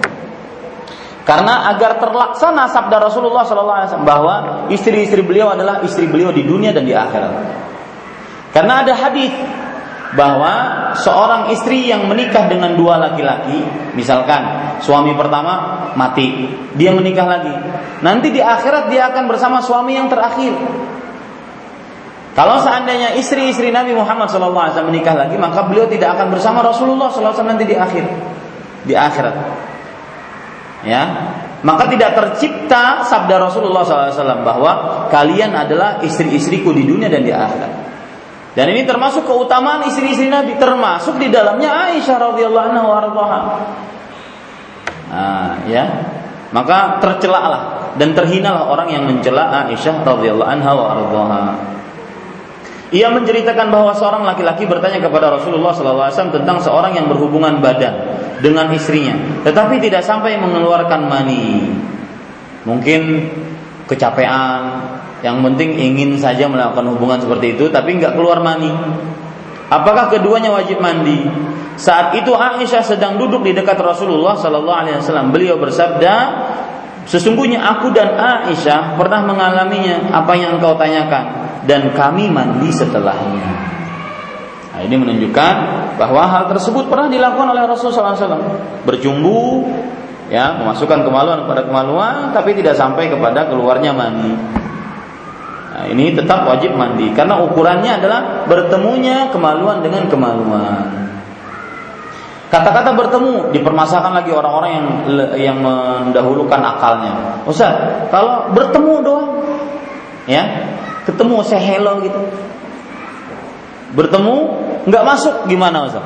Karena 1.28 1.70
agar 1.70 2.00
terlaksana 2.00 2.66
sabda 2.72 2.98
Rasulullah 2.98 3.44
wasallam 3.44 4.08
bahwa 4.08 4.34
istri-istri 4.72 5.20
beliau 5.20 5.52
adalah 5.52 5.84
istri 5.84 6.08
beliau 6.08 6.32
di 6.32 6.42
dunia 6.42 6.72
dan 6.72 6.88
di 6.88 6.96
akhirat. 6.96 7.62
Karena 8.52 8.84
ada 8.84 8.92
hadis 8.92 9.32
bahwa 10.12 10.52
seorang 10.92 11.48
istri 11.56 11.88
yang 11.88 12.04
menikah 12.04 12.44
dengan 12.44 12.76
dua 12.76 13.00
laki-laki, 13.00 13.64
misalkan 13.96 14.76
suami 14.84 15.16
pertama 15.16 15.88
mati, 15.96 16.52
dia 16.76 16.92
menikah 16.92 17.24
lagi. 17.24 17.54
Nanti 18.04 18.28
di 18.28 18.44
akhirat 18.44 18.92
dia 18.92 19.08
akan 19.08 19.24
bersama 19.24 19.64
suami 19.64 19.96
yang 19.96 20.12
terakhir. 20.12 20.52
Kalau 22.32 22.60
seandainya 22.64 23.16
istri-istri 23.16 23.68
Nabi 23.68 23.92
Muhammad 23.92 24.28
SAW 24.32 24.56
menikah 24.88 25.12
lagi, 25.16 25.36
maka 25.36 25.68
beliau 25.68 25.84
tidak 25.88 26.16
akan 26.16 26.32
bersama 26.32 26.64
Rasulullah 26.64 27.12
SAW 27.12 27.44
nanti 27.44 27.68
di 27.68 27.76
akhir, 27.76 28.04
di 28.88 28.96
akhirat. 28.96 29.36
Ya, 30.82 31.02
maka 31.62 31.86
tidak 31.86 32.16
tercipta 32.18 33.06
sabda 33.06 33.38
Rasulullah 33.38 33.84
SAW 33.84 34.44
bahwa 34.44 34.72
kalian 35.12 35.54
adalah 35.54 36.00
istri-istriku 36.02 36.72
di 36.72 36.88
dunia 36.88 37.06
dan 37.12 37.22
di 37.22 37.30
akhirat. 37.30 37.81
Dan 38.52 38.68
ini 38.68 38.84
termasuk 38.84 39.24
keutamaan 39.24 39.80
istri-istri 39.88 40.28
Nabi, 40.28 40.60
termasuk 40.60 41.16
di 41.16 41.32
dalamnya 41.32 41.72
Aisyah 41.88 42.16
radhiyallahu 42.20 42.66
anha 42.68 42.82
wa 42.84 43.40
Nah, 45.12 45.52
ya. 45.68 45.84
Maka 46.52 47.00
tercelaklah 47.00 47.96
dan 47.96 48.12
terhinalah 48.12 48.68
orang 48.68 48.92
yang 48.92 49.08
mencela 49.08 49.64
Aisyah 49.64 50.04
radhiyallahu 50.04 50.50
anha 50.52 50.70
wa 50.76 51.52
Ia 52.92 53.08
menceritakan 53.08 53.72
bahwa 53.72 53.96
seorang 53.96 54.20
laki-laki 54.20 54.68
bertanya 54.68 55.00
kepada 55.00 55.32
Rasulullah 55.32 55.72
SAW 55.72 56.12
tentang 56.12 56.60
seorang 56.60 56.92
yang 56.92 57.08
berhubungan 57.08 57.56
badan 57.64 58.20
dengan 58.44 58.68
istrinya, 58.68 59.16
tetapi 59.48 59.80
tidak 59.80 60.04
sampai 60.04 60.36
mengeluarkan 60.36 61.08
mani. 61.08 61.72
Mungkin 62.68 63.00
kecapean, 63.88 64.60
yang 65.22 65.38
penting 65.40 65.78
ingin 65.78 66.18
saja 66.18 66.50
melakukan 66.50 66.82
hubungan 66.98 67.22
seperti 67.22 67.54
itu 67.54 67.70
tapi 67.70 67.94
nggak 67.96 68.18
keluar 68.18 68.42
mani. 68.42 68.70
Apakah 69.72 70.12
keduanya 70.12 70.52
wajib 70.52 70.84
mandi? 70.84 71.24
Saat 71.80 72.12
itu 72.12 72.36
Aisyah 72.36 72.84
sedang 72.84 73.16
duduk 73.16 73.40
di 73.40 73.56
dekat 73.56 73.80
Rasulullah 73.80 74.36
Sallallahu 74.36 74.78
Alaihi 74.84 75.00
Wasallam. 75.00 75.32
Beliau 75.32 75.56
bersabda, 75.56 76.14
sesungguhnya 77.08 77.64
aku 77.64 77.88
dan 77.96 78.12
Aisyah 78.12 79.00
pernah 79.00 79.24
mengalaminya 79.24 80.12
apa 80.12 80.36
yang 80.36 80.60
engkau 80.60 80.76
tanyakan 80.76 81.24
dan 81.64 81.88
kami 81.96 82.28
mandi 82.28 82.68
setelahnya. 82.68 83.48
Nah, 84.72 84.80
ini 84.84 84.96
menunjukkan 85.00 85.54
bahwa 85.96 86.28
hal 86.28 86.44
tersebut 86.52 86.92
pernah 86.92 87.08
dilakukan 87.08 87.56
oleh 87.56 87.64
Rasulullah 87.64 88.12
SAW. 88.12 88.84
Berjumbu, 88.84 89.68
ya, 90.28 90.60
memasukkan 90.60 91.04
kemaluan 91.04 91.44
kepada 91.48 91.62
kemaluan, 91.64 92.14
tapi 92.36 92.56
tidak 92.56 92.76
sampai 92.76 93.08
kepada 93.08 93.48
keluarnya 93.48 93.96
mani. 93.96 94.61
Nah, 95.72 95.88
ini 95.88 96.12
tetap 96.12 96.44
wajib 96.44 96.76
mandi 96.76 97.08
karena 97.16 97.40
ukurannya 97.40 97.96
adalah 97.96 98.44
bertemunya 98.44 99.32
kemaluan 99.32 99.80
dengan 99.80 100.04
kemaluan. 100.04 101.08
Kata-kata 102.52 102.92
bertemu 102.92 103.56
dipermasalahkan 103.56 104.20
lagi 104.20 104.28
orang-orang 104.28 104.70
yang 104.76 104.88
yang 105.40 105.58
mendahulukan 105.64 106.60
akalnya. 106.60 107.40
Ustaz, 107.48 107.72
kalau 108.12 108.52
bertemu 108.52 108.92
doang 109.00 109.28
ya, 110.28 110.44
ketemu 111.08 111.40
saya 111.40 111.64
hello 111.64 112.04
gitu. 112.04 112.20
Bertemu 113.96 114.36
nggak 114.84 115.04
masuk 115.08 115.48
gimana 115.48 115.88
Ustaz? 115.88 116.04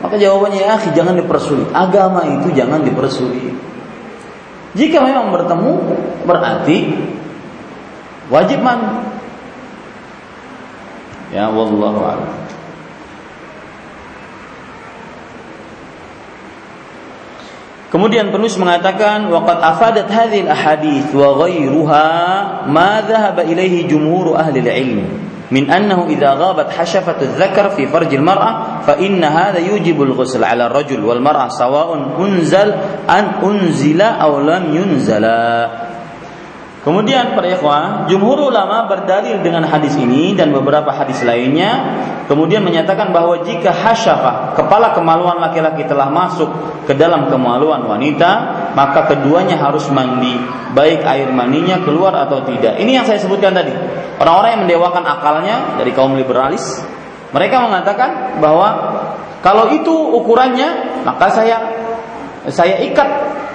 Maka 0.00 0.16
jawabannya 0.16 0.64
ya, 0.64 0.80
jangan 0.96 1.20
dipersulit. 1.20 1.68
Agama 1.76 2.24
itu 2.24 2.48
jangan 2.56 2.80
dipersulit. 2.80 3.52
Jika 4.72 5.04
memang 5.04 5.32
bertemu 5.32 5.72
berarti 6.24 6.76
wajib 8.30 8.60
mandi. 8.62 8.90
Ya 11.34 11.50
wallahu 11.50 12.00
a'lam. 12.06 12.46
Kemudian 17.86 18.34
penulis 18.34 18.58
mengatakan 18.58 19.30
waqad 19.30 19.62
afadat 19.62 20.10
hadhil 20.10 20.50
ahadith 20.50 21.14
wa 21.14 21.38
ghairuha 21.46 22.06
ma 22.66 23.00
dhahaba 23.00 23.46
ilaihi 23.46 23.86
jumhur 23.86 24.34
ahli 24.34 24.60
ilm 24.60 25.06
min 25.54 25.70
annahu 25.70 26.10
idza 26.10 26.34
ghabat 26.34 26.74
hashafat 26.74 27.22
adh-dhakar 27.22 27.78
fi 27.78 27.86
farj 27.86 28.10
al-mar'ah 28.18 28.82
fa 28.82 28.98
inna 28.98 29.30
hadha 29.30 29.62
yujibu 29.62 30.02
al-ghusl 30.02 30.42
'ala 30.42 30.66
ar-rajul 30.66 31.06
wal 31.06 31.22
mar'ah 31.22 31.46
sawa'un 31.46 32.18
unzal 32.18 32.74
an 33.06 33.38
unzila 33.38 34.18
aw 34.18 34.34
lam 34.42 34.74
yunzala 34.74 35.85
Kemudian 36.86 37.34
para 37.34 37.50
ikhwah, 37.50 38.06
jumhur 38.06 38.46
ulama 38.46 38.86
berdalil 38.86 39.42
dengan 39.42 39.66
hadis 39.66 39.98
ini 39.98 40.38
dan 40.38 40.54
beberapa 40.54 40.94
hadis 40.94 41.18
lainnya, 41.26 41.98
kemudian 42.30 42.62
menyatakan 42.62 43.10
bahwa 43.10 43.42
jika 43.42 43.74
hasyafah, 43.74 44.54
kepala 44.54 44.94
kemaluan 44.94 45.42
laki-laki 45.42 45.82
telah 45.82 46.06
masuk 46.06 46.46
ke 46.86 46.94
dalam 46.94 47.26
kemaluan 47.26 47.82
wanita, 47.90 48.30
maka 48.78 49.02
keduanya 49.10 49.58
harus 49.58 49.90
mandi, 49.90 50.38
baik 50.78 51.02
air 51.02 51.26
maninya 51.34 51.82
keluar 51.82 52.14
atau 52.14 52.46
tidak. 52.46 52.78
Ini 52.78 53.02
yang 53.02 53.04
saya 53.10 53.18
sebutkan 53.18 53.50
tadi. 53.50 53.74
Orang-orang 54.22 54.54
yang 54.54 54.62
mendewakan 54.70 55.02
akalnya 55.10 55.82
dari 55.82 55.90
kaum 55.90 56.14
liberalis, 56.14 56.86
mereka 57.34 57.66
mengatakan 57.66 58.38
bahwa 58.38 58.68
kalau 59.42 59.74
itu 59.74 59.90
ukurannya, 59.90 61.02
maka 61.02 61.34
saya 61.34 61.66
saya 62.46 62.78
ikat 62.78 63.08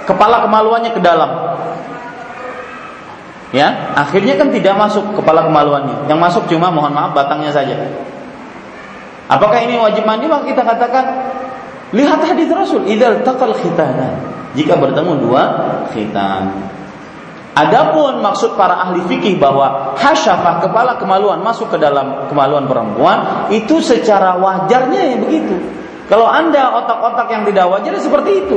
kepala 0.04 0.44
kemaluannya 0.44 0.92
ke 0.92 1.00
dalam 1.00 1.51
ya 3.52 3.94
akhirnya 3.94 4.40
kan 4.40 4.50
tidak 4.50 4.74
masuk 4.74 5.14
kepala 5.14 5.46
kemaluannya. 5.46 6.08
Yang 6.08 6.18
masuk 6.18 6.42
cuma 6.50 6.72
mohon 6.72 6.90
maaf 6.90 7.12
batangnya 7.12 7.52
saja. 7.52 7.76
Apakah 9.30 9.64
ini 9.64 9.78
wajib 9.78 10.04
mandi? 10.04 10.26
Maka 10.26 10.44
kita 10.48 10.64
katakan 10.64 11.04
lihat 11.92 12.20
hadis 12.24 12.48
Rasul 12.50 12.88
idal 12.88 13.22
takal 13.22 13.54
khitanan 13.56 14.18
jika 14.56 14.76
bertemu 14.76 15.12
dua 15.22 15.42
khitan. 15.92 16.72
Adapun 17.52 18.24
maksud 18.24 18.56
para 18.56 18.80
ahli 18.80 19.04
fikih 19.04 19.36
bahwa 19.36 19.92
hasyafah 20.00 20.64
kepala 20.64 20.96
kemaluan 20.96 21.44
masuk 21.44 21.68
ke 21.68 21.76
dalam 21.76 22.24
kemaluan 22.32 22.64
perempuan 22.64 23.48
itu 23.52 23.76
secara 23.84 24.40
wajarnya 24.40 25.12
ya 25.12 25.16
begitu. 25.20 25.60
Kalau 26.08 26.24
anda 26.24 26.72
otak-otak 26.80 27.28
yang 27.28 27.44
tidak 27.44 27.68
wajar 27.68 27.92
seperti 28.00 28.48
itu. 28.48 28.56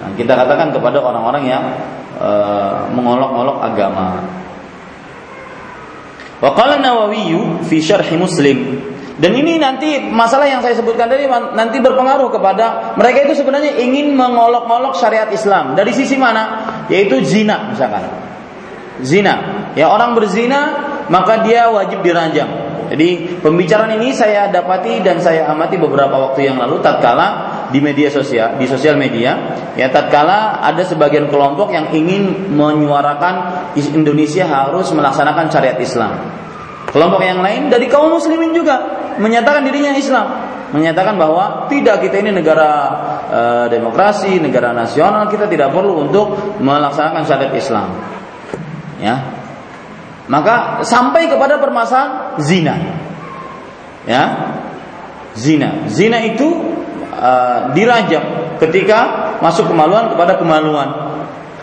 Nah, 0.00 0.12
kita 0.16 0.32
katakan 0.32 0.76
kepada 0.76 1.00
orang-orang 1.00 1.44
yang 1.48 1.64
Eh, 2.20 2.80
mengolok-olok 2.92 3.64
agama. 3.64 4.20
Wa 6.36 6.52
qala 6.52 6.76
Nawawi 6.76 7.32
fi 7.64 7.80
syarh 7.80 8.12
Muslim 8.20 8.76
dan 9.16 9.32
ini 9.32 9.56
nanti 9.56 10.04
masalah 10.04 10.44
yang 10.44 10.60
saya 10.60 10.76
sebutkan 10.76 11.08
tadi 11.08 11.24
nanti 11.28 11.80
berpengaruh 11.80 12.28
kepada 12.28 12.92
mereka 13.00 13.24
itu 13.24 13.40
sebenarnya 13.40 13.72
ingin 13.80 14.12
mengolok-olok 14.12 15.00
syariat 15.00 15.32
Islam 15.32 15.72
dari 15.72 15.96
sisi 15.96 16.20
mana? 16.20 16.60
Yaitu 16.92 17.24
zina 17.24 17.72
misalkan. 17.72 18.04
Zina. 19.00 19.64
Ya 19.72 19.88
orang 19.88 20.12
berzina 20.12 20.60
maka 21.08 21.40
dia 21.40 21.72
wajib 21.72 22.04
diranjam. 22.04 22.52
Jadi 22.92 23.40
pembicaraan 23.40 23.96
ini 23.96 24.12
saya 24.12 24.52
dapati 24.52 25.00
dan 25.00 25.24
saya 25.24 25.48
amati 25.48 25.80
beberapa 25.80 26.20
waktu 26.20 26.52
yang 26.52 26.60
lalu 26.60 26.84
tatkala 26.84 27.59
di 27.70 27.78
media 27.78 28.10
sosial, 28.10 28.58
di 28.58 28.66
sosial 28.66 28.98
media, 28.98 29.54
ya 29.78 29.90
tatkala 29.90 30.58
ada 30.62 30.82
sebagian 30.82 31.30
kelompok 31.30 31.70
yang 31.70 31.90
ingin 31.94 32.52
menyuarakan 32.54 33.74
Indonesia 33.74 34.46
harus 34.46 34.90
melaksanakan 34.90 35.46
syariat 35.48 35.78
Islam. 35.78 36.12
Kelompok 36.90 37.22
yang 37.22 37.38
lain 37.38 37.70
dari 37.70 37.86
kaum 37.86 38.10
muslimin 38.10 38.50
juga 38.50 38.82
menyatakan 39.22 39.62
dirinya 39.62 39.94
Islam, 39.94 40.26
menyatakan 40.74 41.14
bahwa 41.14 41.70
tidak 41.70 42.02
kita 42.02 42.18
ini 42.18 42.34
negara 42.34 42.70
e, 43.30 43.40
demokrasi, 43.70 44.42
negara 44.42 44.74
nasional, 44.74 45.30
kita 45.30 45.46
tidak 45.46 45.70
perlu 45.70 46.02
untuk 46.10 46.58
melaksanakan 46.58 47.22
syariat 47.22 47.54
Islam. 47.54 47.88
Ya. 48.98 49.16
Maka 50.26 50.82
sampai 50.82 51.30
kepada 51.30 51.62
permasalahan 51.62 52.38
zina. 52.42 52.74
Ya. 54.06 54.24
Zina. 55.38 55.86
Zina 55.86 56.18
itu 56.26 56.79
uh, 57.20 57.58
dirajam 57.76 58.56
ketika 58.56 58.98
masuk 59.44 59.68
kemaluan 59.68 60.08
kepada 60.08 60.40
kemaluan. 60.40 60.88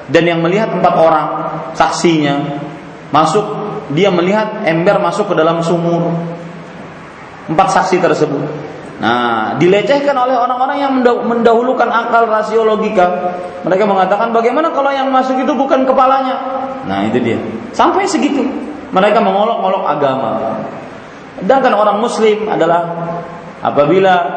Dan 0.08 0.24
yang 0.24 0.40
melihat 0.40 0.72
empat 0.72 0.94
orang 0.96 1.28
saksinya 1.76 2.64
masuk 3.12 3.44
dia 3.92 4.08
melihat 4.08 4.64
ember 4.64 5.02
masuk 5.04 5.34
ke 5.34 5.36
dalam 5.36 5.60
sumur. 5.60 6.14
Empat 7.50 7.68
saksi 7.76 8.00
tersebut. 8.00 8.44
Nah 9.04 9.60
dilecehkan 9.60 10.16
oleh 10.16 10.38
orang-orang 10.38 10.78
yang 10.80 10.94
mendahulukan 11.04 11.86
akal 11.92 12.26
rasio 12.26 12.66
logika 12.66 13.36
mereka 13.68 13.84
mengatakan 13.84 14.32
bagaimana 14.32 14.72
kalau 14.72 14.94
yang 14.94 15.12
masuk 15.12 15.36
itu 15.44 15.52
bukan 15.52 15.84
kepalanya? 15.84 16.36
Nah 16.88 17.04
itu 17.04 17.20
dia. 17.20 17.40
Sampai 17.76 18.08
segitu. 18.08 18.48
Mereka 18.96 19.20
mengolok-olok 19.20 19.84
agama. 19.84 20.64
Sedangkan 21.44 21.76
orang 21.76 21.98
muslim 22.00 22.48
adalah 22.48 22.88
apabila 23.60 24.37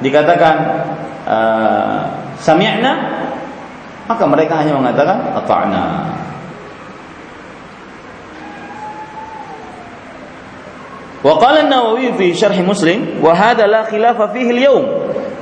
dikatakan 0.00 0.54
uh, 1.28 1.98
sami'na? 2.40 2.92
Maka 4.10 4.24
mereka 4.26 4.58
hanya 4.58 4.74
mengatakan 4.74 5.18
ata'na. 5.38 5.84
وقال 11.20 11.68
النووي 11.68 12.16
في 12.16 12.32
شرح 12.32 12.56
مسلم 12.64 13.20
وهذا 13.20 13.68
لا 13.68 13.84
خلاف 13.92 14.32
فيه 14.32 14.56
اليوم 14.56 14.84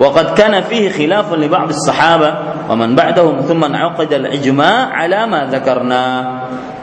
وقد 0.03 0.35
كان 0.35 0.59
فيه 0.67 0.91
خلاف 0.91 1.33
لبعض 1.33 1.69
الصحابة 1.71 2.31
ومن 2.67 2.99
بعدهم 2.99 3.47
ثم 3.47 3.65
انعقد 3.65 4.13
الإجماع 4.13 4.75
على 4.91 5.27
ما 5.31 5.47
ذكرنا 5.47 6.03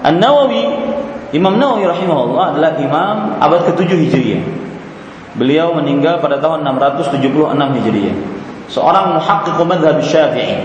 النووي 0.06 0.64
Imam 1.36 1.60
Nawawi 1.60 1.84
rahimahullah 1.84 2.56
adalah 2.56 2.72
imam 2.80 3.18
abad 3.44 3.68
ke-7 3.68 3.92
Hijriah. 3.92 4.40
Beliau 5.36 5.76
meninggal 5.76 6.24
pada 6.24 6.40
tahun 6.40 6.64
676 6.64 7.20
Hijriah. 7.52 8.16
Seorang 8.72 9.20
muhaqqiq 9.20 9.60
mazhab 9.68 10.00
Syafi'i. 10.00 10.64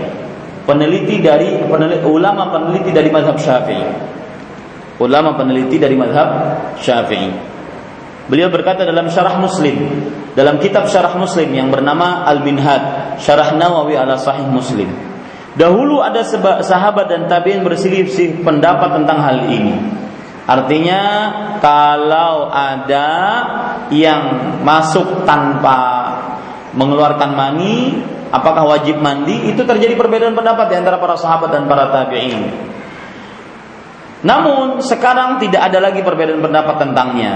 Peneliti 0.63 1.19
dari 1.19 1.59
peneliti, 1.67 2.07
ulama 2.07 2.47
peneliti 2.55 2.95
dari 2.95 3.11
mazhab 3.11 3.35
Syafi'i. 3.35 3.87
Ulama 5.03 5.35
peneliti 5.35 5.75
dari 5.75 5.99
mazhab 5.99 6.29
Syafi'i. 6.79 7.51
Beliau 8.31 8.47
berkata 8.47 8.87
dalam 8.87 9.11
syarah 9.11 9.35
Muslim, 9.43 9.75
dalam 10.39 10.55
kitab 10.61 10.87
syarah 10.87 11.11
Muslim 11.19 11.51
yang 11.51 11.67
bernama 11.67 12.23
Al-Minhad, 12.23 13.17
syarah 13.19 13.51
Nawawi 13.51 13.99
ala 13.99 14.15
Sahih 14.15 14.47
Muslim. 14.47 14.87
Dahulu 15.51 15.99
ada 15.99 16.23
sahabat 16.63 17.11
dan 17.11 17.27
tabi'in 17.27 17.59
berselisih 17.59 18.39
pendapat 18.39 19.03
tentang 19.03 19.19
hal 19.19 19.51
ini. 19.51 19.75
Artinya 20.51 21.01
kalau 21.63 22.51
ada 22.51 23.09
yang 23.87 24.23
masuk 24.67 25.23
tanpa 25.23 25.79
mengeluarkan 26.75 27.31
mani, 27.31 28.03
apakah 28.35 28.67
wajib 28.67 28.99
mandi? 28.99 29.47
Itu 29.47 29.63
terjadi 29.63 29.95
perbedaan 29.95 30.35
pendapat 30.35 30.67
di 30.67 30.75
antara 30.75 30.99
para 30.99 31.15
sahabat 31.15 31.55
dan 31.55 31.71
para 31.71 31.87
tabi'in. 31.87 32.51
Namun 34.27 34.83
sekarang 34.83 35.39
tidak 35.39 35.71
ada 35.71 35.79
lagi 35.79 36.03
perbedaan 36.03 36.43
pendapat 36.43 36.75
tentangnya. 36.83 37.33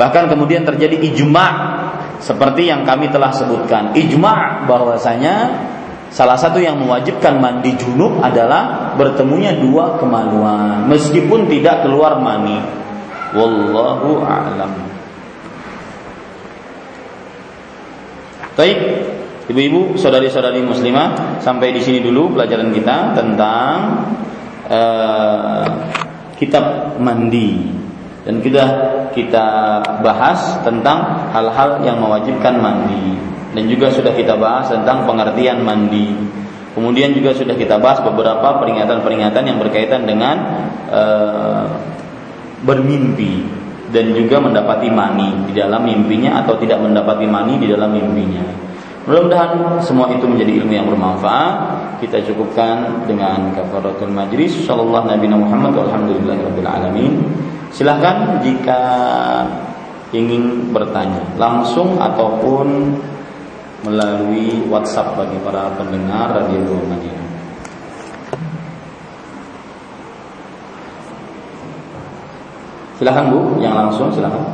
Bahkan 0.00 0.32
kemudian 0.32 0.64
terjadi 0.64 0.96
ijma' 0.96 1.52
seperti 2.24 2.72
yang 2.72 2.88
kami 2.88 3.12
telah 3.12 3.36
sebutkan. 3.36 3.92
Ijma' 3.92 4.64
bahwasanya 4.64 5.36
salah 6.10 6.36
satu 6.36 6.58
yang 6.58 6.76
mewajibkan 6.82 7.38
mandi 7.38 7.74
junub 7.78 8.18
adalah 8.20 8.92
bertemunya 8.98 9.54
dua 9.56 9.96
kemaluan 9.96 10.90
meskipun 10.90 11.46
tidak 11.46 11.86
keluar 11.86 12.18
mani. 12.18 12.58
Wallahu 13.30 14.26
a'lam. 14.26 14.74
Baik, 18.58 18.78
ibu-ibu, 19.46 19.94
saudari-saudari 19.96 20.60
muslimah, 20.66 21.38
sampai 21.38 21.70
di 21.72 21.80
sini 21.80 22.02
dulu 22.02 22.34
pelajaran 22.34 22.74
kita 22.74 23.14
tentang 23.14 23.76
uh, 24.66 25.66
kitab 26.36 26.96
mandi 26.98 27.70
dan 28.24 28.44
kita 28.44 28.64
kita 29.16 29.46
bahas 30.04 30.60
tentang 30.60 31.30
hal-hal 31.32 31.80
yang 31.82 31.98
mewajibkan 31.98 32.60
mandi 32.60 33.16
dan 33.50 33.64
juga 33.66 33.90
sudah 33.90 34.14
kita 34.14 34.38
bahas 34.38 34.70
tentang 34.70 35.06
pengertian 35.06 35.62
mandi. 35.66 36.10
Kemudian 36.70 37.10
juga 37.10 37.34
sudah 37.34 37.58
kita 37.58 37.82
bahas 37.82 37.98
beberapa 37.98 38.62
peringatan-peringatan 38.62 39.42
yang 39.42 39.58
berkaitan 39.58 40.06
dengan 40.06 40.36
uh, 40.86 41.66
bermimpi 42.62 43.42
dan 43.90 44.14
juga 44.14 44.38
mendapati 44.38 44.86
mani 44.86 45.50
di 45.50 45.52
dalam 45.58 45.82
mimpinya 45.82 46.46
atau 46.46 46.54
tidak 46.62 46.78
mendapati 46.78 47.26
mani 47.26 47.58
di 47.58 47.66
dalam 47.66 47.90
mimpinya. 47.90 48.70
Mudah-mudahan 49.10 49.82
semua 49.82 50.12
itu 50.14 50.22
menjadi 50.30 50.62
ilmu 50.62 50.70
yang 50.70 50.86
bermanfaat. 50.86 51.54
Kita 51.98 52.22
cukupkan 52.30 53.08
dengan 53.10 53.50
kafaratul 53.50 54.12
majlis. 54.14 54.62
Sallallahu 54.62 55.10
Nabi 55.10 55.26
Muhammad 55.26 55.74
walhamdulillahirabbil 55.74 56.68
alamin. 56.70 57.12
Silahkan 57.74 58.38
jika 58.46 58.80
ingin 60.14 60.70
bertanya 60.70 61.22
langsung 61.34 61.98
ataupun 61.98 62.98
melalui 63.80 64.60
WhatsApp 64.68 65.16
bagi 65.16 65.40
para 65.40 65.72
pendengar 65.76 66.36
Radio 66.36 66.76
Madinah. 66.84 67.28
Silakan 73.00 73.32
Bu, 73.32 73.56
yang 73.64 73.72
langsung 73.72 74.12
silakan. 74.12 74.44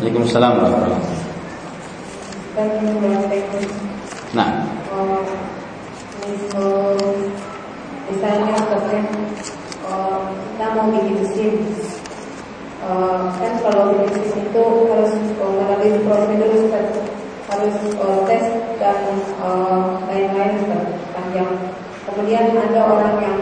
Waalaikumsalam 0.00 0.56
warahmatullahi. 0.56 1.04
Nah. 4.32 4.64
Misalnya 8.08 8.56
kita 10.56 10.66
mau 10.72 10.88
bikin 10.88 11.20
SIM 11.28 11.54
uh, 12.88 13.28
kan 13.36 13.52
kalau 13.60 13.94
bisnis 14.00 14.32
itu 14.32 14.64
harus 14.88 15.12
uh, 15.38 15.52
melalui 15.52 16.00
prosedur 16.02 16.50
Ustaz 16.56 16.88
harus 17.48 17.76
tes 18.28 18.44
dan 18.76 18.98
lain-lain 20.08 20.56
uh, 20.68 20.84
panjang 21.12 21.52
kemudian 22.08 22.56
ada 22.56 22.80
orang 22.88 23.14
yang 23.20 23.40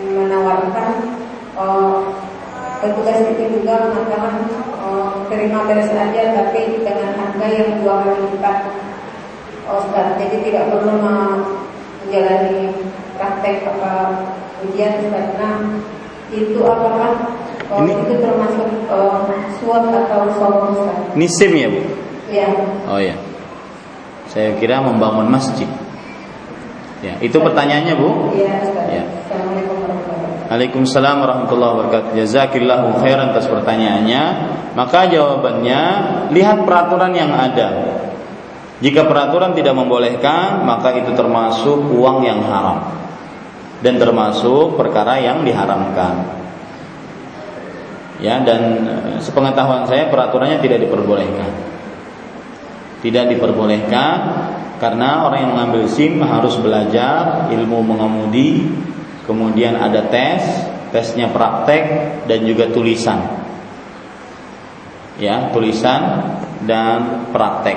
menawarkan 0.00 0.90
uh, 1.56 2.00
petugas 2.80 3.20
itu 3.36 3.60
juga 3.60 3.88
mengatakan 3.88 4.48
terima 5.28 5.68
beres 5.68 5.92
saja 5.92 6.32
tapi 6.34 6.80
dengan 6.82 7.14
harga 7.14 7.46
yang 7.46 7.78
dua 7.84 8.02
kali 8.02 8.26
lipat 8.34 8.58
Ustaz. 9.70 10.18
Jadi 10.18 10.50
tidak 10.50 10.72
perlu 10.72 10.98
menjalani 10.98 12.74
praktek 13.14 13.68
apa 13.68 13.92
ujian 14.64 15.12
nah 15.12 15.56
itu 16.32 16.60
apakah 16.64 17.39
Oh, 17.70 17.86
ini 17.86 17.94
itu 18.02 18.18
termasuk 18.18 18.66
uh, 18.90 19.30
suap 19.62 19.94
atau 19.94 20.26
sombong 20.34 20.74
Ini 21.14 21.26
SIM 21.30 21.54
ya 21.54 21.68
bu? 21.70 21.80
Iya. 22.26 22.48
Oh 22.90 22.98
ya. 22.98 23.14
Saya 24.26 24.58
kira 24.58 24.82
membangun 24.82 25.30
masjid. 25.30 25.70
Ya, 26.98 27.14
itu 27.22 27.38
pertanyaannya 27.38 27.94
bu? 27.94 28.34
Iya. 28.34 28.58
Ya. 28.90 29.04
Assalamualaikum 29.06 29.76
Waalaikumsalam 30.50 31.16
warahmatullahi 31.22 31.72
wabarakatuh. 31.78 32.10
Jazakillahu 32.18 32.98
khairan 33.06 33.30
atas 33.30 33.46
pertanyaannya. 33.46 34.22
Maka 34.74 35.06
jawabannya 35.06 35.80
lihat 36.34 36.66
peraturan 36.66 37.14
yang 37.14 37.30
ada. 37.30 37.70
Jika 38.82 39.06
peraturan 39.06 39.54
tidak 39.54 39.78
membolehkan, 39.78 40.66
maka 40.66 40.90
itu 40.98 41.14
termasuk 41.14 41.94
uang 41.94 42.26
yang 42.26 42.42
haram 42.42 42.98
dan 43.78 43.94
termasuk 43.94 44.74
perkara 44.74 45.22
yang 45.22 45.46
diharamkan 45.46 46.39
ya 48.20 48.44
dan 48.44 48.60
eh, 48.86 49.18
sepengetahuan 49.18 49.88
saya 49.88 50.12
peraturannya 50.12 50.60
tidak 50.60 50.86
diperbolehkan. 50.86 51.50
Tidak 53.00 53.24
diperbolehkan 53.32 54.16
karena 54.76 55.24
orang 55.24 55.40
yang 55.44 55.52
mengambil 55.56 55.88
SIM 55.88 56.20
harus 56.20 56.56
belajar 56.60 57.48
ilmu 57.48 57.80
mengemudi 57.80 58.68
kemudian 59.24 59.76
ada 59.76 60.08
tes 60.12 60.44
tesnya 60.92 61.32
praktek 61.32 61.84
dan 62.28 62.44
juga 62.44 62.68
tulisan. 62.68 63.40
Ya 65.16 65.52
tulisan 65.52 66.00
dan 66.64 67.28
praktek. 67.32 67.76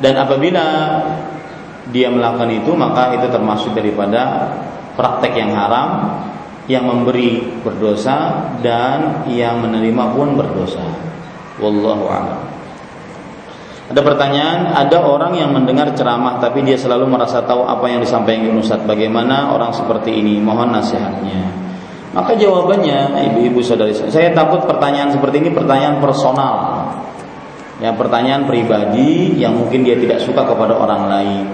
Dan 0.00 0.16
apabila 0.16 0.66
dia 1.92 2.08
melakukan 2.08 2.48
itu 2.52 2.72
maka 2.72 3.16
itu 3.20 3.28
termasuk 3.28 3.76
daripada 3.76 4.48
praktek 4.96 5.36
yang 5.36 5.52
haram 5.52 6.20
yang 6.70 6.86
memberi 6.86 7.42
berdosa 7.66 8.46
dan 8.62 9.26
yang 9.26 9.58
menerima 9.58 10.14
pun 10.14 10.38
berdosa. 10.38 10.86
Wallahu 11.58 12.06
a'lam. 12.06 12.40
Ada 13.90 14.06
pertanyaan, 14.06 14.70
ada 14.70 15.02
orang 15.02 15.34
yang 15.34 15.50
mendengar 15.50 15.90
ceramah 15.98 16.38
tapi 16.38 16.62
dia 16.62 16.78
selalu 16.78 17.10
merasa 17.10 17.42
tahu 17.42 17.66
apa 17.66 17.90
yang 17.90 17.98
disampaikan 17.98 18.54
Ustaz. 18.54 18.78
Bagaimana 18.86 19.50
orang 19.50 19.74
seperti 19.74 20.14
ini? 20.14 20.38
Mohon 20.38 20.78
nasihatnya. 20.78 21.50
Maka 22.14 22.38
jawabannya, 22.38 23.18
ibu-ibu 23.30 23.58
saudari, 23.62 23.94
saya 23.94 24.30
takut 24.30 24.62
pertanyaan 24.66 25.10
seperti 25.10 25.42
ini 25.42 25.50
pertanyaan 25.50 25.98
personal. 25.98 26.86
Ya, 27.82 27.90
pertanyaan 27.90 28.46
pribadi 28.46 29.40
yang 29.42 29.58
mungkin 29.58 29.82
dia 29.82 29.98
tidak 29.98 30.22
suka 30.22 30.46
kepada 30.46 30.78
orang 30.78 31.10
lain. 31.10 31.46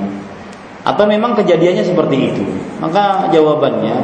Atau 0.84 1.08
memang 1.08 1.32
kejadiannya 1.40 1.84
seperti 1.88 2.16
itu. 2.20 2.44
Maka 2.84 3.32
jawabannya 3.32 3.96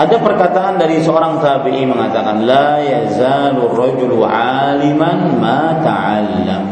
ada 0.00 0.16
perkataan 0.16 0.80
dari 0.80 1.04
seorang 1.04 1.44
tabi'i 1.44 1.84
mengatakan 1.84 2.48
la 2.48 2.80
yazalu 2.80 3.68
rajulu 3.68 4.24
aliman 4.24 5.36
ma 5.36 5.76
ta'allam. 5.84 6.62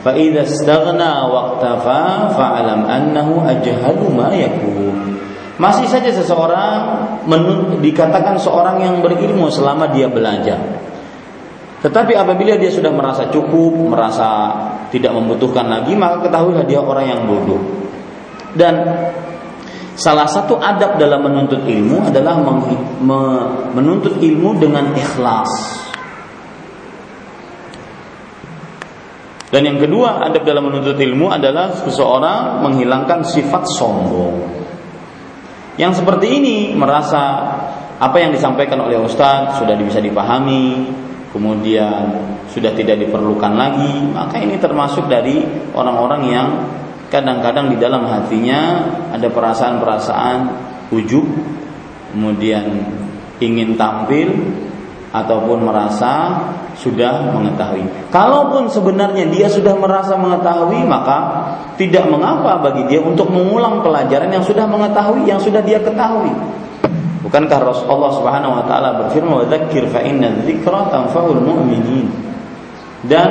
Fa 0.00 0.16
idza 0.16 0.48
istaghna 0.48 1.28
waqtafa 1.28 2.32
fa'lam 2.32 2.88
annahu 2.88 3.44
ajhalu 3.44 4.08
ma 4.08 4.32
yakun. 4.32 5.20
Masih 5.60 5.84
saja 5.84 6.08
seseorang 6.16 7.04
dikatakan 7.84 8.40
seorang 8.40 8.80
yang 8.80 9.04
berilmu 9.04 9.52
selama 9.52 9.92
dia 9.92 10.08
belajar. 10.08 10.56
Tetapi 11.84 12.16
apabila 12.16 12.56
dia 12.56 12.72
sudah 12.72 12.88
merasa 12.88 13.28
cukup, 13.28 13.92
merasa 13.92 14.48
tidak 14.88 15.12
membutuhkan 15.12 15.68
lagi, 15.68 15.92
maka 15.92 16.24
ketahuilah 16.24 16.64
dia 16.64 16.80
orang 16.80 17.04
yang 17.04 17.20
bodoh. 17.28 17.60
Dan 18.56 18.80
Salah 19.98 20.30
satu 20.30 20.54
adab 20.62 20.94
dalam 20.94 21.26
menuntut 21.26 21.66
ilmu 21.66 22.06
adalah 22.06 22.38
menuntut 23.74 24.14
ilmu 24.22 24.54
dengan 24.62 24.94
ikhlas. 24.94 25.50
Dan 29.50 29.66
yang 29.66 29.82
kedua, 29.82 30.22
adab 30.22 30.46
dalam 30.46 30.70
menuntut 30.70 30.94
ilmu 30.94 31.34
adalah 31.34 31.74
seseorang 31.82 32.62
menghilangkan 32.62 33.26
sifat 33.26 33.66
sombong. 33.74 34.38
Yang 35.74 36.04
seperti 36.04 36.26
ini 36.30 36.56
merasa 36.78 37.22
apa 37.98 38.22
yang 38.22 38.30
disampaikan 38.30 38.78
oleh 38.78 39.02
Ustadz 39.02 39.58
sudah 39.58 39.74
bisa 39.74 39.98
dipahami, 39.98 40.94
kemudian 41.34 42.22
sudah 42.54 42.70
tidak 42.70 43.02
diperlukan 43.02 43.50
lagi, 43.50 44.14
maka 44.14 44.38
ini 44.38 44.62
termasuk 44.62 45.10
dari 45.10 45.42
orang-orang 45.74 46.22
yang 46.30 46.48
kadang-kadang 47.08 47.72
di 47.72 47.76
dalam 47.80 48.04
hatinya 48.04 48.84
ada 49.12 49.28
perasaan-perasaan 49.32 50.38
ujub 50.92 51.24
kemudian 52.12 52.64
ingin 53.38 53.76
tampil 53.76 54.28
ataupun 55.08 55.64
merasa 55.64 56.36
sudah 56.76 57.32
mengetahui. 57.32 58.12
Kalaupun 58.12 58.68
sebenarnya 58.68 59.26
dia 59.32 59.48
sudah 59.48 59.74
merasa 59.74 60.14
mengetahui, 60.14 60.84
maka 60.84 61.18
tidak 61.80 62.06
mengapa 62.06 62.60
bagi 62.60 62.86
dia 62.86 63.00
untuk 63.00 63.32
mengulang 63.32 63.80
pelajaran 63.80 64.28
yang 64.28 64.44
sudah 64.44 64.68
mengetahui, 64.68 65.24
yang 65.24 65.40
sudah 65.40 65.64
dia 65.64 65.80
ketahui. 65.80 66.30
Bukankah 67.24 67.60
Rasulullah 67.60 68.12
Subhanahu 68.14 68.62
wa 68.62 68.64
taala 68.64 69.04
berfirman, 69.04 69.44
"Wa 69.44 69.46
dzakir 69.48 69.90
fa 69.90 70.00
inna 70.04 70.32
dzikra 70.44 70.86
mu'minin." 71.34 72.08
Dan 73.04 73.30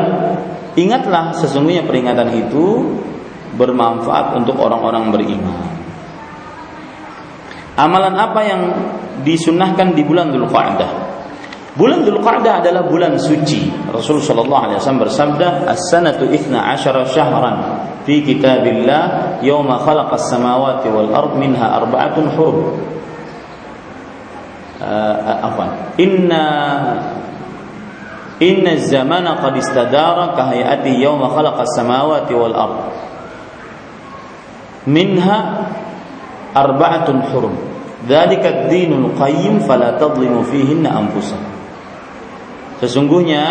ingatlah 0.76 1.34
sesungguhnya 1.38 1.88
peringatan 1.88 2.30
itu 2.36 2.66
bermanfaat 3.56 4.36
untuk 4.36 4.60
orang-orang 4.60 5.14
beriman. 5.14 5.78
Amalan 7.78 8.18
apa 8.18 8.42
yang 8.42 8.62
disunahkan 9.22 9.94
di 9.94 10.02
bulan 10.02 10.34
Dzulqa'dah? 10.34 10.92
Bulan 11.78 12.02
Dzulqa'dah 12.02 12.66
adalah 12.66 12.90
bulan 12.90 13.22
suci. 13.22 13.70
Rasul 13.94 14.18
sallallahu 14.18 14.64
alaihi 14.66 14.78
wasallam 14.82 15.06
bersabda, 15.06 15.70
"As-sanatu 15.70 16.26
12 16.26 17.06
syahran 17.06 17.86
fi 18.02 18.26
kitabillah 18.26 19.38
yawma 19.46 19.78
khalaqas 19.86 20.26
samawati 20.26 20.90
wal 20.90 21.14
ard 21.14 21.38
minha 21.38 21.78
arba'atun 21.78 22.34
hurum." 22.34 22.82
Uh, 24.82 25.46
afwan. 25.46 25.70
Inna 26.02 26.46
Inna 28.38 28.78
zamana 28.78 29.38
qad 29.42 29.58
istadara 29.58 30.34
kahayati 30.38 30.98
yawma 30.98 31.30
khalaqas 31.30 31.78
samawati 31.78 32.34
wal 32.38 32.54
ard 32.54 32.78
minha 34.88 35.38
arba'atun 36.56 37.28
hurum. 37.30 37.56
Dzalika 38.08 38.72
ad-dinul 38.72 39.14
qayyim 39.20 39.68
fala 39.68 40.00
fihinna 40.48 40.96
anfusakum. 40.96 41.54
Sesungguhnya 42.80 43.44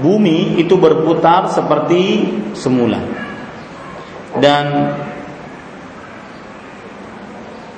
bumi 0.00 0.56
itu 0.62 0.78
berputar 0.80 1.50
seperti 1.52 2.32
semula. 2.56 3.02
Dan 4.38 4.64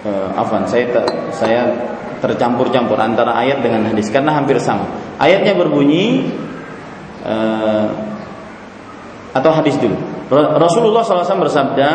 uh, 0.05 0.41
afan 0.41 0.65
saya 0.69 1.05
saya 1.33 1.63
tercampur-campur 2.21 2.97
antara 2.97 3.37
ayat 3.37 3.61
dengan 3.61 3.89
hadis 3.89 4.09
karena 4.09 4.37
hampir 4.37 4.57
sama. 4.61 4.89
Ayatnya 5.21 5.57
berbunyi 5.57 6.29
uh, 7.25 7.89
atau 9.33 9.51
hadis 9.53 9.77
dulu. 9.77 9.97
Rasulullah 10.33 11.05
SAW 11.05 11.45
bersabda 11.45 11.91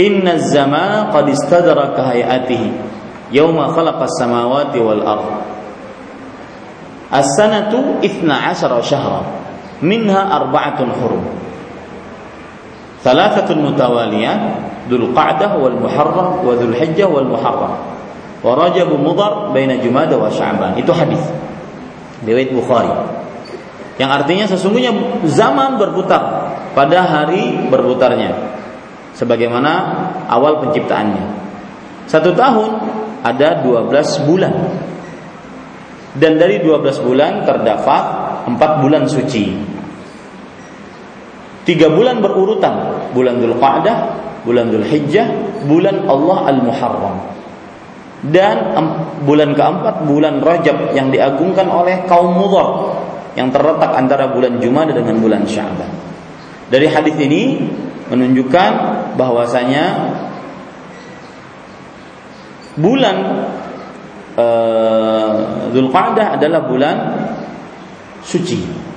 Inna 0.00 0.40
zaman 0.40 1.12
qad 1.12 1.28
istadraka 1.28 2.08
hayatihi 2.08 2.72
yauma 3.36 3.68
khalaqas 3.76 4.16
samawati 4.16 4.80
wal 4.80 5.04
ard. 5.04 5.28
As-sanatu 7.10 8.00
12 8.00 8.24
syahra. 8.86 9.20
minha 9.80 10.20
arba'atun 10.28 10.88
hurum. 10.94 11.24
Thalathatun 13.00 13.64
mutawaliyat, 13.64 14.40
Dhul 14.92 15.16
Qa'dah 15.16 15.56
wal 15.56 15.80
Muharram 15.80 16.44
wa 16.44 16.52
Dhul 16.52 16.76
Hijjah 16.76 17.08
wal 17.08 17.24
Muharram. 17.24 17.80
Wa 18.44 18.56
baina 19.52 19.80
Jumada 19.80 20.16
wa 20.20 20.28
Sya'ban. 20.28 20.76
Itu 20.76 20.92
hadis. 20.92 21.20
Riwayat 22.24 22.52
Bukhari. 22.52 22.92
Yang 23.96 24.10
artinya 24.16 24.44
sesungguhnya 24.48 24.92
zaman 25.28 25.80
berputar 25.80 26.52
pada 26.76 27.04
hari 27.04 27.68
berputarnya. 27.68 28.59
Sebagaimana 29.20 29.72
awal 30.32 30.64
penciptaannya. 30.64 31.26
Satu 32.08 32.32
tahun 32.32 32.70
ada 33.20 33.60
12 33.60 33.92
bulan. 34.24 34.54
Dan 36.16 36.40
dari 36.40 36.58
12 36.64 37.04
bulan 37.04 37.44
terdapat 37.44 38.02
4 38.48 38.82
bulan 38.82 39.04
suci. 39.04 39.52
Tiga 41.68 41.92
bulan 41.92 42.24
berurutan, 42.24 43.06
bulan 43.12 43.38
Dhul 43.38 43.60
Qa'dah, 43.60 43.96
bulan 44.48 44.72
Dhul 44.72 44.88
Hijjah, 44.88 45.28
bulan 45.68 46.08
Allah 46.08 46.38
Al-Muharram. 46.56 47.16
Dan 48.24 48.56
bulan 49.28 49.52
keempat 49.52 50.08
bulan 50.08 50.40
Rajab 50.40 50.96
yang 50.96 51.12
diagungkan 51.12 51.68
oleh 51.68 52.08
kaum 52.08 52.36
Mudhar 52.36 52.96
yang 53.36 53.52
terletak 53.52 53.92
antara 53.96 54.32
bulan 54.32 54.58
Jumat 54.58 54.90
dengan 54.92 55.20
bulan 55.20 55.44
Sya'ban. 55.46 55.88
Dari 56.72 56.86
hadis 56.90 57.16
ini 57.20 57.42
menunjukkan 58.10 58.70
bahwasanya 59.14 59.84
bulan 62.74 63.16
uh, 64.34 66.34
adalah 66.34 66.66
bulan 66.66 66.96
suci. 68.26 68.90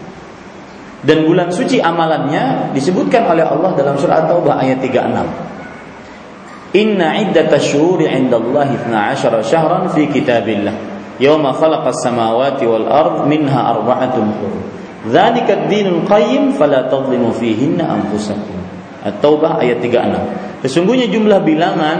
Dan 1.03 1.27
bulan 1.27 1.51
suci 1.51 1.83
amalannya 1.83 2.71
disebutkan 2.71 3.27
oleh 3.27 3.43
Allah 3.43 3.75
dalam 3.75 3.99
surah 3.99 4.23
At-Taubah 4.23 4.63
ayat 4.63 4.79
36. 4.79 6.79
Inna 6.79 7.19
iddatash 7.21 7.75
syuhuri 7.75 8.07
'indallahi 8.07 8.87
12 8.87 9.43
syahran 9.43 9.91
fi 9.91 10.07
kitabillah. 10.07 10.71
Yawma 11.19 11.51
khalaqas 11.53 12.01
samawati 12.01 12.65
wal 12.65 12.87
ard 12.87 13.27
minha 13.29 13.77
arba'atun 13.77 14.25
hurum. 14.41 14.63
Dzalika 15.11 15.67
ad-dinul 15.67 16.07
qayyim 16.07 16.55
fala 16.55 16.87
fihinna 17.35 17.83
anfusakum. 17.83 18.62
At-Taubah 19.03 19.59
ayat 19.59 19.83
36. 19.83 20.63
Sesungguhnya 20.63 21.11
jumlah 21.11 21.43
bilangan 21.43 21.97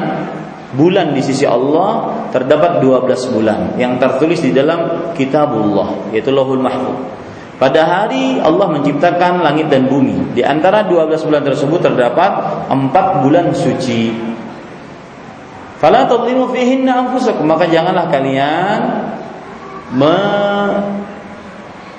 bulan 0.74 1.12
di 1.12 1.20
sisi 1.20 1.44
Allah 1.44 2.24
terdapat 2.32 2.80
12 2.80 3.36
bulan 3.36 3.76
yang 3.76 4.00
tertulis 4.00 4.42
di 4.42 4.56
dalam 4.56 5.12
kitabullah 5.14 6.10
yaitu 6.16 6.32
Lauhul 6.32 6.64
Mahfuz. 6.64 6.96
Pada 7.60 7.86
hari 7.86 8.42
Allah 8.42 8.66
menciptakan 8.72 9.46
langit 9.46 9.70
dan 9.70 9.86
bumi. 9.92 10.34
Di 10.34 10.42
antara 10.42 10.84
12 10.88 11.28
bulan 11.28 11.44
tersebut 11.46 11.80
terdapat 11.86 12.32
4 12.72 13.24
bulan 13.24 13.54
suci. 13.54 14.10
Fala 15.78 16.08
tadlimu 16.08 16.48
fihinna 16.56 17.08
anfusakum, 17.08 17.44
maka 17.44 17.68
janganlah 17.68 18.08
kalian 18.08 18.82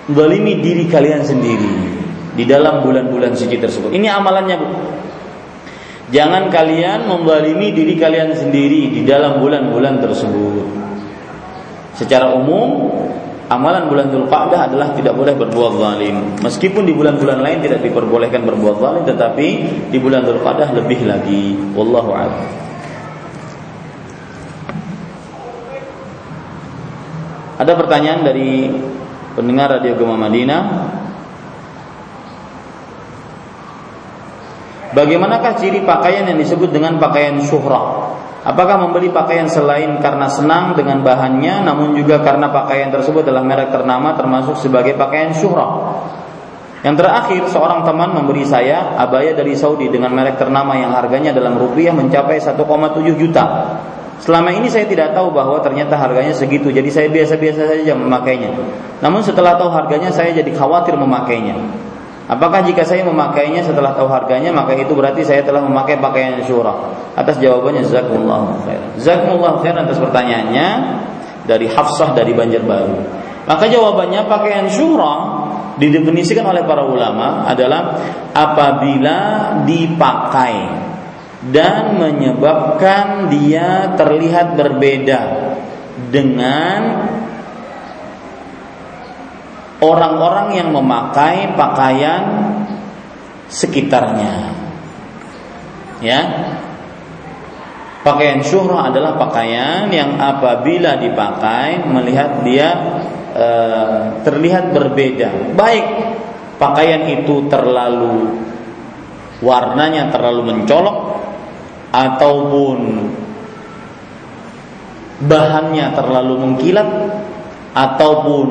mendolimi 0.09 0.59
diri 0.65 0.89
kalian 0.89 1.21
sendiri 1.23 1.94
di 2.35 2.45
dalam 2.45 2.83
bulan-bulan 2.83 3.35
suci 3.39 3.57
tersebut. 3.59 3.95
Ini 3.95 4.11
amalannya, 4.11 4.57
Bu. 4.59 4.67
Jangan 6.13 6.53
kalian 6.53 7.09
membalimi 7.09 7.73
diri 7.73 7.97
kalian 7.97 8.37
sendiri 8.37 8.93
di 8.93 9.03
dalam 9.09 9.41
bulan-bulan 9.41 10.05
tersebut. 10.05 10.67
Secara 11.97 12.35
umum, 12.37 12.93
amalan 13.49 13.89
bulan 13.89 14.13
Dzulqa'dah 14.13 14.69
adalah 14.69 14.93
tidak 14.93 15.17
boleh 15.17 15.33
berbuat 15.33 15.73
zalim. 15.81 16.39
Meskipun 16.45 16.85
di 16.85 16.93
bulan-bulan 16.93 17.41
lain 17.41 17.59
tidak 17.65 17.81
diperbolehkan 17.83 18.45
berbuat 18.45 18.77
zalim, 18.79 19.03
tetapi 19.09 19.47
di 19.89 19.99
bulan 19.99 20.29
Dzulqa'dah 20.29 20.77
lebih 20.77 21.09
lagi. 21.09 21.57
Wallahu 21.73 22.11
a'lam. 22.13 22.45
Ada 27.55 27.73
pertanyaan 27.79 28.27
dari 28.27 28.67
pendengar 29.39 29.79
Radio 29.79 29.95
Gema 29.95 30.19
Madinah 30.19 30.63
Bagaimanakah 34.95 35.59
ciri 35.59 35.83
pakaian 35.83 36.31
yang 36.31 36.39
disebut 36.39 36.71
dengan 36.71 37.03
pakaian 37.03 37.35
syuhrah? 37.43 38.15
Apakah 38.45 38.77
membeli 38.77 39.11
pakaian 39.11 39.49
selain 39.49 39.99
karena 39.99 40.29
senang 40.29 40.77
dengan 40.77 41.01
bahannya, 41.01 41.65
namun 41.65 41.97
juga 41.99 42.21
karena 42.21 42.53
pakaian 42.53 42.93
tersebut 42.93 43.27
adalah 43.27 43.43
merek 43.43 43.73
ternama 43.73 44.15
termasuk 44.15 44.61
sebagai 44.61 44.95
pakaian 44.95 45.35
syuhrah? 45.35 45.99
Yang 46.85 47.01
terakhir, 47.01 47.43
seorang 47.49 47.81
teman 47.89 48.13
memberi 48.13 48.45
saya 48.45 49.01
abaya 49.01 49.33
dari 49.33 49.57
Saudi 49.57 49.89
dengan 49.89 50.13
merek 50.13 50.37
ternama 50.37 50.77
yang 50.77 50.93
harganya 50.93 51.33
dalam 51.33 51.57
rupiah 51.57 51.97
mencapai 51.97 52.37
1,7 52.37 52.61
juta. 53.17 53.45
Selama 54.21 54.53
ini 54.53 54.69
saya 54.69 54.85
tidak 54.85 55.17
tahu 55.17 55.33
bahwa 55.33 55.59
ternyata 55.65 55.97
harganya 55.97 56.37
segitu, 56.37 56.69
jadi 56.69 56.87
saya 56.93 57.09
biasa-biasa 57.09 57.61
saja 57.67 57.97
memakainya. 57.97 58.53
Namun 59.01 59.25
setelah 59.25 59.57
tahu 59.57 59.73
harganya, 59.73 60.13
saya 60.13 60.37
jadi 60.37 60.53
khawatir 60.53 60.95
memakainya. 61.01 61.57
Apakah 62.25 62.65
jika 62.65 62.81
saya 62.89 63.05
memakainya 63.05 63.61
setelah 63.61 63.93
tahu 63.93 64.09
harganya 64.09 64.49
maka 64.49 64.73
itu 64.73 64.97
berarti 64.97 65.21
saya 65.21 65.45
telah 65.45 65.61
memakai 65.61 66.01
pakaian 66.01 66.41
syurah? 66.49 66.97
Atas 67.13 67.37
jawabannya 67.37 67.85
jazakumullah 67.85 68.65
khairan. 68.65 68.89
Jazakumullah 68.97 69.61
khairan 69.61 69.85
atas 69.85 70.01
pertanyaannya 70.01 70.69
dari 71.45 71.69
Hafsah 71.69 72.17
dari 72.17 72.33
Banjarbaru. 72.33 72.97
Maka 73.45 73.69
jawabannya 73.69 74.25
pakaian 74.25 74.65
syurah 74.73 75.53
didefinisikan 75.77 76.49
oleh 76.49 76.65
para 76.65 76.89
ulama 76.89 77.45
adalah 77.45 78.01
apabila 78.33 79.19
dipakai 79.69 80.57
dan 81.53 82.01
menyebabkan 82.01 83.29
dia 83.29 83.93
terlihat 84.01 84.57
berbeda 84.57 85.21
dengan 86.09 86.81
orang-orang 89.85 90.57
yang 90.57 90.69
memakai 90.73 91.53
pakaian 91.53 92.23
sekitarnya. 93.53 94.57
Ya. 96.01 96.21
Pakaian 98.05 98.45
syuhrah 98.45 98.93
adalah 98.93 99.17
pakaian 99.17 99.89
yang 99.89 100.21
apabila 100.21 101.01
dipakai 101.01 101.89
melihat 101.89 102.45
dia 102.45 102.69
e, 103.33 103.49
terlihat 104.21 104.77
berbeda. 104.77 105.57
Baik 105.57 105.87
pakaian 106.61 107.09
itu 107.09 107.49
terlalu 107.49 108.45
warnanya 109.41 110.13
terlalu 110.13 110.53
mencolok 110.53 110.99
ataupun 111.97 112.79
bahannya 115.25 115.87
terlalu 115.97 116.35
mengkilat 116.45 116.91
ataupun 117.73 118.49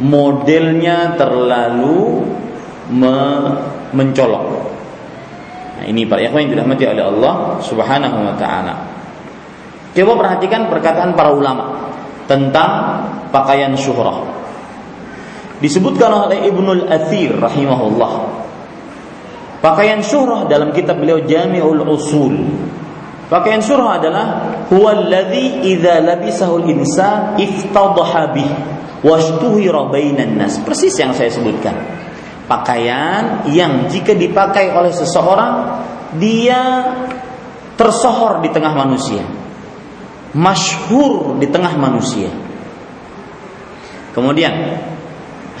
modelnya 0.00 1.14
terlalu 1.20 2.24
me 2.90 3.18
mencolok. 3.92 4.46
Nah, 5.80 5.84
ini 5.88 6.04
para 6.04 6.20
ikhwan 6.24 6.48
yang 6.48 6.52
dirahmati 6.58 6.84
oleh 6.88 7.04
Allah 7.04 7.34
Subhanahu 7.64 8.16
wa 8.20 8.34
taala. 8.36 8.74
Coba 9.90 10.12
perhatikan 10.16 10.70
perkataan 10.70 11.12
para 11.18 11.30
ulama 11.34 11.92
tentang 12.30 12.70
pakaian 13.34 13.74
syuhrah. 13.74 14.22
Disebutkan 15.60 16.30
oleh 16.30 16.48
Ibnul 16.48 16.88
Athir 16.88 17.36
rahimahullah. 17.36 18.12
Pakaian 19.60 20.00
syuhrah 20.00 20.48
dalam 20.48 20.72
kitab 20.72 21.02
beliau 21.02 21.20
Jami'ul 21.20 21.84
Usul. 21.84 22.32
Pakaian 23.28 23.60
syuhrah 23.60 24.00
adalah 24.00 24.26
huwa 24.72 24.96
alladhi 24.96 25.68
idza 25.74 26.00
labisahu 26.00 26.64
al-insan 26.64 27.36
iftadha 27.36 28.30
bih 28.32 28.50
nas. 29.04 30.60
Persis 30.60 30.94
yang 31.00 31.16
saya 31.16 31.32
sebutkan. 31.32 31.76
Pakaian 32.50 33.46
yang 33.48 33.86
jika 33.86 34.12
dipakai 34.12 34.74
oleh 34.74 34.90
seseorang 34.90 35.80
dia 36.18 36.60
tersohor 37.78 38.42
di 38.42 38.50
tengah 38.50 38.74
manusia. 38.74 39.22
Masyhur 40.34 41.38
di 41.38 41.46
tengah 41.46 41.74
manusia. 41.78 42.30
Kemudian 44.10 44.52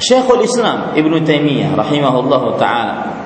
Syekhul 0.00 0.42
Islam 0.42 0.96
Ibnu 0.96 1.22
Taimiyah 1.22 1.76
rahimahullahu 1.76 2.56
taala 2.58 3.20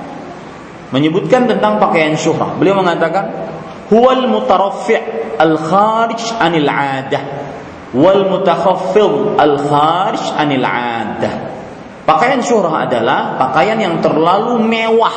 menyebutkan 0.93 1.49
tentang 1.49 1.81
pakaian 1.81 2.15
syuhrah. 2.15 2.55
Beliau 2.55 2.79
mengatakan 2.79 3.31
huwal 3.89 4.29
mutaraffi' 4.29 5.01
al-kharij 5.41 6.39
anil 6.39 6.69
'adah 6.69 7.44
wal 7.95 8.27
mutakhaffid 8.29 9.39
al 9.39 9.55
kharij 9.59 10.25
anil 10.37 10.67
adah. 10.67 11.35
Pakaian 12.05 12.45
syuhrah 12.45 12.85
adalah 12.85 13.41
pakaian 13.41 13.81
yang 13.81 13.97
terlalu 14.05 14.61
mewah 14.61 15.17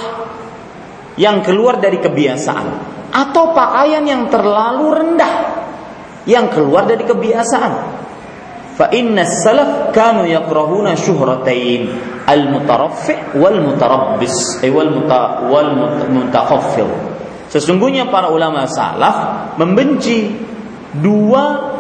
yang 1.20 1.44
keluar 1.44 1.84
dari 1.84 1.99
kebiasaan 1.99 2.68
atau 3.12 3.52
pakaian 3.52 4.06
yang 4.08 4.32
terlalu 4.32 4.95
rendah 4.95 5.34
yang 6.24 6.48
keluar 6.48 6.88
dari 6.88 7.04
kebiasaan. 7.04 7.74
Fa 8.78 8.94
inna 8.94 9.26
salaf 9.26 9.90
kanu 9.91 10.30
yakrahuna 10.30 10.94
syuhratain. 10.94 12.16
al-mutaraffi 12.28 13.40
wal 13.40 13.64
mutarabbis 13.64 14.60
eh, 14.60 14.68
wal 14.68 14.91
muta, 14.91 15.48
wal 15.48 15.72
mutakhaffil. 16.12 16.91
Sesungguhnya 17.48 18.12
para 18.12 18.28
ulama 18.28 18.68
salaf 18.68 19.56
membenci 19.56 20.36
dua 20.91 21.77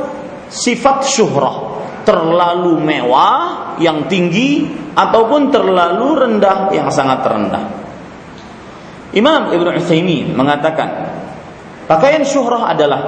sifat 0.49 1.07
syuhrah, 1.07 1.83
terlalu 2.03 2.79
mewah 2.79 3.75
yang 3.83 4.07
tinggi 4.07 4.65
ataupun 4.95 5.53
terlalu 5.53 6.07
rendah 6.17 6.71
yang 6.73 6.89
sangat 6.89 7.21
rendah. 7.27 7.63
Imam 9.15 9.53
Ibnu 9.53 9.69
Utsaimin 9.77 10.35
mengatakan, 10.35 11.13
pakaian 11.85 12.23
syuhrah 12.27 12.73
adalah 12.73 13.01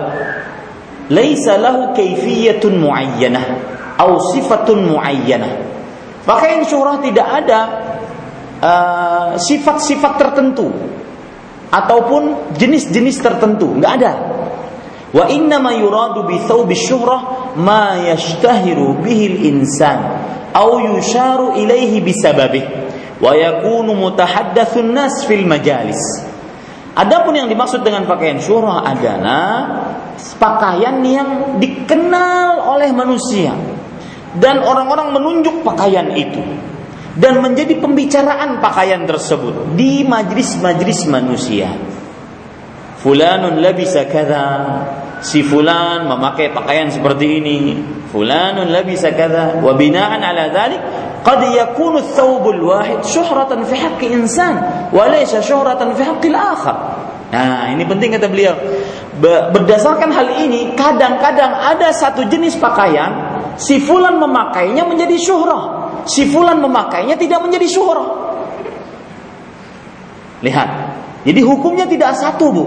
laisa 1.09 1.59
lahu 1.59 1.91
kaifiyatun 1.91 2.79
muayyanah 2.79 3.45
atau 3.99 4.15
sifatun 4.31 4.95
muayyanah 4.95 5.69
Pakaian 6.29 6.61
syuhrah 6.61 7.01
tidak 7.01 7.25
ada 7.25 7.59
uh, 8.61 9.29
sifat-sifat 9.33 10.13
tertentu 10.21 10.69
ataupun 11.73 12.53
jenis-jenis 12.53 13.17
tertentu, 13.17 13.73
nggak 13.73 13.93
ada. 13.97 14.13
Wa 15.09 15.25
inna 15.25 15.57
ma 15.57 15.73
yuradu 15.73 16.29
bi 16.29 16.37
thawbi 16.45 16.77
syuhrah 16.77 17.53
ma 17.57 17.97
yashtahiru 17.97 19.01
bihi 19.01 19.25
al-insan 19.33 19.99
aw 20.53 20.69
yusharu 20.77 21.57
ilaihi 21.57 21.97
bisababih 22.01 22.65
wa 23.17 23.33
yakunu 23.33 23.97
mutahaddatsun 23.97 24.93
nas 24.93 25.25
fil 25.25 25.49
majalis. 25.49 25.97
Adapun 26.93 27.37
yang 27.37 27.49
dimaksud 27.49 27.81
dengan 27.81 28.05
pakaian 28.05 28.37
syuhrah 28.37 28.85
adalah 28.85 29.49
pakaian 30.37 30.99
yang 31.01 31.57
dikenal 31.57 32.75
oleh 32.75 32.91
manusia 32.91 33.55
dan 34.37 34.61
orang-orang 34.61 35.15
menunjuk 35.15 35.65
pakaian 35.65 36.11
itu 36.13 36.43
dan 37.17 37.41
menjadi 37.41 37.81
pembicaraan 37.81 38.61
pakaian 38.61 39.03
tersebut 39.09 39.73
di 39.73 40.05
majlis-majlis 40.05 41.09
manusia. 41.09 41.71
Fulanun 42.99 43.63
labisa 43.63 44.03
kada, 44.11 44.47
si 45.21 45.43
fulan 45.43 46.07
memakai 46.07 46.51
pakaian 46.51 46.87
seperti 46.91 47.41
ini. 47.41 47.57
Fulanun 48.09 48.73
labisa 48.73 49.13
kada 49.13 49.61
wa 49.61 49.73
bina'an 49.77 50.19
ala 50.23 50.49
dhalik 50.49 50.81
qad 51.21 51.41
yakunu 51.53 52.01
thawbul 52.17 52.73
wahid 52.73 53.05
syuhratan 53.05 53.61
fi 53.69 53.75
haqqi 53.77 54.09
insan 54.09 54.57
wa 54.89 55.05
laysa 55.05 55.43
syuhratan 55.43 55.93
fi 55.93 56.03
haqqi 56.03 56.27
al-akhar. 56.33 56.77
Nah, 57.29 57.69
ini 57.69 57.85
penting 57.85 58.17
kata 58.17 58.25
beliau. 58.25 58.57
Berdasarkan 59.53 60.09
hal 60.15 60.41
ini, 60.41 60.73
kadang-kadang 60.73 61.51
ada 61.51 61.91
satu 61.91 62.25
jenis 62.25 62.55
pakaian 62.57 63.39
Si 63.59 63.83
fulan 63.83 64.15
memakainya 64.15 64.87
menjadi 64.87 65.19
syuhrah. 65.19 65.63
Si 66.07 66.31
fulan 66.31 66.63
memakainya 66.63 67.19
tidak 67.19 67.43
menjadi 67.43 67.67
syuhrah. 67.67 68.07
Lihat. 70.39 70.69
Jadi 71.27 71.43
hukumnya 71.43 71.83
tidak 71.83 72.15
satu, 72.15 72.55
Bu. 72.55 72.63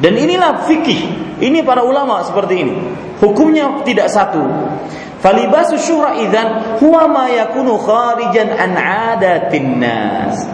Dan 0.00 0.12
inilah 0.16 0.68
fikih. 0.68 1.00
Ini 1.40 1.60
para 1.64 1.84
ulama 1.84 2.24
seperti 2.24 2.54
ini. 2.64 2.74
Hukumnya 3.20 3.84
tidak 3.84 4.12
satu. 4.12 4.44
Falibasu 5.20 5.80
syuhra 5.80 6.20
idzan 6.20 6.78
huwa 6.80 7.08
ma 7.08 7.24
yakunu 7.32 7.80
kharijan 7.80 8.52
an 8.52 8.76
'adatin 8.76 9.80
nas. 9.80 10.44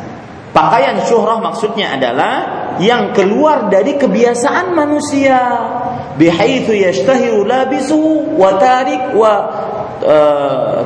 Pakaian 0.53 1.01
syuhrah 1.09 1.41
maksudnya 1.41 1.97
adalah 1.97 2.35
yang 2.79 3.17
keluar 3.17 3.73
dari 3.73 3.97
kebiasaan 3.97 4.77
manusia 4.77 5.39
bihaitsu 6.21 6.77
yashtahiru 6.77 7.49
labisuhu 7.49 8.37
wa 8.37 8.61
tarik 8.61 9.17
wa 9.17 9.33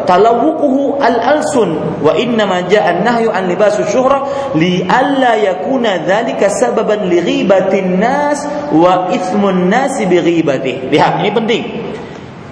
talawuquhu 0.05 1.01
al-alsun 1.01 2.01
wa 2.05 2.12
innama 2.16 2.68
jaa 2.68 2.97
an-nahyu 2.97 3.32
an 3.32 3.48
libasu 3.48 3.84
syuhra 3.88 4.52
li 4.55 4.84
alla 4.84 5.36
yakuna 5.40 6.05
dhalika 6.05 6.52
sababan 6.52 7.09
li 7.09 7.20
ghibatin 7.24 7.97
nas 7.97 8.44
wa 8.72 9.09
ithmun 9.12 9.72
nas 9.72 9.97
bi 10.05 10.16
ghibatihi 10.20 10.93
lihat 10.93 11.24
ini 11.24 11.30
penting. 11.32 11.64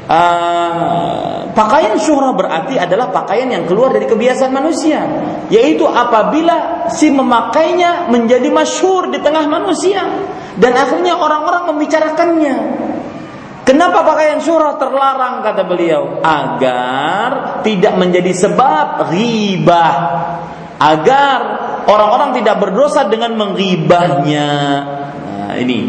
Uh, 0.05 1.49
pakaian 1.57 1.97
syuhrah 1.97 2.37
berarti 2.37 2.77
adalah 2.77 3.09
pakaian 3.09 3.49
yang 3.49 3.65
keluar 3.65 3.89
dari 3.89 4.05
kebiasaan 4.05 4.53
manusia 4.53 5.01
yaitu 5.49 5.89
apabila 5.89 6.85
si 6.93 7.09
memakainya 7.09 8.13
menjadi 8.13 8.53
masyhur 8.53 9.09
di 9.09 9.23
tengah 9.25 9.49
manusia 9.49 10.05
dan 10.61 10.77
akhirnya 10.77 11.17
orang-orang 11.17 11.73
membicarakannya 11.73 12.57
Kenapa 13.65 14.05
pakaian 14.05 14.45
syuhrah 14.45 14.77
terlarang 14.77 15.41
kata 15.41 15.65
beliau? 15.65 16.21
Agar 16.21 17.61
tidak 17.65 17.97
menjadi 17.97 18.37
sebab 18.37 19.09
ribah. 19.09 19.97
Agar 20.77 21.39
orang-orang 21.89 22.37
tidak 22.37 22.61
berdosa 22.61 23.09
dengan 23.09 23.33
menggibahnya. 23.41 24.51
Nah, 25.25 25.53
ini 25.57 25.89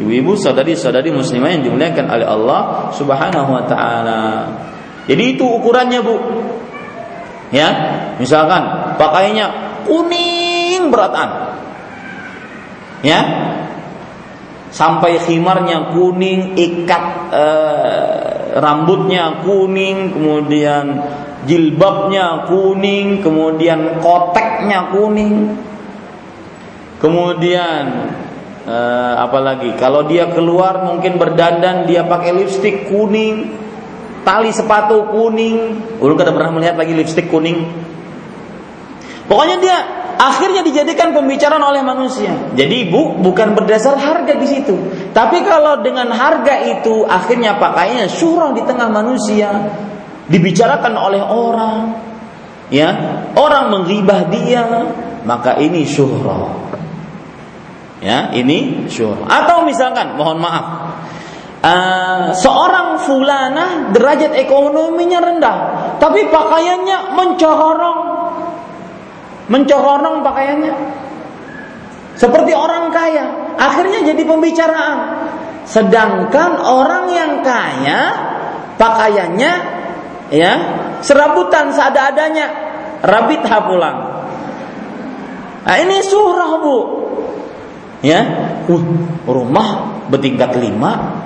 ibu-ibu 0.00 0.32
saudari-saudari 0.40 1.12
muslimah 1.12 1.60
yang 1.60 1.62
dimuliakan 1.68 2.06
oleh 2.08 2.24
Allah 2.24 2.60
Subhanahu 2.96 3.50
wa 3.52 3.64
taala. 3.68 4.24
Jadi 5.04 5.36
itu 5.36 5.44
ukurannya, 5.44 6.00
Bu. 6.00 6.16
Ya, 7.52 7.68
misalkan 8.16 8.96
pakainya 8.96 9.76
kuning 9.84 10.88
beratan. 10.88 11.58
Ya. 13.04 13.49
Sampai 14.70 15.18
khimarnya 15.18 15.90
kuning, 15.90 16.54
ikat 16.54 17.04
eh, 17.34 18.30
rambutnya 18.58 19.42
kuning, 19.42 20.14
kemudian 20.14 20.84
jilbabnya 21.46 22.46
kuning, 22.46 23.22
kemudian 23.24 24.02
koteknya 24.02 24.94
kuning. 24.94 25.58
Kemudian 27.00 28.12
uh, 28.68 29.14
apalagi 29.24 29.72
kalau 29.80 30.04
dia 30.04 30.28
keluar 30.28 30.84
mungkin 30.84 31.16
berdandan 31.16 31.88
dia 31.88 32.04
pakai 32.04 32.36
lipstik 32.36 32.92
kuning 32.92 33.56
tali 34.20 34.52
sepatu 34.52 35.08
kuning. 35.08 35.80
Ulun 35.96 36.16
kada 36.20 36.36
pernah 36.36 36.60
melihat 36.60 36.76
lagi 36.76 36.92
lipstik 36.92 37.32
kuning. 37.32 37.64
Pokoknya 39.24 39.56
dia 39.64 39.76
akhirnya 40.20 40.60
dijadikan 40.60 41.16
pembicaraan 41.16 41.64
oleh 41.64 41.80
manusia. 41.80 42.36
Jadi 42.52 42.92
bu 42.92 43.16
bukan 43.24 43.56
berdasar 43.56 43.96
harga 43.96 44.36
di 44.36 44.44
situ. 44.44 44.76
Tapi 45.16 45.40
kalau 45.48 45.80
dengan 45.80 46.12
harga 46.12 46.60
itu 46.68 47.08
akhirnya 47.08 47.56
pakainya 47.56 48.04
syurah 48.12 48.52
di 48.52 48.60
tengah 48.68 48.92
manusia. 48.92 49.48
Dibicarakan 50.28 50.94
oleh 50.94 51.22
orang. 51.24 51.78
Ya 52.68 52.90
orang 53.34 53.72
menggibah 53.72 54.30
dia 54.30 54.62
maka 55.26 55.58
ini 55.58 55.82
syuhrah 55.82 56.70
Ya, 58.00 58.32
ini 58.32 58.88
syuhr. 58.88 59.28
Atau 59.28 59.68
misalkan, 59.68 60.16
mohon 60.16 60.40
maaf, 60.40 60.96
uh, 61.60 62.32
seorang 62.32 62.96
fulana 63.04 63.92
derajat 63.92 64.32
ekonominya 64.40 65.20
rendah, 65.20 65.56
tapi 66.00 66.24
pakaiannya 66.32 67.12
mencorong, 67.12 68.00
mencorong 69.50 70.22
pakaiannya. 70.22 70.74
Seperti 72.14 72.52
orang 72.54 72.94
kaya, 72.94 73.56
akhirnya 73.58 74.06
jadi 74.14 74.22
pembicaraan. 74.22 74.98
Sedangkan 75.66 76.62
orang 76.62 77.04
yang 77.10 77.32
kaya 77.42 78.00
pakaiannya 78.78 79.52
ya 80.30 80.52
serabutan 81.02 81.74
seada-adanya, 81.74 82.46
rabit 83.02 83.42
pulang. 83.44 83.98
Nah, 85.60 85.76
ini 85.76 86.02
surah 86.02 86.52
bu, 86.58 86.76
ya 88.00 88.20
uh, 88.64 88.84
rumah 89.28 89.68
bertingkat 90.08 90.56
lima 90.56 91.20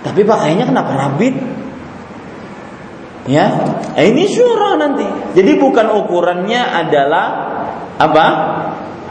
tapi 0.00 0.24
pakainya 0.24 0.64
kenapa 0.64 0.96
rabit 0.96 1.36
ya? 3.28 3.46
Eh, 3.94 4.10
ini 4.10 4.24
syurah 4.26 4.80
nanti. 4.80 5.04
Jadi 5.36 5.60
bukan 5.60 5.86
ukurannya 5.92 6.62
adalah 6.64 7.26
apa? 8.00 8.26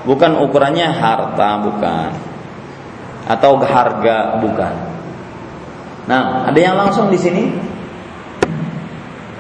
Bukan 0.04 0.42
ukurannya 0.42 0.90
harta 0.90 1.50
bukan. 1.62 2.10
Atau 3.30 3.62
harga 3.62 4.42
bukan. 4.42 4.74
Nah 6.10 6.50
ada 6.50 6.60
yang 6.60 6.76
langsung 6.76 7.14
di 7.14 7.20
sini? 7.20 7.44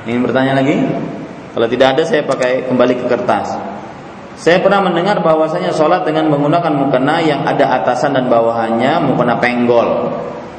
Ingin 0.07 0.23
bertanya 0.23 0.61
lagi? 0.61 0.75
Kalau 1.57 1.67
tidak 1.67 1.97
ada 1.97 2.03
saya 2.05 2.21
pakai 2.21 2.69
kembali 2.69 2.93
ke 3.01 3.05
kertas. 3.09 3.57
Saya 4.37 4.61
pernah 4.61 4.85
mendengar 4.85 5.17
bahwasanya 5.25 5.73
sholat 5.73 6.05
dengan 6.05 6.29
menggunakan 6.29 6.69
mukena 6.69 7.17
yang 7.25 7.41
ada 7.41 7.81
atasan 7.81 8.13
dan 8.13 8.29
bawahannya 8.29 9.09
mukena 9.09 9.41
penggol. 9.41 10.13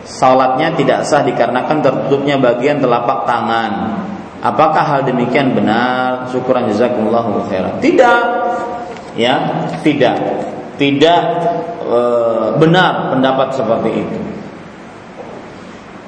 Sholatnya 0.08 0.72
tidak 0.72 1.04
sah 1.04 1.20
dikarenakan 1.20 1.84
tertutupnya 1.84 2.40
bagian 2.40 2.80
telapak 2.80 3.28
tangan. 3.28 4.00
Apakah 4.40 4.84
hal 4.86 5.00
demikian 5.04 5.52
benar? 5.52 6.32
Syukuran 6.32 6.72
jazakumullahu 6.72 7.44
khairan. 7.52 7.76
Tidak. 7.84 8.22
Ya, 9.20 9.68
tidak. 9.84 10.16
Tidak 10.80 11.22
e, 11.84 12.00
benar 12.56 13.12
pendapat 13.12 13.52
seperti 13.52 13.90
itu. 14.00 14.18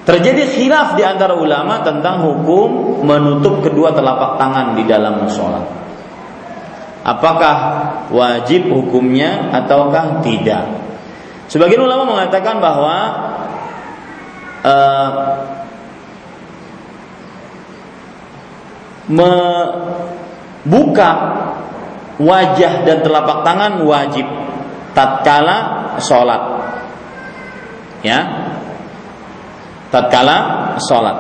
Terjadi 0.09 0.43
khilaf 0.49 0.97
di 0.97 1.05
antara 1.05 1.37
ulama 1.37 1.85
tentang 1.85 2.25
hukum 2.25 3.03
menutup 3.05 3.61
kedua 3.61 3.93
telapak 3.93 4.41
tangan 4.41 4.73
di 4.79 4.89
dalam 4.89 5.29
sholat. 5.29 5.67
Apakah 7.05 7.57
wajib 8.09 8.73
hukumnya 8.73 9.53
ataukah 9.53 10.25
tidak? 10.25 10.67
Sebagian 11.51 11.83
ulama 11.83 12.07
mengatakan 12.07 12.63
bahwa 12.63 12.97
uh, 14.65 15.11
membuka 19.11 21.11
wajah 22.21 22.87
dan 22.87 23.03
telapak 23.03 23.43
tangan 23.43 23.83
wajib 23.83 24.27
tatkala 24.95 25.59
sholat. 25.99 26.43
Ya. 28.07 28.21
Tatkala 29.91 30.37
sholat. 30.79 31.17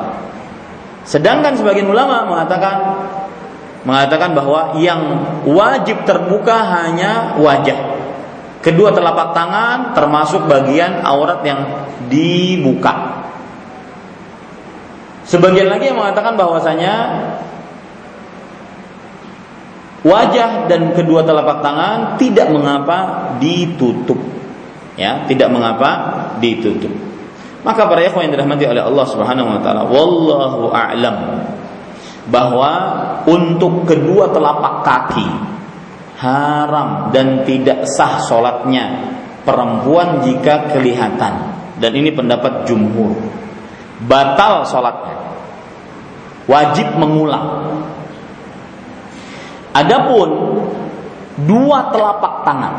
Sedangkan 1.03 1.59
sebagian 1.59 1.91
ulama 1.91 2.23
mengatakan 2.29 2.77
mengatakan 3.83 4.37
bahwa 4.37 4.77
yang 4.79 5.01
wajib 5.49 6.05
terbuka 6.05 6.62
hanya 6.69 7.41
wajah. 7.41 7.99
Kedua 8.61 8.93
telapak 8.93 9.33
tangan 9.33 9.97
termasuk 9.97 10.45
bagian 10.45 11.01
aurat 11.01 11.41
yang 11.49 11.89
dibuka 12.12 13.20
sebagian 15.31 15.70
lagi 15.70 15.94
yang 15.94 15.98
mengatakan 16.02 16.35
bahwasanya 16.35 16.94
wajah 20.02 20.66
dan 20.66 20.97
kedua 20.97 21.23
telapak 21.23 21.62
tangan 21.62 22.19
tidak 22.19 22.51
mengapa 22.51 22.98
ditutup. 23.39 24.19
Ya 24.98 25.24
tidak 25.24 25.48
mengapa 25.55 25.90
ditutup. 26.43 26.93
Maka 27.61 27.89
para 27.89 28.01
ikhwan 28.05 28.28
yang 28.28 28.35
dirahmati 28.40 28.65
oleh 28.65 28.82
Allah 28.85 29.07
Subhanahu 29.07 29.48
wa 29.57 29.61
taala 29.61 29.82
wallahu 29.85 30.73
a'lam 30.73 31.16
bahwa 32.28 32.73
untuk 33.28 33.85
kedua 33.85 34.32
telapak 34.32 34.74
kaki 34.85 35.28
haram 36.20 37.12
dan 37.12 37.44
tidak 37.48 37.89
sah 37.89 38.20
sholatnya 38.24 39.16
perempuan 39.44 40.24
jika 40.24 40.73
kelihatan. 40.73 41.57
Dan 41.81 41.97
ini 41.97 42.12
pendapat 42.12 42.69
jumhur. 42.69 43.16
Batal 44.05 44.69
sholatnya 44.69 45.20
wajib 46.51 46.98
mengulang 46.98 47.70
Adapun 49.70 50.31
dua 51.47 51.94
telapak 51.94 52.43
tangan, 52.43 52.74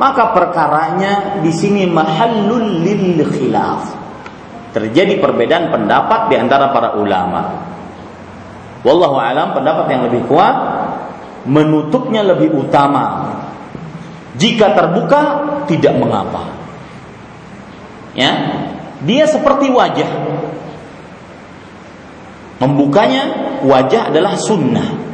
maka 0.00 0.32
perkaranya 0.32 1.44
di 1.44 1.52
sini 1.52 1.84
mahallul 1.84 2.80
lil 2.80 3.20
khilaf. 3.28 4.02
Terjadi 4.72 5.20
perbedaan 5.20 5.70
pendapat 5.70 6.32
di 6.32 6.34
antara 6.40 6.72
para 6.74 6.96
ulama. 6.98 7.62
Wallahu 8.82 9.16
alam 9.20 9.54
pendapat 9.54 9.86
yang 9.86 10.02
lebih 10.10 10.26
kuat 10.26 10.56
menutupnya 11.46 12.24
lebih 12.24 12.56
utama. 12.56 13.36
Jika 14.34 14.74
terbuka 14.74 15.20
tidak 15.70 15.94
mengapa. 15.94 16.50
Ya, 18.18 18.32
dia 19.06 19.30
seperti 19.30 19.70
wajah. 19.70 20.10
Membukanya 22.64 23.22
wajah 23.60 24.08
adalah 24.08 24.40
sunnah 24.40 25.04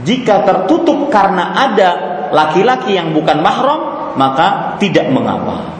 jika 0.00 0.48
tertutup 0.48 1.12
karena 1.12 1.52
ada 1.52 1.90
laki-laki 2.32 2.96
yang 2.96 3.12
bukan 3.12 3.42
mahram, 3.44 4.14
maka 4.16 4.78
tidak 4.80 5.10
mengapa. 5.12 5.76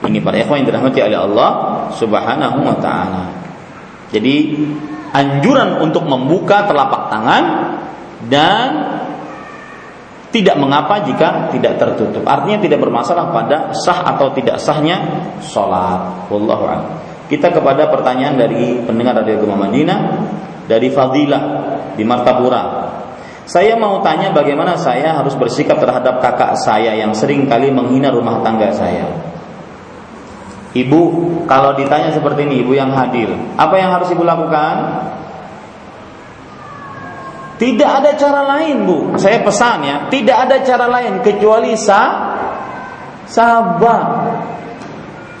Ini 0.00 0.18
para 0.24 0.40
ikhwan 0.40 0.64
yang 0.64 0.68
dirahmati 0.72 0.98
oleh 1.04 1.18
Allah 1.20 1.50
Subhanahu 1.94 2.58
wa 2.64 2.76
taala. 2.80 3.24
Jadi 4.10 4.58
anjuran 5.12 5.78
untuk 5.84 6.08
membuka 6.08 6.66
telapak 6.66 7.12
tangan 7.12 7.44
dan 8.26 8.68
tidak 10.34 10.56
mengapa 10.56 11.04
jika 11.04 11.52
tidak 11.52 11.78
tertutup. 11.78 12.24
Artinya 12.26 12.58
tidak 12.64 12.80
bermasalah 12.80 13.30
pada 13.30 13.70
sah 13.76 14.02
atau 14.16 14.32
tidak 14.34 14.56
sahnya 14.58 14.98
sholat. 15.42 16.26
Wallahu 16.32 16.64
a'lam. 16.64 17.09
Kita 17.30 17.54
kepada 17.54 17.86
pertanyaan 17.86 18.34
dari 18.34 18.82
pendengar 18.82 19.22
radio 19.22 19.38
Gema 19.38 19.54
Madinah 19.54 19.98
dari 20.66 20.90
Fadilah 20.90 21.42
di 21.94 22.02
Martapura. 22.02 22.90
Saya 23.46 23.78
mau 23.78 24.02
tanya 24.02 24.34
bagaimana 24.34 24.74
saya 24.74 25.14
harus 25.14 25.38
bersikap 25.38 25.78
terhadap 25.78 26.18
kakak 26.18 26.58
saya 26.58 26.94
yang 26.98 27.14
sering 27.14 27.46
kali 27.46 27.70
menghina 27.70 28.10
rumah 28.10 28.42
tangga 28.42 28.74
saya. 28.74 29.06
Ibu, 30.70 31.02
kalau 31.50 31.74
ditanya 31.74 32.14
seperti 32.14 32.46
ini, 32.46 32.62
ibu 32.62 32.78
yang 32.78 32.94
hadir, 32.94 33.30
apa 33.58 33.74
yang 33.74 33.90
harus 33.90 34.06
ibu 34.14 34.22
lakukan? 34.22 34.74
Tidak 37.58 37.90
ada 37.90 38.14
cara 38.14 38.46
lain, 38.56 38.86
Bu. 38.86 38.98
Saya 39.18 39.42
pesan 39.42 39.82
ya, 39.82 39.96
tidak 40.06 40.46
ada 40.46 40.56
cara 40.62 40.86
lain 40.86 41.20
kecuali 41.26 41.74
sa 41.74 42.02
sabar. 43.26 44.19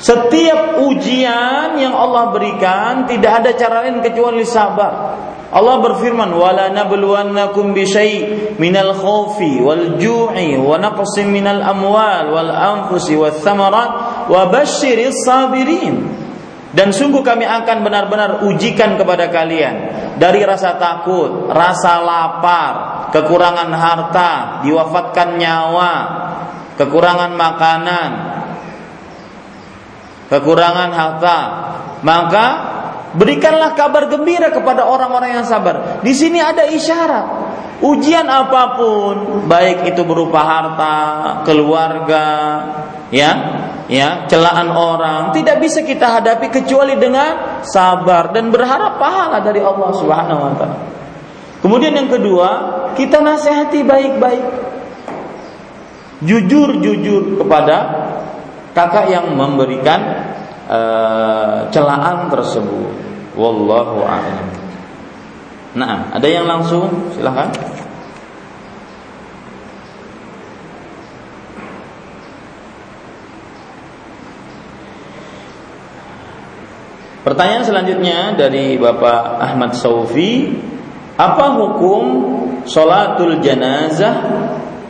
Setiap 0.00 0.80
ujian 0.80 1.76
yang 1.76 1.92
Allah 1.92 2.32
berikan 2.32 3.04
tidak 3.04 3.44
ada 3.44 3.50
cara 3.52 3.84
lain 3.84 4.00
kecuali 4.00 4.48
sabar. 4.48 5.20
Allah 5.52 5.76
berfirman, 5.82 6.32
"Wala 6.32 6.72
nabluwannakum 6.72 7.76
bi 7.76 7.84
syai' 7.84 8.56
minal 8.56 8.96
khaufi 8.96 9.60
wal 9.60 10.00
ju'i 10.00 10.56
wa 10.56 10.80
naqsin 10.80 11.28
minal 11.28 11.60
amwal 11.60 12.32
wal 12.32 12.48
anfusi 12.48 13.12
wath 13.12 13.44
thamarat 13.44 14.24
wa 14.32 14.48
basyiris 14.48 15.20
sabirin." 15.20 16.16
Dan 16.70 16.94
sungguh 16.94 17.20
kami 17.20 17.42
akan 17.42 17.82
benar-benar 17.82 18.46
ujikan 18.46 18.94
kepada 18.94 19.26
kalian 19.28 19.90
dari 20.22 20.46
rasa 20.46 20.78
takut, 20.78 21.50
rasa 21.50 21.98
lapar, 21.98 22.74
kekurangan 23.10 23.68
harta, 23.74 24.32
diwafatkan 24.62 25.34
nyawa, 25.34 25.92
kekurangan 26.78 27.34
makanan, 27.34 28.39
kekurangan 30.30 30.90
harta, 30.94 31.38
maka 32.06 32.46
berikanlah 33.18 33.74
kabar 33.74 34.06
gembira 34.06 34.54
kepada 34.54 34.86
orang-orang 34.86 35.42
yang 35.42 35.46
sabar. 35.46 36.00
Di 36.00 36.14
sini 36.14 36.38
ada 36.38 36.70
isyarat. 36.70 37.50
Ujian 37.80 38.28
apa 38.28 38.76
pun, 38.76 39.48
baik 39.48 39.88
itu 39.88 40.04
berupa 40.04 40.44
harta, 40.44 40.96
keluarga, 41.48 42.28
ya, 43.08 43.30
ya, 43.88 44.28
celaan 44.28 44.68
orang, 44.68 45.32
tidak 45.32 45.64
bisa 45.64 45.80
kita 45.80 46.20
hadapi 46.20 46.52
kecuali 46.52 47.00
dengan 47.00 47.64
sabar 47.64 48.36
dan 48.36 48.52
berharap 48.52 49.00
pahala 49.00 49.40
dari 49.40 49.64
Allah 49.64 49.90
Subhanahu 49.96 50.40
wa 50.44 50.52
taala. 50.60 50.78
Kemudian 51.64 51.96
yang 51.96 52.12
kedua, 52.12 52.48
kita 53.00 53.20
nasihati 53.24 53.80
baik-baik. 53.84 54.44
Jujur-jujur 56.20 57.40
kepada 57.40 57.76
kakak 58.76 59.10
yang 59.10 59.34
memberikan 59.34 60.00
uh, 60.70 61.66
celaan 61.74 62.30
tersebut. 62.30 62.92
Wallahu 63.34 64.02
a'lam. 64.02 64.46
Nah, 65.78 66.10
ada 66.10 66.26
yang 66.26 66.50
langsung? 66.50 67.14
Silahkan. 67.14 67.50
Pertanyaan 77.20 77.62
selanjutnya 77.62 78.34
dari 78.34 78.74
Bapak 78.80 79.38
Ahmad 79.38 79.78
Saufi, 79.78 80.50
apa 81.14 81.52
hukum 81.52 82.02
sholatul 82.64 83.38
janazah 83.44 84.24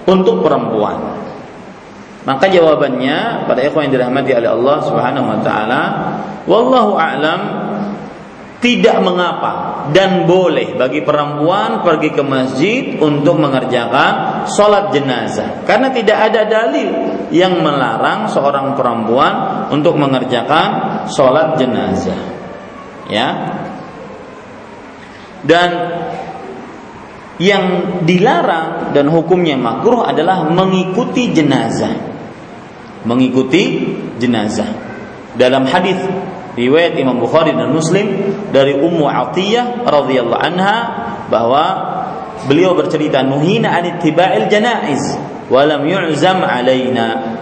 untuk 0.09 0.41
perempuan? 0.41 1.21
Maka 2.21 2.53
jawabannya 2.53 3.49
pada 3.49 3.61
ikhwan 3.65 3.89
yang 3.89 3.95
dirahmati 3.97 4.37
oleh 4.37 4.51
Allah 4.53 4.77
Subhanahu 4.85 5.27
wa 5.27 5.39
taala, 5.41 5.83
wallahu 6.45 6.93
a'lam 7.01 7.41
tidak 8.61 9.01
mengapa 9.01 9.89
dan 9.97 10.29
boleh 10.29 10.77
bagi 10.77 11.01
perempuan 11.01 11.81
pergi 11.81 12.13
ke 12.13 12.21
masjid 12.21 12.83
untuk 13.01 13.41
mengerjakan 13.41 14.45
sholat 14.53 14.93
jenazah. 14.93 15.65
Karena 15.65 15.89
tidak 15.89 16.29
ada 16.29 16.45
dalil 16.45 16.93
yang 17.33 17.57
melarang 17.65 18.29
seorang 18.29 18.77
perempuan 18.77 19.65
untuk 19.73 19.97
mengerjakan 19.97 20.69
sholat 21.09 21.57
jenazah. 21.57 22.21
Ya. 23.09 23.29
Dan 25.41 25.71
yang 27.41 27.65
dilarang 28.05 28.93
dan 28.93 29.09
hukumnya 29.09 29.57
makruh 29.57 30.05
adalah 30.05 30.45
mengikuti 30.53 31.33
jenazah 31.33 32.10
mengikuti 33.05 33.97
jenazah. 34.21 34.69
Dalam 35.39 35.65
hadis 35.65 35.97
riwayat 36.59 36.99
Imam 36.99 37.23
Bukhari 37.23 37.55
dan 37.55 37.71
Muslim 37.73 38.35
dari 38.51 38.75
Ummu 38.77 39.07
Atiyah 39.07 39.87
radhiyallahu 39.87 40.43
anha 40.43 40.77
bahwa 41.31 41.65
beliau 42.51 42.75
bercerita 42.75 43.23
nuhina 43.23 43.71
an 43.71 43.85
ittiba'il 43.97 44.51
janaiz 44.51 45.17
wa 45.49 45.65
lam 45.65 45.87
yu'zam 45.87 46.43
alaina. 46.43 47.39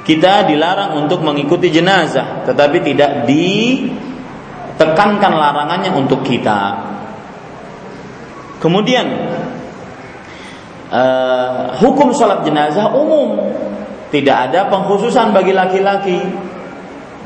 Kita 0.00 0.48
dilarang 0.48 0.96
untuk 1.06 1.22
mengikuti 1.22 1.70
jenazah 1.70 2.42
tetapi 2.48 2.82
tidak 2.82 3.30
ditekankan 3.30 5.32
larangannya 5.32 5.94
untuk 5.94 6.26
kita. 6.26 6.90
Kemudian 8.60 9.08
uh, 10.92 11.72
hukum 11.80 12.12
sholat 12.12 12.44
jenazah 12.44 12.92
umum, 12.92 13.40
tidak 14.10 14.36
ada 14.50 14.66
pengkhususan 14.66 15.30
bagi 15.30 15.54
laki-laki 15.54 16.18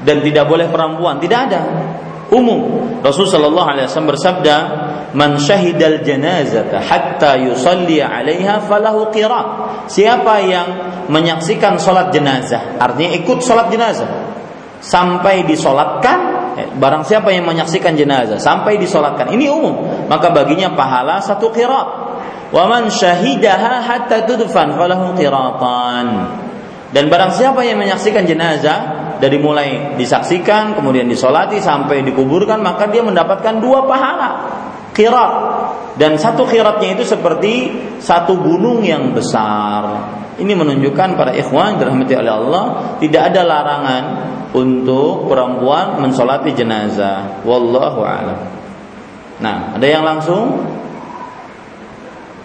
dan 0.05 0.21
tidak 0.21 0.45
boleh 0.45 0.69
perempuan, 0.69 1.17
tidak 1.17 1.49
ada 1.49 1.61
umum. 2.33 2.61
Rasul 3.01 3.29
sallallahu 3.29 3.69
alaihi 3.69 3.87
wasallam 3.89 4.11
bersabda, 4.17 4.57
"Man 5.17 5.37
syahidal 5.41 6.01
janazata 6.05 6.81
hatta 6.81 7.37
yusalli 7.41 8.01
'alaiha 8.01 8.65
falahu 8.65 9.09
qirat." 9.13 9.47
Siapa 9.89 10.35
yang 10.45 10.69
menyaksikan 11.13 11.77
salat 11.77 12.13
jenazah, 12.13 12.81
artinya 12.81 13.13
ikut 13.17 13.45
salat 13.45 13.69
jenazah 13.69 14.09
sampai 14.81 15.45
disolatkan, 15.49 16.19
eh, 16.61 16.69
barang 16.77 17.05
siapa 17.05 17.33
yang 17.33 17.49
menyaksikan 17.49 17.97
jenazah 17.97 18.37
sampai 18.41 18.77
disolatkan, 18.77 19.33
ini 19.33 19.49
umum, 19.49 20.09
maka 20.09 20.33
baginya 20.33 20.73
pahala 20.73 21.21
satu 21.21 21.49
qirat. 21.53 21.89
Wa 22.53 22.71
man 22.71 22.93
syahidaha 22.93 23.83
hatta 23.83 24.29
tudfan 24.29 24.77
falahu 24.77 25.17
qiratan. 25.17 26.07
Dan 26.95 27.11
barang 27.11 27.35
siapa 27.35 27.67
yang 27.67 27.83
menyaksikan 27.83 28.23
jenazah 28.23 28.79
dari 29.19 29.35
mulai 29.43 29.99
disaksikan 29.99 30.79
kemudian 30.79 31.11
disolati 31.11 31.59
sampai 31.59 32.07
dikuburkan 32.07 32.63
maka 32.63 32.87
dia 32.87 33.03
mendapatkan 33.03 33.59
dua 33.59 33.83
pahala. 33.83 34.31
Khirat. 34.95 35.33
Dan 35.99 36.15
satu 36.15 36.47
khiratnya 36.47 36.95
itu 36.95 37.03
seperti 37.03 37.75
satu 37.99 38.39
gunung 38.39 38.87
yang 38.87 39.11
besar. 39.11 40.07
Ini 40.39 40.55
menunjukkan 40.55 41.19
para 41.19 41.35
ikhwan 41.35 41.83
dirahmati 41.83 42.15
oleh 42.15 42.31
Allah 42.31 42.65
tidak 43.03 43.23
ada 43.35 43.43
larangan 43.43 44.05
untuk 44.55 45.27
perempuan 45.27 45.99
mensolati 45.99 46.55
jenazah. 46.55 47.43
Wallahu 47.43 48.07
a'lam. 48.07 48.39
Nah 49.43 49.75
ada 49.75 49.87
yang 49.87 50.07
langsung? 50.07 50.63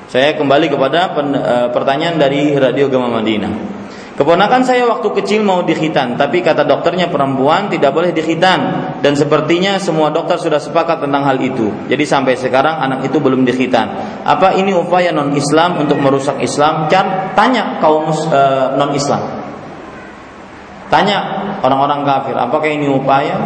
Saya 0.09 0.33
kembali 0.33 0.73
kepada 0.73 1.13
eh, 1.13 1.67
pertanyaan 1.69 2.17
dari 2.17 2.57
Radio 2.57 2.89
Gama 2.89 3.21
Madinah 3.21 3.78
Keponakan 4.19 4.67
saya 4.67 4.83
waktu 4.83 5.15
kecil 5.15 5.47
mau 5.47 5.63
dikhitan, 5.63 6.19
tapi 6.19 6.43
kata 6.43 6.67
dokternya 6.67 7.07
perempuan 7.07 7.71
tidak 7.71 7.95
boleh 7.95 8.11
dikhitan 8.11 8.59
dan 8.99 9.15
sepertinya 9.15 9.79
semua 9.79 10.11
dokter 10.11 10.35
sudah 10.35 10.59
sepakat 10.59 11.07
tentang 11.07 11.23
hal 11.23 11.39
itu. 11.39 11.71
Jadi 11.87 12.03
sampai 12.03 12.35
sekarang 12.35 12.83
anak 12.83 13.07
itu 13.07 13.15
belum 13.15 13.47
dikhitan. 13.47 13.87
Apa 14.27 14.59
ini 14.59 14.75
upaya 14.75 15.15
non 15.15 15.31
Islam 15.39 15.79
untuk 15.79 16.03
merusak 16.03 16.35
Islam? 16.43 16.91
Kan 16.91 17.31
tanya 17.31 17.79
kaum 17.79 18.11
uh, 18.11 18.75
non 18.75 18.91
Islam. 18.91 19.23
Tanya 20.91 21.17
orang-orang 21.63 22.03
kafir, 22.03 22.35
apakah 22.35 22.67
ini 22.67 22.91
upaya? 22.91 23.39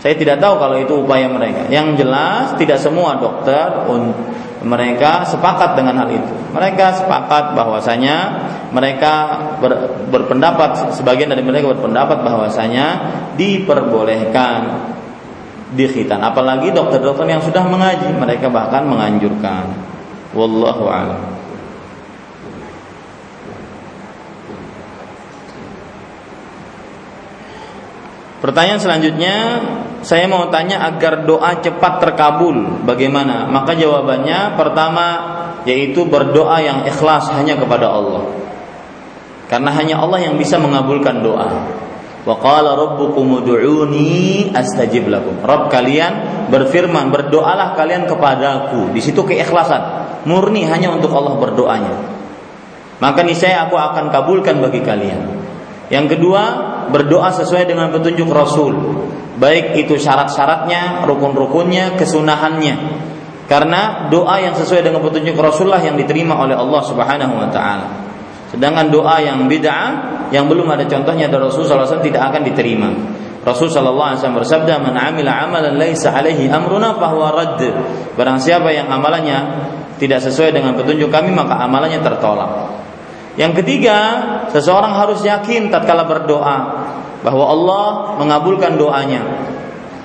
Saya 0.00 0.16
tidak 0.16 0.40
tahu 0.40 0.56
kalau 0.56 0.80
itu 0.80 1.04
upaya 1.04 1.28
mereka. 1.28 1.68
Yang 1.68 2.00
jelas 2.00 2.56
tidak 2.56 2.80
semua 2.80 3.20
dokter 3.20 3.84
mereka 4.62 5.26
sepakat 5.26 5.74
dengan 5.74 6.02
hal 6.02 6.08
itu. 6.10 6.32
Mereka 6.54 7.04
sepakat 7.04 7.54
bahwasanya 7.58 8.16
mereka 8.72 9.12
ber, 9.58 10.02
berpendapat 10.08 10.94
sebagian 10.96 11.30
dari 11.30 11.44
mereka 11.44 11.74
berpendapat 11.76 12.22
bahwasanya 12.22 12.86
diperbolehkan 13.34 14.90
dikhitan. 15.74 16.20
Apalagi 16.20 16.70
dokter-dokter 16.70 17.26
yang 17.28 17.42
sudah 17.42 17.64
mengaji, 17.64 18.12
mereka 18.16 18.48
bahkan 18.52 18.86
menganjurkan. 18.86 19.72
Wallahu 20.32 20.88
a'lam. 20.88 21.22
Pertanyaan 28.42 28.82
selanjutnya 28.82 29.34
saya 30.02 30.26
mau 30.26 30.50
tanya 30.50 30.82
agar 30.90 31.22
doa 31.22 31.62
cepat 31.62 32.02
terkabul 32.02 32.82
bagaimana? 32.82 33.46
Maka 33.46 33.78
jawabannya 33.78 34.58
pertama 34.58 35.06
yaitu 35.62 36.02
berdoa 36.06 36.58
yang 36.58 36.82
ikhlas 36.82 37.30
hanya 37.30 37.54
kepada 37.54 37.86
Allah. 37.86 38.26
Karena 39.46 39.70
hanya 39.78 40.02
Allah 40.02 40.26
yang 40.26 40.34
bisa 40.34 40.58
mengabulkan 40.58 41.22
doa. 41.22 41.50
Wa 42.22 42.38
qala 42.38 42.78
rabbukum 42.78 43.42
ud'uni 43.42 44.50
astajib 44.54 45.10
lakum. 45.10 45.42
Rabb 45.42 45.70
kalian 45.70 46.46
berfirman, 46.50 47.10
berdoalah 47.10 47.74
kalian 47.74 48.06
kepadaku. 48.06 48.94
Di 48.94 49.00
situ 49.02 49.26
keikhlasan, 49.26 49.82
murni 50.26 50.62
hanya 50.66 50.94
untuk 50.94 51.10
Allah 51.14 51.34
berdoanya. 51.34 51.94
Maka 53.02 53.26
niscaya 53.26 53.66
aku 53.66 53.74
akan 53.74 54.14
kabulkan 54.14 54.62
bagi 54.62 54.78
kalian. 54.86 55.42
Yang 55.90 56.16
kedua, 56.16 56.42
berdoa 56.94 57.34
sesuai 57.34 57.66
dengan 57.66 57.90
petunjuk 57.90 58.30
Rasul. 58.30 59.01
Baik 59.42 59.74
itu 59.74 59.98
syarat-syaratnya, 59.98 61.02
rukun-rukunnya, 61.02 61.98
kesunahannya. 61.98 62.74
Karena 63.50 64.06
doa 64.06 64.38
yang 64.38 64.54
sesuai 64.54 64.86
dengan 64.86 65.02
petunjuk 65.02 65.34
Rasulullah 65.34 65.82
yang 65.82 65.98
diterima 65.98 66.38
oleh 66.38 66.54
Allah 66.54 66.82
Subhanahu 66.86 67.34
wa 67.42 67.50
taala. 67.50 67.86
Sedangkan 68.54 68.94
doa 68.94 69.18
yang 69.18 69.50
bid'ah 69.50 70.30
yang 70.30 70.46
belum 70.46 70.70
ada 70.70 70.86
contohnya 70.86 71.26
dari 71.26 71.42
Rasul 71.42 71.66
SAW 71.66 72.04
tidak 72.04 72.22
akan 72.32 72.46
diterima. 72.46 72.88
Rasul 73.42 73.66
sallallahu 73.66 74.14
alaihi 74.14 74.18
wasallam 74.22 74.38
bersabda, 74.38 74.74
"Man 74.78 74.94
'amila 74.94 75.32
'amalan 75.34 75.74
laisa 75.74 76.14
'alaihi 76.14 76.46
amruna 76.46 76.94
fahuwa 76.94 77.34
radd." 77.34 77.60
Barang 78.14 78.38
siapa 78.38 78.70
yang 78.70 78.86
amalannya 78.86 79.38
tidak 79.98 80.22
sesuai 80.22 80.54
dengan 80.54 80.78
petunjuk 80.78 81.10
kami 81.10 81.34
maka 81.34 81.58
amalannya 81.58 81.98
tertolak. 81.98 82.78
Yang 83.34 83.64
ketiga, 83.64 83.96
seseorang 84.52 84.94
harus 84.94 85.24
yakin 85.24 85.72
tatkala 85.72 86.04
berdoa 86.04 86.81
bahwa 87.22 87.44
Allah 87.48 87.84
mengabulkan 88.18 88.74
doanya. 88.76 89.22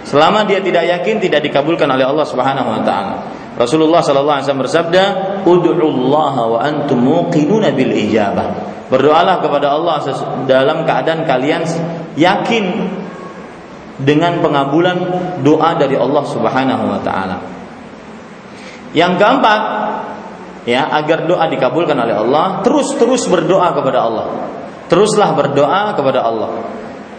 Selama 0.08 0.48
dia 0.48 0.64
tidak 0.64 0.88
yakin 0.88 1.20
tidak 1.20 1.44
dikabulkan 1.44 1.90
oleh 1.92 2.08
Allah 2.08 2.24
Subhanahu 2.24 2.70
wa 2.72 2.82
taala. 2.86 3.16
Rasulullah 3.58 4.00
sallallahu 4.00 4.38
alaihi 4.40 4.46
wasallam 4.48 4.64
bersabda, 4.64 5.04
"Ud'ullaha 5.44 6.44
wa 6.48 6.60
antum 6.62 7.02
muqinuna 7.02 7.74
bil 7.74 7.92
ijabah." 7.92 8.48
Berdoalah 8.88 9.44
kepada 9.44 9.76
Allah 9.76 10.00
dalam 10.48 10.88
keadaan 10.88 11.28
kalian 11.28 11.68
yakin 12.16 12.66
dengan 14.00 14.40
pengabulan 14.40 14.98
doa 15.44 15.76
dari 15.76 16.00
Allah 16.00 16.24
Subhanahu 16.24 16.84
wa 16.88 17.00
taala. 17.04 17.38
Yang 18.96 19.20
keempat, 19.20 19.62
ya 20.68 20.84
agar 20.92 21.24
doa 21.24 21.48
dikabulkan 21.48 21.96
oleh 21.96 22.12
Allah 22.12 22.60
terus 22.60 22.92
terus 23.00 23.24
berdoa 23.32 23.72
kepada 23.72 24.04
Allah 24.04 24.28
teruslah 24.92 25.32
berdoa 25.32 25.96
kepada 25.96 26.28
Allah 26.28 26.52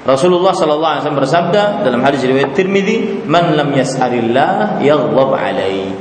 Rasulullah 0.09 0.57
sallallahu 0.57 0.89
alaihi 0.89 1.03
wasallam 1.05 1.21
bersabda 1.21 1.63
dalam 1.85 2.01
hadis 2.01 2.25
riwayat 2.25 2.57
Tirmidzi 2.57 3.29
man 3.29 3.53
lam 3.53 3.77
yas'alillah 3.77 4.81
yaghdab 4.81 5.31
alaihi 5.37 5.93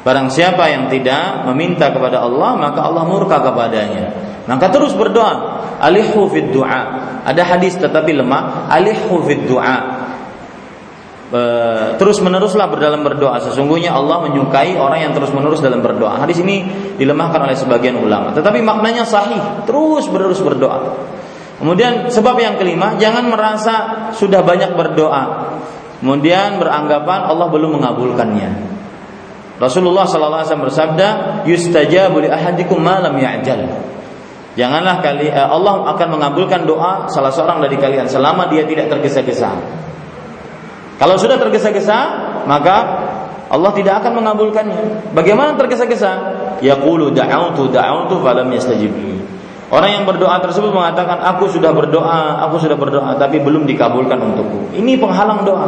Barang 0.00 0.32
siapa 0.32 0.70
yang 0.70 0.88
tidak 0.88 1.44
meminta 1.50 1.90
kepada 1.90 2.22
Allah 2.22 2.54
maka 2.54 2.78
Allah 2.78 3.02
murka 3.02 3.42
kepadanya. 3.42 4.14
Maka 4.46 4.70
terus 4.70 4.94
berdoa. 4.94 5.58
Alihu 5.82 6.30
fid 6.30 6.54
du'a. 6.54 6.82
Ada 7.26 7.42
hadis 7.42 7.74
tetapi 7.74 8.14
lemah. 8.14 8.70
Alihu 8.70 9.18
fid 9.26 9.50
du'a 9.50 10.06
terus 11.98 12.22
meneruslah 12.22 12.70
berdalam 12.70 13.02
berdoa. 13.02 13.42
Sesungguhnya 13.42 13.90
Allah 13.90 14.22
menyukai 14.30 14.78
orang 14.78 15.10
yang 15.10 15.12
terus 15.12 15.34
menerus 15.34 15.58
dalam 15.58 15.82
berdoa. 15.82 16.22
Hadis 16.22 16.38
ini 16.38 16.62
dilemahkan 16.94 17.42
oleh 17.42 17.58
sebagian 17.58 17.98
ulama, 17.98 18.30
tetapi 18.30 18.62
maknanya 18.62 19.02
sahih. 19.02 19.66
Terus 19.66 20.06
menerus 20.06 20.38
berdoa. 20.38 20.94
Kemudian 21.56 22.12
sebab 22.12 22.36
yang 22.36 22.60
kelima, 22.60 23.00
jangan 23.00 23.32
merasa 23.32 23.74
sudah 24.12 24.44
banyak 24.44 24.76
berdoa, 24.76 25.56
kemudian 26.04 26.60
beranggapan 26.60 27.24
Allah 27.24 27.48
belum 27.48 27.80
mengabulkannya. 27.80 28.76
Rasulullah 29.56 30.04
wasallam 30.04 30.68
bersabda, 30.68 31.08
"Yustajabu 31.48 32.20
li 32.20 32.28
ahadikum 32.28 32.76
ma 32.76 33.00
lam 33.00 33.16
ya'jal." 33.16 33.72
Janganlah 34.56 35.00
kali 35.00 35.32
eh, 35.32 35.36
Allah 35.36 35.96
akan 35.96 36.08
mengabulkan 36.16 36.68
doa 36.68 37.08
salah 37.08 37.32
seorang 37.32 37.64
dari 37.64 37.76
kalian 37.80 38.04
selama 38.08 38.48
dia 38.52 38.68
tidak 38.68 38.92
tergesa-gesa. 38.92 39.56
Kalau 40.96 41.16
sudah 41.20 41.40
tergesa-gesa, 41.40 41.98
maka 42.48 42.76
Allah 43.48 43.72
tidak 43.76 44.00
akan 44.04 44.24
mengabulkannya. 44.24 45.12
Bagaimana 45.12 45.56
tergesa-gesa? 45.60 46.12
Yaqulu 46.64 47.12
da'autu 47.12 47.68
da'autu 47.68 48.20
falam 48.24 48.48
yastajib 48.48 48.92
Orang 49.66 49.90
yang 49.90 50.04
berdoa 50.06 50.38
tersebut 50.38 50.70
mengatakan, 50.70 51.18
"Aku 51.34 51.50
sudah 51.50 51.74
berdoa, 51.74 52.38
aku 52.46 52.62
sudah 52.62 52.78
berdoa, 52.78 53.18
tapi 53.18 53.42
belum 53.42 53.66
dikabulkan 53.66 54.14
untukku." 54.14 54.78
Ini 54.78 54.94
penghalang 55.02 55.42
doa. 55.42 55.66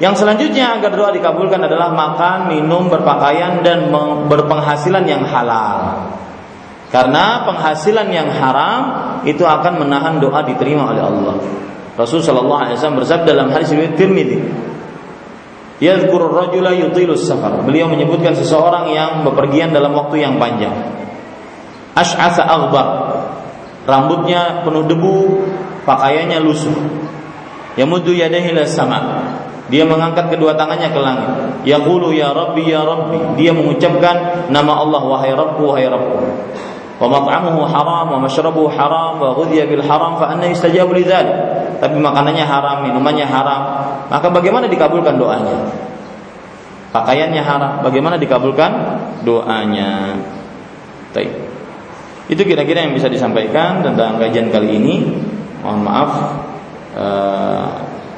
Yang 0.00 0.24
selanjutnya 0.24 0.80
agar 0.80 0.90
doa 0.96 1.10
dikabulkan 1.12 1.60
adalah 1.68 1.92
makan, 1.92 2.50
minum, 2.50 2.88
berpakaian 2.88 3.60
dan 3.62 3.92
berpenghasilan 4.26 5.04
yang 5.04 5.22
halal. 5.22 6.10
Karena 6.90 7.44
penghasilan 7.46 8.08
yang 8.10 8.30
haram 8.32 8.82
itu 9.26 9.44
akan 9.44 9.84
menahan 9.84 10.18
doa 10.18 10.42
diterima 10.42 10.90
oleh 10.94 11.02
Allah. 11.02 11.36
Rasul 11.94 12.24
sallallahu 12.24 12.58
alaihi 12.58 12.78
bersabda 12.78 13.30
dalam 13.30 13.54
hadis 13.54 13.70
riwayat 13.70 13.94
Tirmidzi 13.94 14.38
Yadhkuru 15.82 16.30
rajula 16.30 16.70
yutilus 16.70 17.26
safar. 17.26 17.60
Beliau 17.66 17.90
menyebutkan 17.90 18.32
seseorang 18.38 18.94
yang 18.94 19.26
bepergian 19.26 19.74
dalam 19.74 19.90
waktu 19.90 20.22
yang 20.22 20.38
panjang. 20.38 21.03
Ash'asa 21.94 22.42
aghbar. 22.42 22.86
Rambutnya 23.86 24.66
penuh 24.66 24.84
debu, 24.90 25.14
pakaiannya 25.86 26.42
lusuh. 26.42 26.74
Yamuddu 27.78 28.14
yadayhi 28.14 28.54
sama. 28.66 29.30
Dia 29.72 29.88
mengangkat 29.88 30.28
kedua 30.28 30.52
tangannya 30.54 30.92
ke 30.92 31.00
langit. 31.00 31.30
Yaqulu 31.64 32.12
ya 32.12 32.36
Rabbi 32.36 32.68
ya 32.68 32.84
Rabbi. 32.84 33.40
Dia 33.40 33.56
mengucapkan 33.56 34.46
nama 34.52 34.76
Allah 34.84 35.02
wahai 35.02 35.32
Rabbku 35.32 35.62
wahai 35.72 35.88
Rabbku. 35.88 36.18
Wa 37.00 37.06
mat'amuhu 37.10 37.64
haram 37.66 38.06
wa 38.12 38.18
mashrabuhu 38.22 38.70
haram 38.70 39.18
wa 39.18 39.34
ghudhiya 39.34 39.66
bil 39.66 39.82
haram 39.82 40.20
fa 40.20 40.36
anna 40.36 40.52
yustajabu. 40.52 40.94
Tapi 41.80 41.96
makanannya 41.96 42.44
haram, 42.44 42.84
minumannya 42.86 43.26
haram. 43.26 43.62
Maka 44.12 44.28
bagaimana 44.30 44.68
dikabulkan 44.68 45.16
doanya? 45.16 45.56
Pakaiannya 46.94 47.42
haram, 47.42 47.72
bagaimana 47.82 48.20
dikabulkan 48.20 48.70
doanya? 49.26 50.14
Baik. 51.10 51.53
Itu 52.24 52.40
kira-kira 52.40 52.88
yang 52.88 52.96
bisa 52.96 53.12
disampaikan 53.12 53.84
tentang 53.84 54.16
kajian 54.16 54.48
kali 54.48 54.80
ini. 54.80 54.94
Mohon 55.60 55.80
maaf 55.84 56.10
uh, 56.96 57.68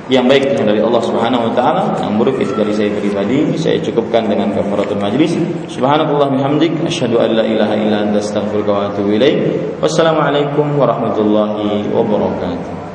yang 0.07 0.31
baik 0.31 0.55
dari 0.55 0.78
Allah 0.78 1.03
Subhanahu 1.03 1.51
wa 1.51 1.53
taala, 1.55 1.99
yang 1.99 2.15
buruk 2.15 2.39
itu 2.39 2.55
dari 2.55 2.70
saya 2.70 2.95
pribadi. 2.95 3.59
Saya 3.59 3.83
cukupkan 3.83 4.31
dengan 4.31 4.55
kafaratul 4.55 5.03
majlis. 5.03 5.35
Subhanallah 5.66 6.31
bihamdik 6.31 6.78
asyhadu 6.87 7.19
an 7.19 7.35
la 7.35 7.45
ilaha 7.47 7.74
illa 7.74 8.07
anta 8.07 8.23
astaghfiruka 8.23 8.70
wa 8.70 8.83
atubu 8.95 9.19
ilaik. 9.19 9.39
Wassalamualaikum 9.83 10.78
warahmatullahi 10.78 11.91
wabarakatuh. 11.91 12.85